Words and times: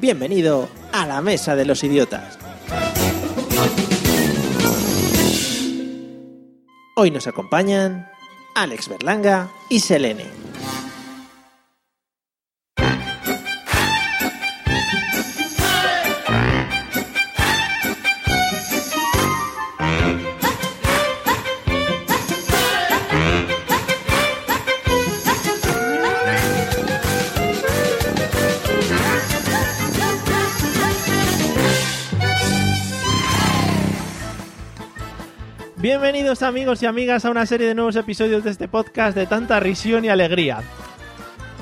Bienvenido 0.00 0.66
a 0.92 1.06
la 1.06 1.20
Mesa 1.20 1.54
de 1.54 1.66
los 1.66 1.84
Idiotas. 1.84 2.38
Hoy 6.96 7.10
nos 7.10 7.26
acompañan 7.26 8.08
Alex 8.54 8.88
Berlanga 8.88 9.50
y 9.68 9.80
Selene. 9.80 10.39
Bienvenidos 35.80 36.42
amigos 36.42 36.82
y 36.82 36.86
amigas 36.86 37.24
a 37.24 37.30
una 37.30 37.46
serie 37.46 37.66
de 37.66 37.74
nuevos 37.74 37.96
episodios 37.96 38.44
de 38.44 38.50
este 38.50 38.68
podcast 38.68 39.16
de 39.16 39.26
tanta 39.26 39.58
risión 39.60 40.04
y 40.04 40.10
alegría. 40.10 40.58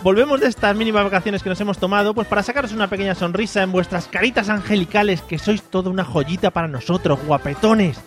Volvemos 0.02 0.41
de 0.41 0.48
estas 0.48 0.74
mínimas 0.74 1.05
vacaciones 1.05 1.41
que 1.41 1.48
nos 1.48 1.61
hemos 1.61 1.78
tomado, 1.78 2.14
pues 2.14 2.27
para 2.27 2.42
sacaros 2.42 2.72
una 2.72 2.89
pequeña 2.89 3.14
sonrisa 3.14 3.62
en 3.62 3.70
vuestras 3.70 4.08
caritas 4.08 4.48
angelicales, 4.48 5.22
que 5.22 5.39
sois 5.39 5.62
toda 5.62 5.91
una 5.91 6.05
joyita 6.05 6.50
para 6.50 6.66
nosotros, 6.66 7.20
guapetones. 7.24 8.00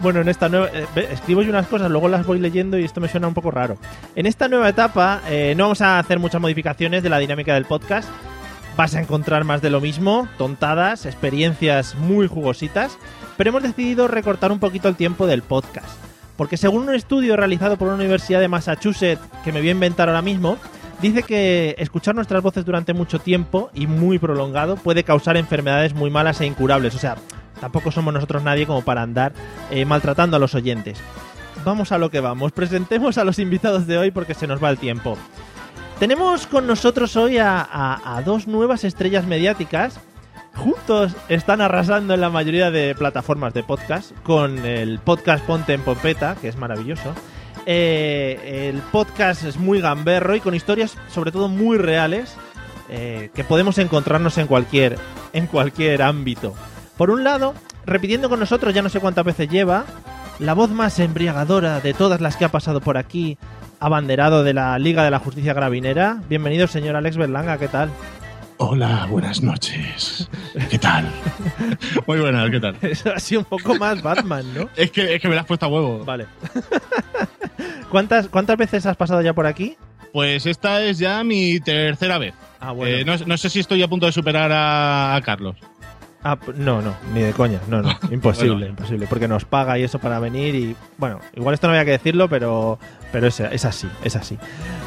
Bueno, 0.00 0.22
en 0.22 0.30
esta 0.30 0.48
nueva... 0.48 0.68
eh, 0.72 0.86
escribo 1.12 1.42
yo 1.42 1.50
unas 1.50 1.66
cosas, 1.66 1.90
luego 1.90 2.08
las 2.08 2.24
voy 2.24 2.38
leyendo 2.38 2.78
y 2.78 2.84
esto 2.84 3.02
me 3.02 3.08
suena 3.08 3.28
un 3.28 3.34
poco 3.34 3.50
raro. 3.50 3.76
En 4.16 4.24
esta 4.24 4.48
nueva 4.48 4.70
etapa 4.70 5.20
eh, 5.28 5.52
no 5.58 5.64
vamos 5.64 5.82
a 5.82 5.98
hacer 5.98 6.18
muchas 6.18 6.40
modificaciones 6.40 7.02
de 7.02 7.10
la 7.10 7.18
dinámica 7.18 7.52
del 7.52 7.66
podcast. 7.66 8.08
Vas 8.76 8.94
a 8.96 9.00
encontrar 9.00 9.44
más 9.44 9.62
de 9.62 9.70
lo 9.70 9.80
mismo, 9.80 10.28
tontadas, 10.36 11.06
experiencias 11.06 11.94
muy 11.94 12.26
jugositas, 12.26 12.98
pero 13.36 13.50
hemos 13.50 13.62
decidido 13.62 14.08
recortar 14.08 14.50
un 14.50 14.58
poquito 14.58 14.88
el 14.88 14.96
tiempo 14.96 15.26
del 15.26 15.42
podcast. 15.42 15.88
Porque 16.36 16.56
según 16.56 16.88
un 16.88 16.94
estudio 16.94 17.36
realizado 17.36 17.76
por 17.76 17.86
una 17.86 17.96
universidad 17.96 18.40
de 18.40 18.48
Massachusetts, 18.48 19.22
que 19.44 19.52
me 19.52 19.60
voy 19.60 19.68
a 19.68 19.72
inventar 19.72 20.08
ahora 20.08 20.22
mismo, 20.22 20.58
dice 21.00 21.22
que 21.22 21.76
escuchar 21.78 22.16
nuestras 22.16 22.42
voces 22.42 22.64
durante 22.64 22.94
mucho 22.94 23.20
tiempo 23.20 23.70
y 23.74 23.86
muy 23.86 24.18
prolongado 24.18 24.76
puede 24.76 25.04
causar 25.04 25.36
enfermedades 25.36 25.94
muy 25.94 26.10
malas 26.10 26.40
e 26.40 26.46
incurables. 26.46 26.96
O 26.96 26.98
sea, 26.98 27.16
tampoco 27.60 27.92
somos 27.92 28.12
nosotros 28.12 28.42
nadie 28.42 28.66
como 28.66 28.82
para 28.82 29.02
andar 29.02 29.32
eh, 29.70 29.84
maltratando 29.84 30.36
a 30.36 30.40
los 30.40 30.56
oyentes. 30.56 30.98
Vamos 31.64 31.92
a 31.92 31.98
lo 31.98 32.10
que 32.10 32.18
vamos. 32.18 32.50
Presentemos 32.50 33.18
a 33.18 33.24
los 33.24 33.38
invitados 33.38 33.86
de 33.86 33.98
hoy 33.98 34.10
porque 34.10 34.34
se 34.34 34.48
nos 34.48 34.62
va 34.62 34.70
el 34.70 34.78
tiempo. 34.78 35.16
Tenemos 36.04 36.46
con 36.46 36.66
nosotros 36.66 37.16
hoy 37.16 37.38
a, 37.38 38.22
dos 38.26 38.46
nuevas 38.46 38.84
estrellas 38.84 39.26
mediáticas. 39.26 39.98
Juntos 40.54 41.16
están 41.30 41.62
arrasando 41.62 42.12
en 42.12 42.20
la 42.20 42.28
mayoría 42.28 42.70
de 42.70 42.94
plataformas 42.94 43.54
de 43.54 43.62
podcast 43.62 44.12
con 44.22 44.66
el 44.66 44.98
podcast 44.98 45.42
Ponte 45.46 45.72
en 45.72 45.80
Pompeta, 45.80 46.36
que 46.38 46.48
es 46.48 46.58
maravilloso. 46.58 47.14
Eh, 47.64 48.68
el 48.70 48.82
podcast 48.82 49.44
es 49.44 49.56
muy 49.56 49.80
gamberro 49.80 50.36
y 50.36 50.40
con 50.40 50.54
historias 50.54 50.94
sobre 51.08 51.32
todo 51.32 51.48
muy 51.48 51.78
reales 51.78 52.36
eh, 52.90 53.30
que 53.34 53.42
podemos 53.42 53.78
encontrarnos 53.78 54.36
en 54.36 54.46
cualquier, 54.46 54.98
en 55.32 55.46
cualquier 55.46 56.02
ámbito. 56.02 56.52
Por 56.98 57.08
un 57.08 57.24
lado, 57.24 57.54
repitiendo 57.86 58.28
con 58.28 58.40
nosotros, 58.40 58.74
ya 58.74 58.82
no 58.82 58.90
sé 58.90 59.00
cuántas 59.00 59.24
veces 59.24 59.48
lleva, 59.48 59.86
la 60.38 60.52
voz 60.52 60.68
más 60.68 60.98
embriagadora 60.98 61.80
de 61.80 61.94
todas 61.94 62.20
las 62.20 62.36
que 62.36 62.44
ha 62.44 62.50
pasado 62.50 62.82
por 62.82 62.98
aquí, 62.98 63.38
abanderado 63.84 64.44
de 64.44 64.54
la 64.54 64.78
Liga 64.78 65.04
de 65.04 65.10
la 65.10 65.18
Justicia 65.18 65.52
Gravinera. 65.52 66.22
Bienvenido, 66.26 66.66
señor 66.66 66.96
Alex 66.96 67.18
Berlanga, 67.18 67.58
¿qué 67.58 67.68
tal? 67.68 67.90
Hola, 68.56 69.06
buenas 69.10 69.42
noches. 69.42 70.30
¿Qué 70.70 70.78
tal? 70.78 71.04
Muy 72.06 72.18
buenas, 72.18 72.48
¿qué 72.50 72.60
tal? 72.60 72.76
Eso 72.80 73.12
ha 73.14 73.18
sido 73.20 73.40
un 73.42 73.44
poco 73.44 73.74
más 73.74 74.02
Batman, 74.02 74.46
¿no? 74.54 74.70
Es 74.74 74.90
que, 74.90 75.14
es 75.14 75.20
que 75.20 75.28
me 75.28 75.34
la 75.34 75.42
has 75.42 75.46
puesto 75.46 75.66
a 75.66 75.68
huevo. 75.68 76.02
Vale. 76.02 76.24
¿Cuántas, 77.90 78.28
¿Cuántas 78.28 78.56
veces 78.56 78.86
has 78.86 78.96
pasado 78.96 79.20
ya 79.20 79.34
por 79.34 79.46
aquí? 79.46 79.76
Pues 80.14 80.46
esta 80.46 80.80
es 80.82 80.98
ya 80.98 81.22
mi 81.22 81.60
tercera 81.60 82.16
vez. 82.16 82.32
Ah, 82.60 82.72
bueno. 82.72 82.96
Eh, 82.96 83.04
no, 83.04 83.18
no 83.26 83.36
sé 83.36 83.50
si 83.50 83.60
estoy 83.60 83.82
a 83.82 83.88
punto 83.88 84.06
de 84.06 84.12
superar 84.12 84.50
a, 84.50 85.14
a 85.14 85.20
Carlos. 85.20 85.56
Ah, 86.22 86.38
no, 86.56 86.80
no, 86.80 86.94
ni 87.12 87.20
de 87.20 87.32
coña, 87.34 87.60
no, 87.68 87.82
no, 87.82 87.90
imposible, 88.10 88.54
Bueno. 88.54 88.66
imposible, 88.68 89.06
porque 89.08 89.28
nos 89.28 89.44
paga 89.44 89.78
y 89.78 89.82
eso 89.82 89.98
para 89.98 90.18
venir 90.20 90.54
y, 90.54 90.74
bueno, 90.96 91.20
igual 91.34 91.52
esto 91.52 91.66
no 91.66 91.74
había 91.74 91.84
que 91.84 91.90
decirlo, 91.90 92.30
pero, 92.30 92.78
pero 93.14 93.28
es, 93.28 93.38
es 93.38 93.64
así, 93.64 93.86
es 94.02 94.16
así. 94.16 94.36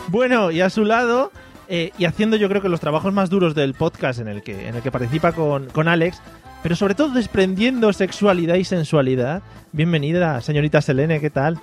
Bueno, 0.10 0.52
y 0.52 0.60
a 0.60 0.70
su 0.70 0.84
lado, 0.84 1.32
eh, 1.70 1.92
y 1.98 2.04
haciendo 2.04 2.36
yo 2.36 2.50
creo 2.50 2.62
que 2.62 2.68
los 2.68 2.82
trabajos 2.82 3.14
más 3.14 3.30
duros 3.30 3.56
del 3.56 3.74
podcast 3.74 4.20
en 4.20 4.28
el 4.28 4.44
que, 4.44 4.68
en 4.68 4.76
el 4.76 4.82
que 4.82 4.92
participa 4.92 5.32
con, 5.32 5.68
con 5.68 5.88
Alex, 5.88 6.22
pero 6.62 6.76
sobre 6.76 6.94
todo 6.94 7.14
desprendiendo 7.14 7.94
sexualidad 7.94 8.56
y 8.56 8.66
sensualidad, 8.66 9.44
bienvenida, 9.72 10.42
señorita 10.42 10.82
Selene, 10.82 11.22
¿qué 11.22 11.30
tal? 11.30 11.58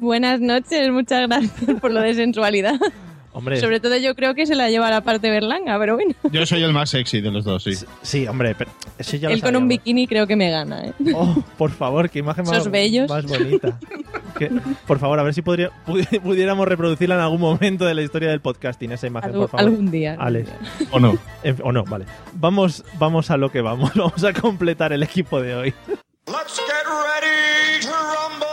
Buenas 0.00 0.40
noches, 0.40 0.90
muchas 0.90 1.28
gracias 1.28 1.80
por 1.80 1.92
lo 1.92 2.00
de 2.00 2.12
sensualidad. 2.14 2.74
Hombre, 3.32 3.60
Sobre 3.60 3.78
todo 3.78 3.96
yo 3.96 4.16
creo 4.16 4.34
que 4.34 4.46
se 4.46 4.56
la 4.56 4.68
lleva 4.68 4.90
la 4.90 5.02
parte 5.02 5.30
berlanga, 5.30 5.78
pero 5.78 5.94
bueno. 5.94 6.12
Yo 6.32 6.44
soy 6.44 6.64
el 6.64 6.72
más 6.72 6.90
sexy 6.90 7.20
de 7.20 7.30
los 7.30 7.44
dos, 7.44 7.62
sí. 7.62 7.74
sí, 8.02 8.26
hombre, 8.26 8.56
pero 8.58 8.72
eso 8.98 9.16
ya 9.16 9.28
lo 9.28 9.34
Él 9.36 9.42
con 9.42 9.54
un 9.54 9.68
bikini 9.68 10.08
creo 10.08 10.26
que 10.26 10.34
me 10.34 10.50
gana, 10.50 10.86
¿eh? 10.86 10.92
Oh, 11.14 11.40
por 11.56 11.70
favor, 11.70 12.10
qué 12.10 12.18
imagen 12.18 12.44
más, 12.46 12.68
bellos. 12.68 13.08
más 13.08 13.24
bonita. 13.26 13.78
Que- 14.38 14.50
por 14.86 14.98
favor, 14.98 15.18
a 15.18 15.22
ver 15.22 15.34
si 15.34 15.42
podría- 15.42 15.70
pudi- 15.86 16.20
pudiéramos 16.20 16.66
reproducirla 16.68 17.16
en 17.16 17.20
algún 17.20 17.40
momento 17.40 17.84
de 17.84 17.94
la 17.94 18.02
historia 18.02 18.30
del 18.30 18.40
podcasting, 18.40 18.92
esa 18.92 19.06
imagen, 19.06 19.32
por 19.32 19.48
favor. 19.48 19.66
algún 19.66 19.90
día. 19.90 20.12
algún 20.12 20.26
Alex. 20.26 20.46
día. 20.78 20.88
¿O 20.92 21.00
no? 21.00 21.18
En 21.42 21.56
fin, 21.56 21.64
o 21.66 21.72
no, 21.72 21.84
vale. 21.84 22.06
Vamos, 22.34 22.84
vamos 22.98 23.30
a 23.30 23.36
lo 23.36 23.50
que 23.50 23.60
vamos. 23.60 23.92
Vamos 23.94 24.24
a 24.24 24.32
completar 24.32 24.92
el 24.92 25.02
equipo 25.02 25.40
de 25.42 25.54
hoy. 25.54 25.74
Let's 26.26 26.60
get 26.60 26.84
ready 26.86 27.80
to 27.82 27.90
rumble. 27.90 28.46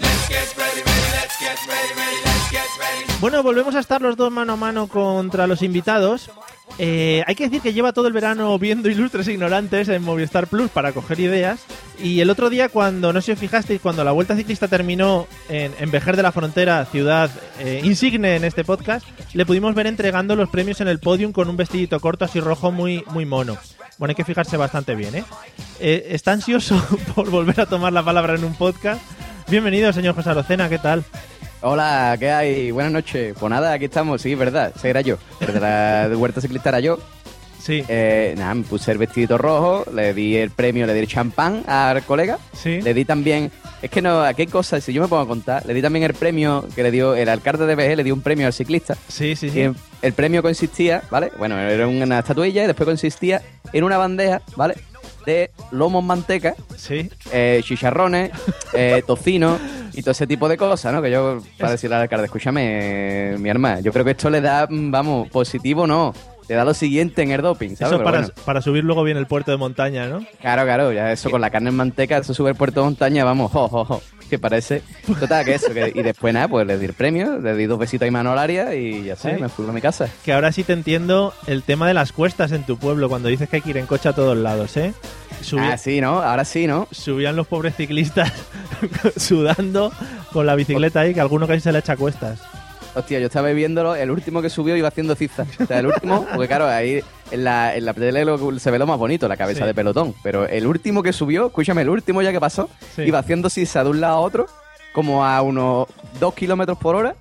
Let's 0.00 0.28
get 0.28 0.56
ready, 0.56 0.80
ready, 0.80 1.08
let's 1.12 1.38
get 1.38 1.58
ready, 1.68 1.94
ready, 1.96 2.16
let's 2.24 2.50
get 2.50 2.60
ready. 2.78 3.20
Bueno, 3.20 3.42
volvemos 3.42 3.74
a 3.74 3.80
estar 3.80 4.00
los 4.02 4.16
dos 4.16 4.30
mano 4.30 4.52
a 4.54 4.56
mano 4.56 4.86
contra 4.86 5.46
los 5.46 5.62
invitados. 5.62 6.30
Eh, 6.78 7.22
hay 7.26 7.34
que 7.34 7.44
decir 7.44 7.60
que 7.60 7.72
lleva 7.72 7.92
todo 7.92 8.06
el 8.06 8.12
verano 8.12 8.58
viendo 8.58 8.88
ilustres 8.88 9.28
ignorantes 9.28 9.88
en 9.88 10.02
Movistar 10.02 10.46
Plus 10.46 10.70
para 10.70 10.92
coger 10.92 11.20
ideas. 11.20 11.60
Y 12.02 12.20
el 12.20 12.30
otro 12.30 12.50
día, 12.50 12.68
cuando 12.68 13.12
no 13.12 13.20
sé 13.20 13.26
si 13.26 13.32
os 13.32 13.38
fijasteis, 13.38 13.80
cuando 13.80 14.02
la 14.04 14.12
Vuelta 14.12 14.34
Ciclista 14.34 14.68
terminó 14.68 15.28
en, 15.48 15.72
en 15.78 15.90
Vejer 15.90 16.16
de 16.16 16.22
la 16.22 16.32
Frontera, 16.32 16.84
ciudad 16.86 17.30
eh, 17.60 17.80
insigne 17.84 18.36
en 18.36 18.44
este 18.44 18.64
podcast, 18.64 19.06
le 19.34 19.46
pudimos 19.46 19.74
ver 19.74 19.86
entregando 19.86 20.34
los 20.34 20.48
premios 20.48 20.80
en 20.80 20.88
el 20.88 20.98
podium 20.98 21.32
con 21.32 21.48
un 21.48 21.56
vestidito 21.56 22.00
corto 22.00 22.24
así 22.24 22.40
rojo 22.40 22.72
muy, 22.72 23.04
muy 23.10 23.26
mono. 23.26 23.56
Bueno, 23.98 24.10
hay 24.10 24.16
que 24.16 24.24
fijarse 24.24 24.56
bastante 24.56 24.94
bien, 24.94 25.14
¿eh? 25.14 25.24
Eh, 25.78 26.08
Está 26.10 26.32
ansioso 26.32 26.82
por 27.14 27.30
volver 27.30 27.60
a 27.60 27.66
tomar 27.66 27.92
la 27.92 28.02
palabra 28.02 28.34
en 28.34 28.44
un 28.44 28.54
podcast. 28.54 29.00
Bienvenido, 29.48 29.92
señor 29.92 30.14
José 30.14 30.30
Arocena, 30.30 30.68
¿qué 30.68 30.78
tal? 30.78 31.04
Hola, 31.62 32.16
¿qué 32.18 32.30
hay? 32.30 32.70
Buenas 32.72 32.92
noches. 32.92 33.34
Pues 33.38 33.50
nada, 33.50 33.72
aquí 33.72 33.84
estamos, 33.84 34.20
sí, 34.20 34.34
verdad, 34.34 34.72
ese 34.74 34.90
era 34.90 35.00
yo. 35.00 35.16
El 35.40 35.54
de 36.10 36.16
Huerta 36.16 36.40
Ciclista 36.40 36.70
era 36.70 36.80
yo. 36.80 36.98
Sí, 37.60 37.84
Eh, 37.86 38.34
nada, 38.36 38.54
me 38.54 38.64
puse 38.64 38.90
el 38.90 38.98
vestidito 38.98 39.38
rojo, 39.38 39.84
le 39.94 40.12
di 40.14 40.36
el 40.36 40.50
premio, 40.50 40.84
le 40.84 40.94
di 40.94 40.98
el 41.00 41.06
champán 41.06 41.62
al 41.68 42.02
colega. 42.02 42.38
sí. 42.52 42.82
Le 42.82 42.92
di 42.92 43.04
también, 43.04 43.52
es 43.80 43.88
que 43.88 44.02
no, 44.02 44.22
aquí 44.24 44.42
hay 44.42 44.48
cosas, 44.48 44.82
si 44.82 44.92
yo 44.92 45.00
me 45.00 45.06
pongo 45.06 45.22
a 45.22 45.28
contar, 45.28 45.64
le 45.64 45.72
di 45.72 45.80
también 45.80 46.04
el 46.04 46.14
premio 46.14 46.66
que 46.74 46.82
le 46.82 46.90
dio 46.90 47.14
el 47.14 47.28
alcalde 47.28 47.64
de 47.66 47.76
BG, 47.76 47.96
le 47.98 48.02
dio 48.02 48.14
un 48.14 48.20
premio 48.22 48.48
al 48.48 48.52
ciclista. 48.52 48.96
Sí, 49.06 49.36
sí, 49.36 49.48
sí. 49.48 49.60
el, 49.60 49.76
el 50.02 50.12
premio 50.12 50.42
consistía, 50.42 51.04
¿vale? 51.08 51.30
Bueno, 51.38 51.56
era 51.56 51.86
una 51.86 52.18
estatuilla 52.18 52.64
y 52.64 52.66
después 52.66 52.84
consistía 52.84 53.40
en 53.72 53.84
una 53.84 53.96
bandeja, 53.96 54.42
¿vale? 54.56 54.74
De 55.26 55.50
lomos 55.70 56.02
manteca, 56.04 56.54
Sí. 56.76 57.08
eh, 57.32 57.60
chicharrones, 57.64 58.30
eh, 58.72 59.02
tocino 59.06 59.58
y 59.92 60.02
todo 60.02 60.12
ese 60.12 60.26
tipo 60.26 60.48
de 60.48 60.56
cosas, 60.56 60.92
¿no? 60.92 61.00
Que 61.02 61.10
yo, 61.10 61.40
para 61.58 61.72
decirle 61.72 61.96
al 61.96 62.02
alcalde, 62.02 62.24
escúchame, 62.26 63.32
eh, 63.34 63.38
mi 63.38 63.48
hermana, 63.48 63.80
yo 63.80 63.92
creo 63.92 64.04
que 64.04 64.12
esto 64.12 64.30
le 64.30 64.40
da, 64.40 64.66
mm, 64.68 64.90
vamos, 64.90 65.28
positivo 65.28 65.86
no, 65.86 66.14
le 66.48 66.54
da 66.54 66.64
lo 66.64 66.74
siguiente 66.74 67.22
en 67.22 67.30
el 67.30 67.40
doping, 67.42 67.76
¿sabes? 67.76 67.92
Eso 67.92 67.98
Pero 67.98 68.04
para, 68.04 68.18
bueno, 68.20 68.34
para 68.44 68.62
subir 68.62 68.84
luego 68.84 69.04
bien 69.04 69.16
el 69.16 69.26
puerto 69.26 69.50
de 69.50 69.58
montaña, 69.58 70.06
¿no? 70.08 70.24
claro, 70.40 70.64
claro, 70.64 70.92
ya 70.92 71.12
eso 71.12 71.30
con 71.30 71.40
la 71.40 71.50
carne 71.50 71.70
en 71.70 71.76
manteca, 71.76 72.18
eso 72.18 72.34
sube 72.34 72.50
el 72.50 72.56
puerto 72.56 72.80
de 72.80 72.86
montaña, 72.86 73.24
vamos, 73.24 73.52
jo, 73.52 73.68
jo, 73.68 73.84
jo. 73.84 74.02
Que 74.32 74.38
parece. 74.38 74.82
Total, 75.20 75.44
que 75.44 75.54
eso. 75.54 75.72
que- 75.74 75.92
y 75.94 76.02
después 76.02 76.32
nada, 76.32 76.48
pues 76.48 76.66
le 76.66 76.78
di 76.78 76.86
el 76.86 76.94
premio, 76.94 77.38
le 77.38 77.54
di 77.54 77.66
dos 77.66 77.78
besitos 77.78 78.08
a 78.08 78.10
Manolaria 78.10 78.74
y 78.74 79.04
ya 79.04 79.14
Sí. 79.16 79.28
me 79.38 79.48
fui 79.50 79.68
a 79.68 79.72
mi 79.72 79.80
casa. 79.82 80.08
Que 80.24 80.32
ahora 80.32 80.50
sí 80.52 80.64
te 80.64 80.72
entiendo 80.72 81.34
el 81.46 81.62
tema 81.62 81.86
de 81.86 81.92
las 81.94 82.12
cuestas 82.12 82.50
en 82.52 82.64
tu 82.64 82.78
pueblo, 82.78 83.10
cuando 83.10 83.28
dices 83.28 83.48
que 83.50 83.56
hay 83.56 83.62
que 83.62 83.70
ir 83.70 83.76
en 83.76 83.84
coche 83.86 84.08
a 84.08 84.14
todos 84.14 84.36
lados, 84.36 84.74
¿eh? 84.78 84.94
Subi- 85.42 85.70
Ah, 85.72 85.76
sí, 85.76 86.00
¿no? 86.00 86.22
Ahora 86.22 86.44
sí, 86.46 86.66
¿no? 86.66 86.88
Subían 86.92 87.36
los 87.36 87.46
pobres 87.46 87.76
ciclistas 87.76 88.32
sudando 89.16 89.92
con 90.32 90.46
la 90.46 90.54
bicicleta 90.54 91.00
ahí, 91.00 91.14
que 91.14 91.20
alguno 91.20 91.46
casi 91.46 91.60
se 91.60 91.72
le 91.72 91.78
echa 91.80 91.92
a 91.92 91.96
cuestas. 91.96 92.40
Hostia, 92.94 93.18
yo 93.20 93.26
estaba 93.26 93.48
viéndolo, 93.50 93.94
el 93.96 94.10
último 94.10 94.42
que 94.42 94.50
subió 94.50 94.76
iba 94.76 94.88
haciendo 94.88 95.14
zigzag. 95.14 95.46
O 95.60 95.66
sea, 95.66 95.78
el 95.78 95.86
último, 95.86 96.26
porque 96.32 96.48
claro, 96.48 96.66
ahí 96.68 97.02
en 97.32 97.44
la, 97.44 97.74
en 97.74 97.84
la 97.84 97.94
tele 97.94 98.24
lo- 98.24 98.58
se 98.58 98.70
ve 98.70 98.78
lo 98.78 98.86
más 98.86 98.98
bonito, 98.98 99.26
la 99.28 99.36
cabeza 99.36 99.60
Sí. 99.60 99.66
de 99.66 99.74
pelotón. 99.74 100.14
Pero 100.22 100.46
el 100.46 100.66
último 100.66 101.02
que 101.02 101.12
subió, 101.12 101.46
escúchame, 101.46 101.82
el 101.82 101.88
último 101.88 102.22
ya 102.22 102.30
que 102.32 102.40
pasó, 102.40 102.68
Sí. 102.94 103.02
iba 103.02 103.18
haciendo 103.18 103.50
zigzag 103.50 103.84
de 103.84 103.90
un 103.90 104.00
lado 104.00 104.14
a 104.16 104.20
otro, 104.20 104.46
como 104.92 105.24
a 105.24 105.40
unos 105.42 105.88
dos 106.20 106.34
kilómetros 106.34 106.78
por 106.78 106.94
hora. 106.96 107.14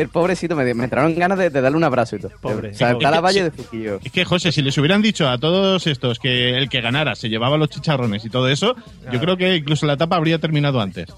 El 0.00 0.08
pobrecito 0.08 0.56
me, 0.56 0.72
me 0.74 0.84
entraron 0.84 1.14
ganas 1.14 1.38
de, 1.38 1.50
de 1.50 1.60
darle 1.60 1.76
un 1.76 1.84
abrazo 1.84 2.16
y 2.16 2.20
todo. 2.20 2.32
Pobre. 2.40 2.74
Saltar 2.74 3.08
a 3.12 3.16
la 3.16 3.20
valle 3.20 3.44
de 3.44 3.50
Fuquillo. 3.50 4.00
Es 4.02 4.10
que, 4.12 4.24
José, 4.24 4.50
si 4.52 4.62
les 4.62 4.76
hubieran 4.78 5.02
dicho 5.02 5.28
a 5.28 5.38
todos 5.38 5.86
estos 5.86 6.18
que 6.18 6.56
el 6.56 6.68
que 6.68 6.80
ganara 6.80 7.14
se 7.14 7.28
llevaba 7.28 7.56
los 7.56 7.68
chicharrones 7.68 8.24
y 8.24 8.30
todo 8.30 8.48
eso, 8.48 8.74
yo 9.12 9.20
creo 9.20 9.36
que 9.36 9.56
incluso 9.56 9.86
la 9.86 9.94
etapa 9.94 10.16
habría 10.16 10.38
terminado 10.38 10.80
antes. 10.80 11.08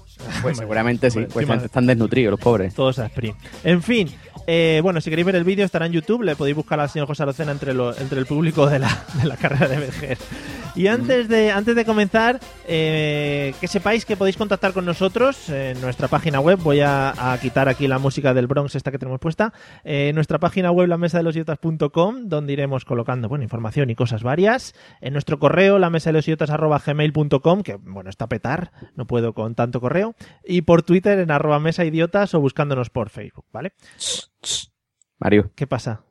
Pues 0.41 0.57
seguramente 0.57 1.09
sí, 1.11 1.25
pues 1.31 1.47
están 1.63 1.85
desnutridos 1.85 2.31
los 2.31 2.39
pobres. 2.39 2.73
Todos 2.75 2.99
a 2.99 3.05
sprint. 3.07 3.35
En 3.63 3.81
fin, 3.81 4.09
eh, 4.47 4.79
bueno, 4.83 4.99
si 5.01 5.09
queréis 5.09 5.25
ver 5.25 5.35
el 5.35 5.43
vídeo 5.43 5.63
estará 5.65 5.85
en 5.85 5.91
YouTube, 5.93 6.23
le 6.23 6.35
podéis 6.35 6.55
buscar 6.55 6.79
al 6.79 6.89
señor 6.89 7.07
José 7.07 7.23
Arocena 7.23 7.51
entre, 7.51 7.73
lo- 7.73 7.95
entre 7.97 8.19
el 8.19 8.25
público 8.25 8.67
de 8.67 8.79
la, 8.79 9.05
de 9.21 9.25
la 9.27 9.37
carrera 9.37 9.67
de 9.67 9.77
BG. 9.77 10.17
Y 10.75 10.87
antes 10.87 11.27
de, 11.27 11.51
antes 11.51 11.75
de 11.75 11.85
comenzar, 11.85 12.39
eh, 12.67 13.53
que 13.61 13.67
sepáis 13.67 14.05
que 14.05 14.17
podéis 14.17 14.37
contactar 14.37 14.73
con 14.73 14.85
nosotros 14.85 15.49
en 15.49 15.79
nuestra 15.81 16.07
página 16.07 16.39
web. 16.39 16.59
Voy 16.63 16.79
a, 16.79 17.33
a 17.33 17.37
quitar 17.39 17.69
aquí 17.69 17.87
la 17.87 17.99
música 17.99 18.33
del 18.33 18.47
Bronx, 18.47 18.75
esta 18.75 18.91
que 18.91 18.97
tenemos 18.97 19.19
puesta. 19.19 19.53
Eh, 19.83 20.09
en 20.09 20.15
nuestra 20.15 20.39
página 20.39 20.71
web, 20.71 20.87
la 20.87 20.97
mesa 20.97 21.17
de 21.17 21.23
los 21.23 21.35
idiotas.com, 21.35 22.27
donde 22.27 22.53
iremos 22.53 22.85
colocando 22.85 23.29
bueno, 23.29 23.43
información 23.43 23.89
y 23.89 23.95
cosas 23.95 24.23
varias. 24.23 24.73
En 24.99 25.13
nuestro 25.13 25.37
correo, 25.37 25.77
la 25.77 25.89
mesa 25.89 26.09
de 26.09 26.13
los 26.13 26.27
idiotas 26.27 26.49
gmail.com, 26.49 27.61
que 27.61 27.75
bueno, 27.75 28.09
está 28.09 28.25
a 28.25 28.29
petar, 28.29 28.71
no 28.95 29.05
puedo 29.05 29.33
con 29.33 29.55
tanto 29.55 29.79
correo. 29.79 30.15
Y 30.43 30.63
por 30.63 30.83
Twitter 30.83 31.19
en 31.19 31.31
arroba 31.31 31.59
mesa 31.59 31.85
idiotas 31.85 32.33
o 32.33 32.39
buscándonos 32.39 32.89
por 32.89 33.09
Facebook, 33.09 33.45
¿vale? 33.51 33.73
Mario. 35.19 35.51
¿Qué 35.55 35.67
pasa? 35.67 36.01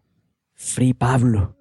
Free 0.54 0.94
Pablo. 0.94 1.56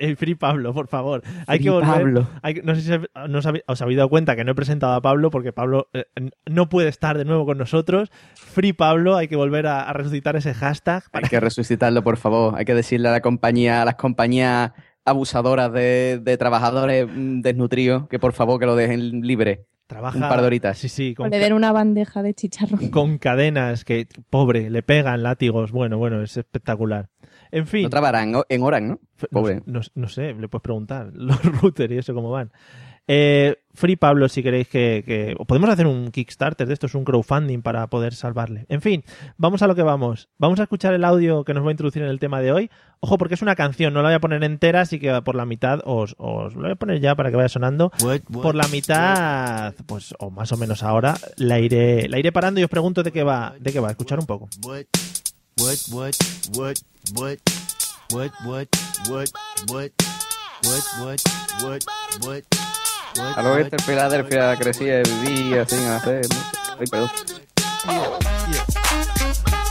El 0.00 0.16
Free 0.16 0.34
Pablo, 0.34 0.72
por 0.72 0.88
favor. 0.88 1.22
Hay 1.46 1.58
Free 1.58 1.64
que 1.64 1.70
volver. 1.70 1.88
Pablo. 1.90 2.28
hay 2.42 2.54
no 2.64 2.74
sé 2.74 2.80
si 2.82 2.90
no 3.28 3.38
os 3.38 3.46
habéis, 3.46 3.64
os 3.66 3.82
habéis 3.82 3.96
dado 3.96 4.08
cuenta 4.08 4.36
que 4.36 4.44
no 4.44 4.52
he 4.52 4.54
presentado 4.54 4.92
a 4.94 5.00
Pablo 5.02 5.30
porque 5.30 5.52
Pablo 5.52 5.88
eh, 5.92 6.04
no 6.46 6.68
puede 6.68 6.88
estar 6.88 7.18
de 7.18 7.24
nuevo 7.24 7.44
con 7.46 7.58
nosotros. 7.58 8.10
Free 8.34 8.72
Pablo, 8.72 9.16
hay 9.16 9.28
que 9.28 9.36
volver 9.36 9.66
a, 9.66 9.82
a 9.82 9.92
resucitar 9.92 10.36
ese 10.36 10.54
hashtag. 10.54 11.02
Hay 11.12 11.24
que 11.24 11.40
resucitarlo, 11.40 12.02
por 12.02 12.16
favor. 12.16 12.54
Hay 12.56 12.64
que 12.64 12.74
decirle 12.74 13.08
a 13.08 13.12
la 13.12 13.20
compañía, 13.20 13.82
a 13.82 13.84
las 13.84 13.96
compañías 13.96 14.72
abusadoras 15.04 15.72
de, 15.72 16.20
de 16.22 16.36
trabajadores 16.36 17.06
mm, 17.10 17.40
desnutridos 17.40 18.08
que 18.08 18.18
por 18.18 18.32
favor 18.34 18.60
que 18.60 18.66
lo 18.66 18.76
dejen 18.76 19.22
libre. 19.22 19.66
Trabaja, 19.86 20.18
un 20.18 20.28
par 20.28 20.42
de 20.42 20.46
horitas. 20.46 20.76
Sí, 20.76 20.90
sí, 20.90 21.12
O 21.16 21.22
con, 21.22 21.30
le 21.30 21.38
den 21.38 21.54
una 21.54 21.72
bandeja 21.72 22.22
de 22.22 22.34
chicharrón. 22.34 22.90
con 22.90 23.16
cadenas 23.16 23.86
que, 23.86 24.06
pobre, 24.28 24.68
le 24.68 24.82
pegan 24.82 25.22
látigos. 25.22 25.72
Bueno, 25.72 25.96
bueno, 25.96 26.22
es 26.22 26.36
espectacular. 26.36 27.08
En 27.50 27.66
fin. 27.66 27.82
No 27.84 27.90
trabajarán 27.90 28.32
en- 28.48 28.62
Oran, 28.62 28.88
¿no? 28.88 29.00
Pobre. 29.30 29.62
No, 29.66 29.80
no- 29.80 29.86
no 29.94 30.08
sé, 30.08 30.34
le 30.34 30.48
puedes 30.48 30.62
preguntar. 30.62 31.10
Los 31.14 31.42
routers 31.42 31.92
y 31.92 31.98
eso 31.98 32.14
cómo 32.14 32.30
van. 32.30 32.50
Eh, 33.10 33.56
Free 33.72 33.96
Pablo, 33.96 34.28
si 34.28 34.42
queréis 34.42 34.68
que, 34.68 35.02
que- 35.06 35.34
Podemos 35.46 35.70
hacer 35.70 35.86
un 35.86 36.10
Kickstarter 36.10 36.66
de 36.66 36.74
esto, 36.74 36.84
es 36.86 36.94
un 36.94 37.04
crowdfunding 37.04 37.62
para 37.62 37.86
poder 37.86 38.12
salvarle. 38.12 38.66
En 38.68 38.82
fin, 38.82 39.02
vamos 39.38 39.62
a 39.62 39.66
lo 39.66 39.74
que 39.74 39.82
vamos. 39.82 40.28
Vamos 40.36 40.60
a 40.60 40.64
escuchar 40.64 40.92
el 40.92 41.04
audio 41.04 41.42
que 41.42 41.54
nos 41.54 41.64
va 41.64 41.68
a 41.68 41.70
introducir 41.70 42.02
en 42.02 42.08
el 42.10 42.18
tema 42.18 42.42
de 42.42 42.52
hoy. 42.52 42.70
Ojo, 43.00 43.16
porque 43.16 43.32
es 43.34 43.40
una 43.40 43.54
canción, 43.56 43.94
no 43.94 44.02
la 44.02 44.08
voy 44.10 44.16
a 44.16 44.20
poner 44.20 44.44
entera, 44.44 44.82
así 44.82 44.98
que 44.98 45.22
por 45.22 45.36
la 45.36 45.46
mitad 45.46 45.80
os, 45.86 46.16
os 46.18 46.54
lo 46.54 46.62
voy 46.62 46.72
a 46.72 46.76
poner 46.76 47.00
ya 47.00 47.14
para 47.14 47.30
que 47.30 47.36
vaya 47.36 47.48
sonando. 47.48 47.90
Por 48.42 48.54
la 48.54 48.68
mitad, 48.68 49.74
pues, 49.86 50.14
o 50.18 50.30
más 50.30 50.52
o 50.52 50.58
menos 50.58 50.82
ahora, 50.82 51.14
la 51.36 51.60
iré, 51.60 52.08
la 52.10 52.18
iré 52.18 52.30
parando 52.30 52.60
y 52.60 52.64
os 52.64 52.70
pregunto 52.70 53.02
de 53.02 53.10
qué 53.12 53.22
va, 53.22 53.54
de 53.58 53.72
qué 53.72 53.80
va. 53.80 53.90
Escuchar 53.90 54.18
un 54.18 54.26
poco. 54.26 54.50
What, 55.58 55.78
what, 55.90 56.16
what, 56.54 56.80
what, 57.14 57.38
what, 58.12 58.30
what, 58.44 58.68
what, 59.06 59.08
what, 59.08 59.28
what, 59.68 59.92
what, 60.62 60.82
what, 61.02 61.20
what, 61.60 61.84
what, 62.20 62.44
A 63.36 63.42
lo 63.42 63.56
que 63.56 63.62
este 63.62 63.78
Filadelfia 63.80 64.56
crecía, 64.56 65.02
vivía 65.24 65.66
sin 65.66 65.84
hacer. 65.88 66.26
Ay, 66.78 66.86
perdón. 66.86 67.10
I'm 69.50 69.67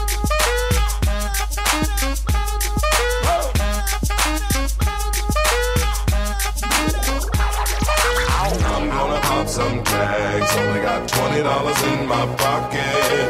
some 9.58 9.84
tags. 9.84 10.52
Only 10.62 10.82
got 10.82 11.02
twenty 11.08 11.42
dollars 11.42 11.80
in 11.92 12.00
my 12.08 12.26
pocket. 12.38 13.28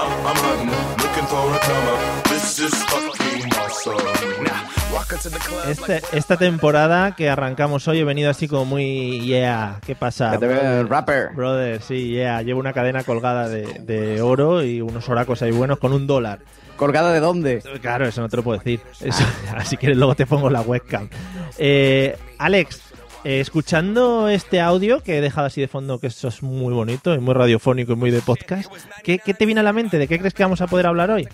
I'm, 0.00 0.12
I'm 0.28 0.38
hunting, 0.46 0.70
looking 1.02 1.26
for 1.32 1.44
a 1.56 1.58
come 1.68 1.86
up. 1.92 2.24
This 2.28 2.58
is 2.66 2.74
fucking 2.90 3.52
awesome. 3.56 4.44
Now, 4.44 4.68
walk 4.92 5.12
into 5.12 5.30
the 5.30 5.38
club. 5.38 5.64
Este- 5.68 6.02
esta 6.12 6.36
temporada 6.36 7.14
que 7.16 7.30
arrancamos 7.30 7.88
hoy 7.88 8.00
he 8.00 8.04
venido 8.04 8.30
así 8.30 8.46
como 8.46 8.64
muy 8.66 9.20
yeah, 9.20 9.78
¿qué 9.86 9.94
pasa? 9.94 10.32
Ya 10.32 10.38
te 10.38 10.46
veo 10.48 10.58
brother? 10.60 10.80
el 10.80 10.88
rapper. 10.88 11.30
Brother, 11.34 11.80
sí, 11.82 12.08
yeah, 12.10 12.42
llevo 12.42 12.60
una 12.60 12.74
cadena 12.74 13.02
colgada 13.04 13.48
de, 13.48 13.64
de 13.80 14.20
oro 14.20 14.62
y 14.62 14.82
unos 14.82 15.08
oracos 15.08 15.40
ahí 15.42 15.50
buenos 15.50 15.78
con 15.78 15.92
un 15.94 16.06
dólar. 16.06 16.40
¿Colgada 16.76 17.12
de 17.12 17.20
dónde? 17.20 17.62
Claro, 17.80 18.06
eso 18.06 18.20
no 18.20 18.28
te 18.28 18.36
lo 18.36 18.42
puedo 18.42 18.58
decir. 18.58 18.80
Eso- 19.00 19.24
si 19.64 19.76
quieres 19.78 19.96
luego 19.96 20.14
te 20.14 20.26
pongo 20.26 20.50
la 20.50 20.60
webcam. 20.60 21.08
Eh, 21.56 22.16
Alex, 22.38 22.82
eh, 23.24 23.40
escuchando 23.40 24.28
este 24.28 24.60
audio 24.60 25.02
que 25.02 25.18
he 25.18 25.20
dejado 25.20 25.46
así 25.46 25.60
de 25.60 25.68
fondo, 25.68 25.98
que 25.98 26.08
eso 26.08 26.28
es 26.28 26.42
muy 26.42 26.72
bonito 26.74 27.14
y 27.14 27.18
muy 27.18 27.34
radiofónico 27.34 27.92
y 27.92 27.96
muy 27.96 28.10
de 28.10 28.20
podcast, 28.20 28.70
¿qué, 29.02 29.18
qué 29.18 29.34
te 29.34 29.46
viene 29.46 29.60
a 29.60 29.64
la 29.64 29.72
mente? 29.72 29.98
¿De 29.98 30.06
qué 30.06 30.18
crees 30.18 30.34
que 30.34 30.42
vamos 30.42 30.60
a 30.60 30.66
poder 30.66 30.86
hablar 30.86 31.10
hoy? 31.10 31.26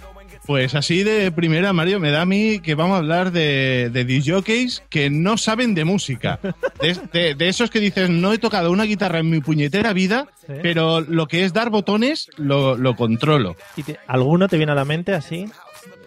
Pues 0.46 0.74
así 0.74 1.02
de 1.02 1.30
primera, 1.32 1.72
Mario, 1.72 2.00
me 2.00 2.10
da 2.10 2.22
a 2.22 2.26
mí 2.26 2.58
que 2.60 2.74
vamos 2.74 2.94
a 2.94 2.98
hablar 2.98 3.30
de, 3.32 3.90
de 3.92 4.04
DJs 4.04 4.82
que 4.90 5.10
no 5.10 5.36
saben 5.36 5.74
de 5.74 5.84
música. 5.84 6.40
De, 6.80 6.96
de- 7.12 7.34
de 7.34 7.48
esos 7.48 7.70
que 7.70 7.80
dices, 7.80 8.10
no 8.10 8.32
he 8.32 8.38
tocado 8.38 8.70
una 8.70 8.84
guitarra 8.84 9.18
en 9.20 9.30
mi 9.30 9.40
puñetera 9.40 9.92
vida, 9.92 10.26
Sí. 10.46 10.54
pero 10.62 11.00
lo 11.00 11.28
que 11.28 11.44
es 11.44 11.52
dar 11.52 11.70
botones 11.70 12.28
lo, 12.36 12.76
lo 12.76 12.96
controlo. 12.96 13.56
¿Y 13.76 13.82
te- 13.84 13.98
¿Alguno 14.08 14.48
te 14.48 14.56
viene 14.56 14.72
a 14.72 14.74
la 14.74 14.84
mente 14.84 15.12
así? 15.14 15.46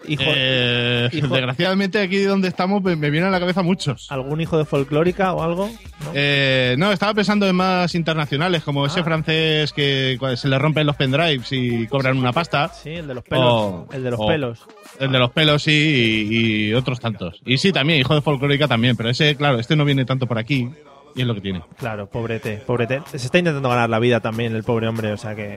Hijo, 0.06 0.22
Eh, 0.26 1.08
hijo- 1.12 1.28
Desgraciadamente 1.28 1.98
aquí 1.98 2.20
donde 2.24 2.48
estamos 2.48 2.82
me, 2.82 2.94
me 2.94 3.08
vienen 3.08 3.28
a 3.30 3.32
la 3.32 3.40
cabeza 3.40 3.62
muchos. 3.62 4.06
¿Algún 4.10 4.38
hijo 4.42 4.58
de 4.58 4.66
folclórica 4.66 5.32
o 5.32 5.42
algo? 5.42 5.70
¿No? 6.04 6.10
Eh, 6.12 6.74
no, 6.78 6.92
estaba 6.92 7.14
pensando 7.14 7.48
en 7.48 7.56
más 7.56 7.94
internacionales, 7.94 8.62
como 8.62 8.84
Ah. 8.84 8.88
ese 8.88 9.02
francés 9.02 9.72
que 9.72 10.18
se 10.36 10.48
le 10.48 10.58
rompen 10.58 10.86
los 10.86 10.96
pendrives 10.96 11.48
y 11.52 11.86
cobran 11.86 12.18
una 12.18 12.32
pasta. 12.34 12.68
Sí, 12.68 12.90
el 12.90 13.06
de 13.06 13.14
los 13.14 13.24
pelos. 13.24 13.46
Oh, 13.50 13.88
el 13.94 14.04
de 14.04 14.10
los 14.18 14.26
pelos. 14.26 14.66
El 15.00 15.12
de 15.12 15.18
los 15.18 15.30
pelos, 15.30 15.62
sí, 15.62 16.28
y, 16.30 16.68
y 16.68 16.74
otros 16.74 17.00
tantos. 17.00 17.40
Y 17.44 17.58
sí, 17.58 17.72
también, 17.72 18.00
hijo 18.00 18.14
de 18.14 18.20
folclórica 18.20 18.68
también, 18.68 18.96
pero 18.96 19.08
ese, 19.10 19.36
claro, 19.36 19.58
este 19.58 19.76
no 19.76 19.84
viene 19.84 20.04
tanto 20.04 20.26
por 20.26 20.38
aquí 20.38 20.70
y 21.14 21.20
es 21.20 21.26
lo 21.26 21.34
que 21.34 21.40
tiene. 21.40 21.62
Claro, 21.78 22.06
pobrete, 22.06 22.58
pobrete. 22.58 23.00
Se 23.10 23.18
está 23.18 23.38
intentando 23.38 23.68
ganar 23.68 23.88
la 23.88 23.98
vida 23.98 24.20
también 24.20 24.54
el 24.54 24.64
pobre 24.64 24.88
hombre, 24.88 25.12
o 25.12 25.16
sea 25.16 25.34
que 25.34 25.56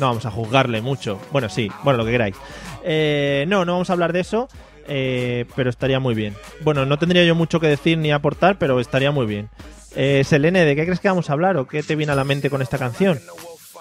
no 0.00 0.06
vamos 0.06 0.26
a 0.26 0.30
juzgarle 0.30 0.80
mucho. 0.80 1.20
Bueno, 1.32 1.48
sí, 1.48 1.70
bueno, 1.82 1.98
lo 1.98 2.04
que 2.04 2.12
queráis. 2.12 2.36
Eh, 2.84 3.44
no, 3.48 3.64
no 3.64 3.72
vamos 3.72 3.90
a 3.90 3.92
hablar 3.92 4.12
de 4.12 4.20
eso, 4.20 4.48
eh, 4.88 5.44
pero 5.56 5.70
estaría 5.70 6.00
muy 6.00 6.14
bien. 6.14 6.34
Bueno, 6.62 6.86
no 6.86 6.98
tendría 6.98 7.24
yo 7.24 7.34
mucho 7.34 7.60
que 7.60 7.66
decir 7.66 7.98
ni 7.98 8.12
aportar, 8.12 8.58
pero 8.58 8.80
estaría 8.80 9.10
muy 9.10 9.26
bien. 9.26 9.48
Eh, 9.96 10.22
Selene, 10.24 10.64
¿de 10.64 10.74
qué 10.74 10.84
crees 10.84 11.00
que 11.00 11.08
vamos 11.08 11.30
a 11.30 11.34
hablar 11.34 11.56
o 11.56 11.66
qué 11.68 11.82
te 11.82 11.96
viene 11.96 12.12
a 12.12 12.16
la 12.16 12.24
mente 12.24 12.50
con 12.50 12.62
esta 12.62 12.78
canción? 12.78 13.20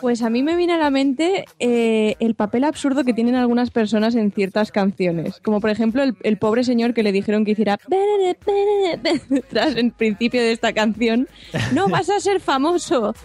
Pues 0.03 0.22
a 0.22 0.29
mí 0.29 0.43
me 0.43 0.57
viene 0.57 0.74
a 0.74 0.77
la 0.77 0.89
mente 0.89 1.45
eh, 1.60 2.15
el 2.19 2.36
papel 2.36 2.65
absurdo 2.65 3.05
que 3.05 3.13
tienen 3.13 3.36
algunas 3.36 3.72
personas 3.72 4.15
en 4.15 4.33
ciertas 4.33 4.69
canciones. 4.69 5.39
Como 5.41 5.62
por 5.62 5.69
ejemplo 5.69 6.03
el, 6.03 6.17
el 6.24 6.36
pobre 6.38 6.65
señor 6.65 6.93
que 6.93 7.03
le 7.03 7.13
dijeron 7.13 7.45
que 7.45 7.51
hiciera 7.51 7.77
tras 9.50 9.75
el 9.77 9.91
principio 9.93 10.41
de 10.41 10.51
esta 10.51 10.74
canción. 10.74 11.29
No 11.72 11.88
vas 11.89 12.10
a 12.10 12.19
ser 12.19 12.41
famoso. 12.41 13.15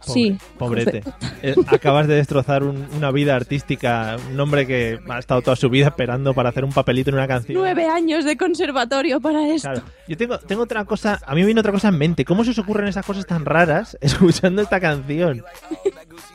Sí. 0.00 0.36
Pobrete. 0.58 1.02
Eh, 1.44 1.56
acabas 1.66 2.06
de 2.06 2.14
destrozar 2.14 2.62
un- 2.62 2.86
una 2.96 3.10
vida 3.10 3.34
artística, 3.34 4.16
un 4.32 4.38
hombre 4.38 4.64
que 4.64 5.00
ha 5.08 5.18
estado 5.18 5.42
toda 5.42 5.56
su 5.56 5.68
vida 5.68 5.88
esperando 5.88 6.34
para 6.34 6.50
hacer 6.50 6.64
un 6.64 6.70
papelito 6.70 7.10
en 7.10 7.16
una 7.16 7.26
canción. 7.26 7.58
Nueve 7.58 7.84
años 7.88 8.24
de 8.24 8.36
conservatorio 8.36 9.20
para 9.20 9.48
esto. 9.48 9.68
Claro. 9.72 9.84
Yo 10.06 10.16
tengo, 10.16 10.38
tengo 10.38 10.62
otra 10.62 10.84
cosa, 10.84 11.18
a 11.26 11.34
mí 11.34 11.40
me 11.40 11.46
viene 11.46 11.58
otra 11.58 11.72
cosa 11.72 11.88
en 11.88 11.98
mente. 11.98 12.24
¿Cómo 12.24 12.44
se 12.44 12.50
os 12.50 12.58
ocurren 12.60 12.86
esas 12.86 13.04
cosas 13.04 13.26
tan 13.26 13.44
raras 13.44 13.98
escuchando 14.00 14.62
esta 14.62 14.78
canción? 14.78 15.42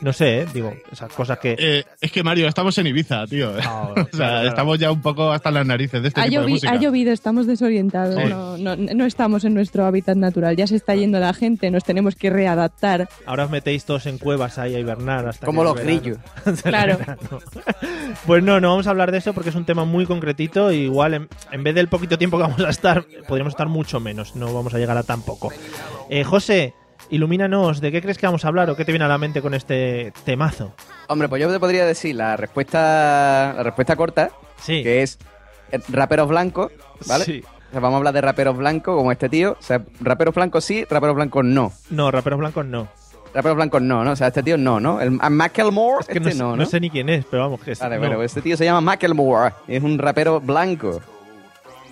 No 0.00 0.12
sé, 0.12 0.42
¿eh? 0.42 0.46
digo, 0.54 0.72
esas 0.92 1.12
cosas 1.12 1.38
que... 1.38 1.56
Eh, 1.58 1.84
es 2.00 2.12
que 2.12 2.22
Mario, 2.22 2.46
estamos 2.46 2.76
en 2.78 2.86
Ibiza, 2.86 3.26
tío. 3.26 3.50
O 3.58 3.94
sea, 4.16 4.28
claro. 4.28 4.48
estamos 4.48 4.78
ya 4.78 4.90
un 4.92 5.02
poco 5.02 5.32
hasta 5.32 5.50
las 5.50 5.66
narices 5.66 6.00
de 6.02 6.08
este 6.08 6.20
Ha, 6.20 6.24
tipo 6.28 6.40
de 6.42 6.46
música. 6.48 6.72
ha 6.72 6.76
llovido, 6.76 7.12
estamos 7.12 7.46
desorientados, 7.46 8.14
Sí. 8.22 8.28
no, 8.28 8.56
no- 8.56 8.76
no 8.76 9.04
estamos 9.06 9.44
en 9.44 9.54
nuestro 9.54 9.84
hábitat 9.86 10.16
natural, 10.16 10.56
ya 10.56 10.66
se 10.66 10.76
está 10.76 10.94
yendo 10.94 11.18
la 11.18 11.34
gente, 11.34 11.70
nos 11.70 11.82
tenemos 11.84 12.14
que 12.14 12.30
readaptar. 12.30 13.08
Ahora 13.26 13.44
os 13.44 13.50
metéis 13.50 13.84
todos 13.84 14.06
en 14.06 14.18
cuevas 14.18 14.58
ahí 14.58 14.74
a 14.74 14.78
hibernar 14.78 15.26
hasta 15.26 15.46
Como 15.46 15.64
los 15.64 15.74
grillos. 15.80 16.18
Claro. 16.62 16.98
Pues 18.26 18.42
no, 18.42 18.60
no 18.60 18.70
vamos 18.70 18.86
a 18.86 18.90
hablar 18.90 19.10
de 19.12 19.18
eso 19.18 19.32
porque 19.32 19.50
es 19.50 19.56
un 19.56 19.64
tema 19.64 19.84
muy 19.84 20.06
concretito. 20.06 20.70
y 20.72 20.76
igual 20.82 21.14
en, 21.14 21.28
en 21.52 21.62
vez 21.64 21.74
del 21.74 21.88
poquito 21.88 22.18
tiempo 22.18 22.36
que 22.36 22.42
vamos 22.42 22.60
a 22.60 22.70
estar, 22.70 23.04
podríamos 23.26 23.52
estar 23.52 23.68
mucho 23.68 24.00
menos. 24.00 24.36
No 24.36 24.52
vamos 24.52 24.74
a 24.74 24.78
llegar 24.78 24.96
a 24.96 25.02
tan 25.02 25.22
poco. 25.22 25.52
Eh, 26.10 26.24
José, 26.24 26.74
ilumínanos, 27.10 27.80
¿de 27.80 27.90
qué 27.92 28.00
crees 28.02 28.18
que 28.18 28.26
vamos 28.26 28.44
a 28.44 28.48
hablar 28.48 28.68
o 28.70 28.76
qué 28.76 28.84
te 28.84 28.92
viene 28.92 29.04
a 29.04 29.08
la 29.08 29.18
mente 29.18 29.40
con 29.42 29.54
este 29.54 30.12
temazo? 30.24 30.72
Hombre, 31.08 31.28
pues 31.28 31.40
yo 31.42 31.50
te 31.50 31.58
podría 31.60 31.84
decir 31.86 32.14
la 32.14 32.36
respuesta, 32.36 33.54
la 33.56 33.62
respuesta 33.62 33.96
corta, 33.96 34.30
Sí. 34.60 34.82
que 34.82 35.02
es 35.02 35.18
eh, 35.72 35.78
raperos 35.88 36.28
blancos, 36.28 36.72
¿vale? 37.06 37.24
Sí. 37.24 37.42
O 37.68 37.70
sea, 37.70 37.80
vamos 37.80 37.94
a 37.94 37.98
hablar 37.98 38.14
de 38.14 38.20
raperos 38.22 38.56
blancos 38.56 38.96
como 38.96 39.12
este 39.12 39.28
tío. 39.28 39.52
O 39.58 39.62
sea, 39.62 39.82
raperos 40.00 40.34
blancos 40.34 40.64
sí, 40.64 40.84
raperos 40.88 41.14
blancos 41.16 41.44
no. 41.44 41.72
No, 41.90 42.10
raperos 42.10 42.38
blancos 42.38 42.64
no. 42.64 42.88
Raperos 43.34 43.56
blancos 43.56 43.82
no, 43.82 44.04
¿no? 44.04 44.12
O 44.12 44.16
sea, 44.16 44.28
este 44.28 44.42
tío 44.42 44.56
no, 44.56 44.80
¿no? 44.80 45.00
El 45.02 45.18
a 45.20 45.28
Macklemore, 45.28 46.00
Es 46.00 46.06
que 46.06 46.14
este 46.14 46.30
no, 46.30 46.32
sé- 46.32 46.38
no, 46.38 46.50
no 46.50 46.56
¿no? 46.56 46.66
sé 46.66 46.80
ni 46.80 46.88
quién 46.88 47.10
es, 47.10 47.26
pero 47.30 47.42
vamos, 47.42 47.60
que 47.60 47.72
es. 47.72 47.78
Vale, 47.78 47.96
no. 47.96 48.00
bueno, 48.06 48.22
este 48.22 48.40
tío 48.40 48.56
se 48.56 48.64
llama 48.64 48.80
Macklemore. 48.80 49.52
Es 49.68 49.82
un 49.82 49.98
rapero 49.98 50.40
blanco 50.40 51.00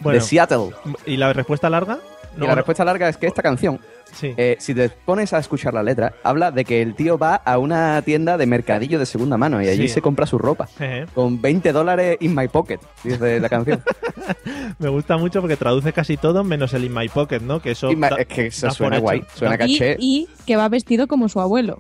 Bueno, 0.01 0.19
de 0.19 0.25
Seattle. 0.25 0.71
¿Y 1.05 1.19
la 1.19 1.35
respuesta 1.35 1.69
larga? 1.69 1.99
Y 2.37 2.47
la 2.47 2.55
respuesta 2.55 2.85
larga 2.85 3.09
es 3.09 3.17
que 3.17 3.27
esta 3.27 3.43
canción, 3.43 3.81
Sí. 4.13 4.33
eh, 4.37 4.57
si 4.61 4.75
te 4.75 4.89
pones 4.89 5.33
a 5.33 5.39
escuchar 5.39 5.75
la 5.75 5.83
letra, 5.83 6.15
habla 6.23 6.51
de 6.51 6.65
que 6.65 6.81
el 6.81 6.95
tío 6.95 7.19
va 7.19 7.35
a 7.37 7.59
una 7.59 8.01
tienda 8.03 8.37
de 8.39 8.47
mercadillo 8.47 8.99
de 8.99 9.07
segunda 9.07 9.37
mano 9.37 9.61
y 9.63 9.69
allí 9.69 9.89
Sí. 9.89 9.95
se 9.95 10.03
compra 10.03 10.27
su 10.27 10.39
ropa. 10.39 10.69
Con 11.15 11.41
20 11.43 11.73
dólares 11.73 12.17
in 12.21 12.35
my 12.35 12.49
pocket, 12.49 12.79
dice 13.05 13.41
la 13.41 13.49
canción. 13.49 13.83
Me 14.79 14.89
gusta 14.89 15.17
mucho 15.17 15.41
porque 15.41 15.57
traduce 15.57 15.93
casi 15.93 16.17
todo 16.17 16.45
menos 16.45 16.73
el 16.75 16.85
In 16.85 16.95
My 16.95 17.09
Pocket, 17.09 17.41
¿no? 17.41 17.61
Que 17.61 17.73
eso. 17.73 17.89
My- 17.93 18.01
da- 18.09 18.17
es 18.19 18.27
que 18.27 18.47
eso 18.47 18.71
suena 18.71 18.97
hecho. 18.97 19.03
guay, 19.03 19.25
suena 19.35 19.55
Y, 19.55 19.59
caché. 19.59 19.97
y 19.99 20.29
que 20.47 20.57
va 20.57 20.69
vestido 20.69 21.07
como 21.07 21.29
su 21.29 21.41
abuelo. 21.41 21.79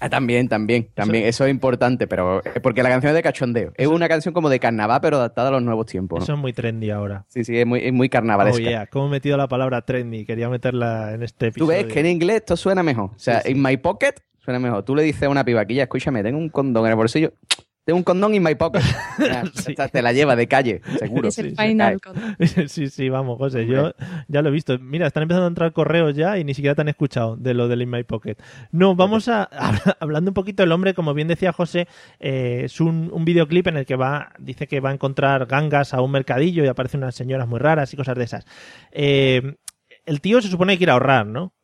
Ah, 0.00 0.08
también, 0.08 0.48
también, 0.48 0.88
también. 0.94 1.24
Eso, 1.26 1.44
es 1.44 1.50
importante, 1.50 2.06
pero 2.06 2.38
eh, 2.44 2.60
porque 2.62 2.82
la 2.82 2.88
canción 2.88 3.10
es 3.10 3.16
de 3.16 3.22
cachondeo. 3.22 3.72
Es 3.76 3.86
una 3.88 4.08
canción 4.08 4.32
como 4.32 4.48
de 4.48 4.60
carnaval, 4.60 5.00
pero 5.02 5.16
adaptada 5.16 5.48
a 5.48 5.52
los 5.52 5.62
nuevos 5.62 5.86
tiempos. 5.86 6.20
¿no? 6.20 6.22
Eso 6.24 6.32
es 6.34 6.38
muy 6.38 6.52
trendy 6.52 6.90
ahora. 6.90 7.24
Sí, 7.28 7.44
sí, 7.44 7.58
es 7.58 7.66
muy, 7.66 7.80
es 7.84 7.92
muy 7.92 8.06
Oh, 8.06 8.10
carnavalesca. 8.10 8.62
yeah. 8.62 8.86
¿Cómo 8.86 9.06
he 9.06 9.10
metido 9.10 9.36
la 9.36 9.48
palabra 9.48 9.82
trendy? 9.82 10.24
Quería 10.24 10.48
meterla 10.48 11.14
en 11.14 11.22
este 11.22 11.46
Tú 11.52 11.64
episodio. 11.64 11.84
ves 11.86 11.92
que 11.92 12.00
en 12.00 12.06
inglés 12.06 12.36
esto 12.36 12.56
suena 12.56 12.82
mejor. 12.82 13.10
O 13.14 13.18
sea, 13.18 13.40
Sí, 13.40 13.48
sí. 13.48 13.52
in 13.56 13.62
my 13.62 13.76
pocket 13.76 14.14
suena 14.38 14.58
mejor. 14.60 14.82
Tú 14.84 14.94
le 14.94 15.02
dices 15.02 15.24
a 15.24 15.28
una 15.28 15.44
pibaquilla, 15.44 15.82
escúchame, 15.82 16.22
tengo 16.22 16.38
un 16.38 16.48
condón 16.48 16.84
en 16.86 16.90
el 16.90 16.96
bolsillo. 16.96 17.32
Tengo 17.88 17.96
un 17.96 18.04
condón 18.04 18.34
in 18.34 18.42
my 18.42 18.54
pocket. 18.54 18.82
Ya, 19.18 19.44
Sí. 19.46 19.70
esta 19.72 19.88
Te 19.88 20.02
la 20.02 20.12
lleva 20.12 20.36
de 20.36 20.46
calle, 20.46 20.82
seguro. 20.98 21.28
es 21.28 21.38
el 21.38 21.50
sí, 21.52 21.56
sí. 21.56 21.62
final. 21.68 21.98
sí, 22.68 22.88
sí, 22.90 23.08
vamos, 23.08 23.38
José, 23.38 23.66
yo 23.66 23.94
ya 24.28 24.42
lo 24.42 24.50
he 24.50 24.52
visto. 24.52 24.78
Mira, 24.78 25.06
están 25.06 25.22
empezando 25.22 25.46
a 25.46 25.48
entrar 25.48 25.72
correos 25.72 26.14
ya 26.14 26.36
y 26.38 26.44
ni 26.44 26.52
siquiera 26.52 26.74
te 26.74 26.82
han 26.82 26.88
escuchado 26.88 27.36
de 27.36 27.54
lo 27.54 27.66
del 27.66 27.80
In 27.80 27.88
My 27.90 28.04
Pocket. 28.04 28.36
No, 28.72 28.94
vamos 28.94 29.28
a, 29.28 29.44
habla- 29.52 29.96
hablando 30.00 30.30
un 30.32 30.34
poquito 30.34 30.62
del 30.62 30.72
hombre, 30.72 30.92
como 30.92 31.14
bien 31.14 31.28
decía 31.28 31.50
José, 31.54 31.88
eh, 32.20 32.60
es 32.64 32.78
un, 32.82 33.08
un 33.10 33.24
videoclip 33.24 33.68
en 33.68 33.78
el 33.78 33.86
que 33.86 33.96
va, 33.96 34.32
dice 34.38 34.66
que 34.66 34.80
va 34.80 34.90
a 34.90 34.92
encontrar 34.92 35.46
gangas 35.46 35.94
a 35.94 36.02
un 36.02 36.10
mercadillo 36.10 36.62
y 36.64 36.68
aparecen 36.68 37.02
unas 37.02 37.14
señoras 37.14 37.48
muy 37.48 37.58
raras 37.58 37.94
y 37.94 37.96
cosas 37.96 38.16
de 38.18 38.24
esas. 38.24 38.44
Eh, 38.92 39.54
el 40.04 40.20
tío 40.20 40.42
se 40.42 40.48
supone 40.48 40.74
que 40.74 40.78
quiere 40.78 40.92
ahorrar, 40.92 41.26
¿no? 41.26 41.54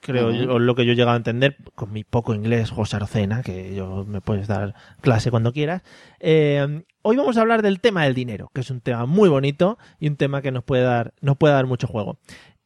Creo 0.00 0.32
yo, 0.32 0.58
lo 0.58 0.74
que 0.74 0.84
yo 0.84 0.92
he 0.92 0.96
llegado 0.96 1.14
a 1.14 1.16
entender 1.16 1.56
con 1.74 1.92
mi 1.92 2.02
poco 2.02 2.34
inglés, 2.34 2.70
José 2.70 2.96
Arocena, 2.96 3.42
que 3.42 3.74
yo 3.74 4.04
me 4.04 4.20
puedes 4.20 4.48
dar 4.48 4.74
clase 5.00 5.30
cuando 5.30 5.52
quieras. 5.52 5.82
Eh, 6.18 6.82
hoy 7.02 7.16
vamos 7.16 7.36
a 7.36 7.42
hablar 7.42 7.62
del 7.62 7.80
tema 7.80 8.04
del 8.04 8.14
dinero, 8.14 8.50
que 8.52 8.62
es 8.62 8.70
un 8.70 8.80
tema 8.80 9.06
muy 9.06 9.28
bonito 9.28 9.78
y 10.00 10.08
un 10.08 10.16
tema 10.16 10.42
que 10.42 10.50
nos 10.50 10.64
puede 10.64 10.82
dar, 10.82 11.14
nos 11.20 11.36
puede 11.36 11.54
dar 11.54 11.66
mucho 11.66 11.86
juego. 11.86 12.18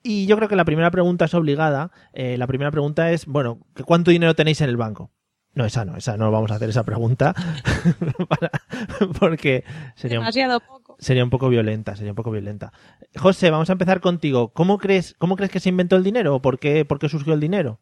Y 0.03 0.27
yo 0.27 0.37
creo 0.37 0.49
que 0.49 0.57
la 0.57 0.65
primera 0.65 0.91
pregunta 0.91 1.27
es 1.27 1.35
obligada. 1.35 1.93
Eh, 2.13 2.37
la 2.39 2.47
primera 2.47 2.71
pregunta 2.71 3.11
es, 3.13 3.27
bueno, 3.27 3.61
¿que 3.75 3.85
¿cuánto 3.85 4.11
dinero 4.11 4.35
tenéis 4.35 4.61
en 4.63 4.71
el 4.71 4.77
banco? 4.77 5.13
No, 5.55 5.67
esa 5.67 5.85
no, 5.85 5.97
esa 5.97 6.17
no 6.17 6.31
vamos 6.31 6.51
a 6.51 6.55
hacer 6.55 6.71
esa 6.71 6.83
pregunta. 6.83 7.35
Para- 8.29 8.51
porque 9.21 9.65
sería 9.97 10.19
un, 10.19 10.25
Demasiado 10.25 10.61
poco. 10.61 10.82
Sería 11.03 11.23
un 11.25 11.29
poco 11.31 11.51
violenta, 11.51 11.95
sería 11.97 12.13
un 12.13 12.17
poco 12.17 12.31
violenta. 12.31 12.73
José, 13.17 13.51
vamos 13.51 13.69
a 13.69 13.73
empezar 13.75 14.01
contigo. 14.01 14.53
¿Cómo 14.55 14.79
crees, 14.79 15.15
cómo 15.19 15.37
crees 15.37 15.53
que 15.53 15.61
se 15.61 15.69
inventó 15.69 15.97
el 15.97 16.05
dinero? 16.05 16.37
¿O 16.37 16.41
por 16.43 16.59
qué, 16.59 16.87
por 16.87 16.99
qué 16.99 17.11
surgió 17.11 17.35
el 17.35 17.41
dinero? 17.41 17.81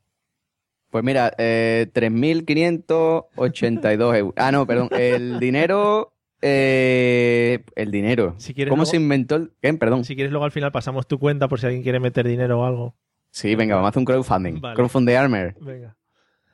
Pues 0.90 1.04
mira, 1.04 1.32
eh, 1.38 1.88
3.582 1.94 4.16
euros. 4.16 4.34
Ah, 4.36 4.50
no, 4.52 4.66
perdón. 4.66 4.88
El 4.92 5.38
dinero... 5.38 6.14
eh, 6.42 7.64
el 7.76 7.90
dinero. 7.90 8.34
Si 8.38 8.54
quieres 8.54 8.70
¿Cómo 8.70 8.82
luego- 8.82 8.90
se 8.90 8.96
inventó 8.96 9.36
el...? 9.36 9.52
¿Qué? 9.60 9.74
Perdón. 9.74 10.04
Si 10.04 10.14
quieres 10.14 10.32
luego 10.32 10.44
al 10.46 10.52
final 10.52 10.72
pasamos 10.72 11.06
tu 11.06 11.18
cuenta 11.18 11.48
por 11.48 11.60
si 11.60 11.66
alguien 11.66 11.82
quiere 11.82 12.00
meter 12.00 12.26
dinero 12.26 12.60
o 12.60 12.64
algo. 12.64 12.94
Sí, 13.30 13.54
venga, 13.54 13.74
vamos 13.76 13.88
a 13.88 13.90
hacer 13.90 14.00
un 14.00 14.04
crowdfunding. 14.06 14.60
Vale. 14.60 14.74
Crowdfunding 14.74 15.14
Armor. 15.14 15.54
Venga. 15.60 15.96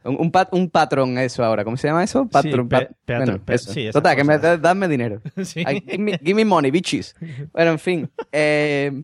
Un, 0.06 0.16
un, 0.20 0.30
pat- 0.30 0.52
un 0.52 0.70
patrón 0.70 1.18
eso 1.18 1.42
ahora. 1.44 1.64
¿Cómo 1.64 1.76
se 1.76 1.88
llama 1.88 2.04
eso? 2.04 2.26
Patrón. 2.28 2.68
pat- 2.68 2.90
bueno, 3.06 3.40
eso. 3.48 3.72
sí, 3.72 3.86
esa 3.86 3.98
Total, 3.98 4.16
que 4.16 4.24
me 4.24 4.38
da- 4.38 4.56
dadme 4.56 4.88
dinero. 4.88 5.20
Sí. 5.44 5.64
Give, 5.64 5.98
me, 5.98 6.18
give 6.18 6.34
me 6.34 6.44
money, 6.44 6.70
bitches. 6.70 7.14
Bueno, 7.52 7.72
en 7.72 7.78
fin. 7.78 8.10
Eh, 8.32 9.02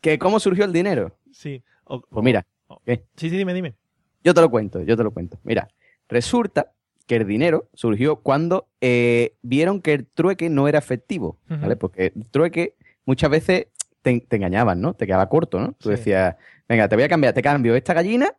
que 0.00 0.18
¿Cómo 0.18 0.38
surgió 0.40 0.64
el 0.64 0.72
dinero? 0.72 1.16
Sí. 1.32 1.62
O- 1.84 2.00
Pues 2.00 2.24
mira. 2.24 2.46
Sí, 2.86 3.00
sí, 3.16 3.30
dime, 3.30 3.54
dime. 3.54 3.74
yo 4.22 4.34
te 4.34 4.40
lo 4.40 4.50
cuento, 4.50 4.82
yo 4.82 4.96
te 4.96 5.02
lo 5.04 5.10
cuento. 5.12 5.38
Mira, 5.44 5.68
resulta 6.08 6.72
que 7.06 7.16
el 7.16 7.26
dinero 7.26 7.68
surgió 7.74 8.16
cuando 8.16 8.68
eh, 8.80 9.34
vieron 9.42 9.80
que 9.82 9.92
el 9.92 10.06
trueque 10.06 10.48
no 10.48 10.66
era 10.68 10.78
efectivo, 10.78 11.38
¿vale? 11.48 11.76
Porque 11.76 12.12
el 12.16 12.26
trueque 12.30 12.74
muchas 13.04 13.30
veces 13.30 13.66
te, 14.02 14.20
te 14.20 14.36
engañaban, 14.36 14.80
¿no? 14.80 14.94
Te 14.94 15.06
quedaba 15.06 15.28
corto, 15.28 15.60
¿no? 15.60 15.72
Tú 15.78 15.90
Sí. 15.90 15.96
decías, 15.96 16.36
venga, 16.68 16.88
te 16.88 16.94
voy 16.96 17.04
a 17.04 17.08
cambiar, 17.08 17.34
te 17.34 17.42
cambio 17.42 17.74
esta 17.76 17.92
gallina, 17.94 18.34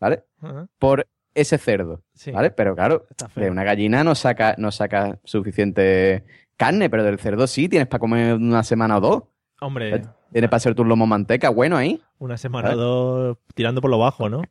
¿vale? 0.00 0.22
Ajá, 0.40 0.68
Por 0.78 1.06
ese 1.34 1.58
cerdo, 1.58 2.02
Sí. 2.14 2.30
¿vale? 2.30 2.50
Pero 2.50 2.74
claro, 2.74 3.06
de 3.34 3.50
una 3.50 3.64
gallina 3.64 4.04
no 4.04 4.14
saca, 4.14 4.54
no 4.58 4.70
saca 4.70 5.18
suficiente 5.24 6.24
carne, 6.56 6.88
pero 6.90 7.02
del 7.04 7.18
cerdo 7.18 7.46
sí, 7.46 7.68
tienes 7.68 7.88
para 7.88 7.98
comer 8.00 8.34
una 8.34 8.62
semana 8.62 8.96
o 8.98 9.00
dos. 9.00 9.22
Hombre, 9.60 10.02
Tienes 10.32 10.50
para 10.50 10.56
hacer 10.56 10.74
tu 10.74 10.84
lomo 10.84 11.06
manteca, 11.06 11.48
bueno 11.48 11.76
ahí. 11.76 12.00
una 12.18 12.36
semana 12.36 12.70
o 12.72 12.76
dos 12.76 13.38
tirando 13.54 13.80
por 13.80 13.90
lo 13.90 13.98
bajo, 13.98 14.28
¿no? 14.28 14.42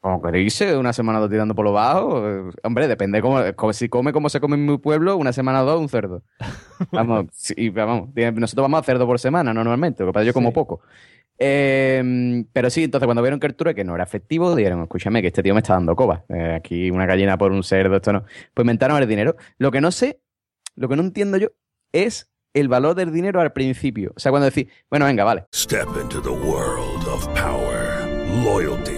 Como 0.00 0.22
queréis, 0.22 0.60
eh, 0.60 0.76
una 0.76 0.92
semana 0.92 1.18
o 1.18 1.22
dos 1.22 1.30
tirando 1.30 1.54
por 1.54 1.64
lo 1.64 1.72
bajo. 1.72 2.26
eh, 2.28 2.50
Hombre, 2.62 2.86
depende 2.86 3.20
cómo, 3.20 3.40
como 3.56 3.72
si 3.72 3.88
come 3.88 4.12
como 4.12 4.28
se 4.28 4.40
come 4.40 4.54
en 4.56 4.64
mi 4.66 4.78
pueblo, 4.78 5.16
una 5.16 5.32
semana 5.32 5.62
o 5.62 5.66
dos 5.66 5.80
un 5.80 5.88
cerdo. 5.88 6.22
Vamos, 6.92 7.26
sí, 7.32 7.70
vamos, 7.70 8.10
nosotros 8.14 8.62
vamos 8.64 8.80
a 8.80 8.82
cerdo 8.84 9.06
por 9.06 9.18
semana, 9.18 9.52
no 9.52 9.60
normalmente, 9.64 10.04
lo 10.04 10.10
que 10.10 10.12
pasa 10.14 10.22
es 10.22 10.26
que 10.26 10.28
yo 10.28 10.34
como 10.34 10.50
Sí. 10.50 10.54
poco. 10.54 10.80
Eh, 11.40 12.44
pero 12.52 12.68
sí, 12.70 12.84
entonces 12.84 13.06
cuando 13.06 13.22
vieron 13.22 13.38
que 13.40 13.46
el 13.46 13.54
trueque 13.54 13.84
no 13.84 13.94
era 13.94 14.04
efectivo, 14.04 14.54
dijeron, 14.56 14.82
escúchame, 14.82 15.20
que 15.22 15.28
este 15.28 15.42
tío 15.42 15.54
me 15.54 15.60
está 15.60 15.74
dando 15.74 15.94
coba. 15.96 16.24
Eh, 16.28 16.54
aquí 16.56 16.90
una 16.90 17.06
gallina 17.06 17.38
por 17.38 17.52
un 17.52 17.62
cerdo, 17.62 17.96
esto 17.96 18.12
no. 18.12 18.24
Pues 18.54 18.64
inventaron 18.64 19.00
el 19.00 19.08
dinero. 19.08 19.36
Lo 19.58 19.70
que 19.70 19.80
no 19.80 19.90
sé, 19.92 20.20
lo 20.74 20.88
que 20.88 20.96
no 20.96 21.02
entiendo 21.02 21.36
yo, 21.36 21.48
es 21.92 22.30
el 22.54 22.68
valor 22.68 22.94
del 22.96 23.12
dinero 23.12 23.40
al 23.40 23.52
principio. 23.52 24.12
O 24.16 24.20
sea, 24.20 24.30
cuando 24.32 24.46
decís, 24.46 24.66
bueno, 24.90 25.04
venga, 25.06 25.22
vale. 25.24 25.44
Step 25.54 25.86
into 26.02 26.20
the 26.20 26.28
world 26.30 27.06
of 27.06 27.26
power, 27.40 28.08
loyalty, 28.44 28.97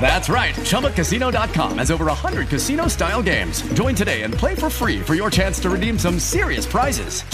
That's 0.00 0.28
right. 0.28 0.54
ChumbaCasino.com 0.54 1.78
has 1.78 1.90
over 1.90 2.04
100 2.06 2.48
casino 2.48 2.86
style 2.88 3.22
games. 3.22 3.62
Join 3.74 3.94
today 3.96 4.22
and 4.22 4.32
play 4.34 4.54
for 4.54 4.70
free 4.70 5.00
for 5.00 5.14
your 5.14 5.30
chance 5.30 5.58
to 5.62 5.70
redeem 5.70 5.98
some 5.98 6.18
serious 6.20 6.66
prizes. 6.66 7.24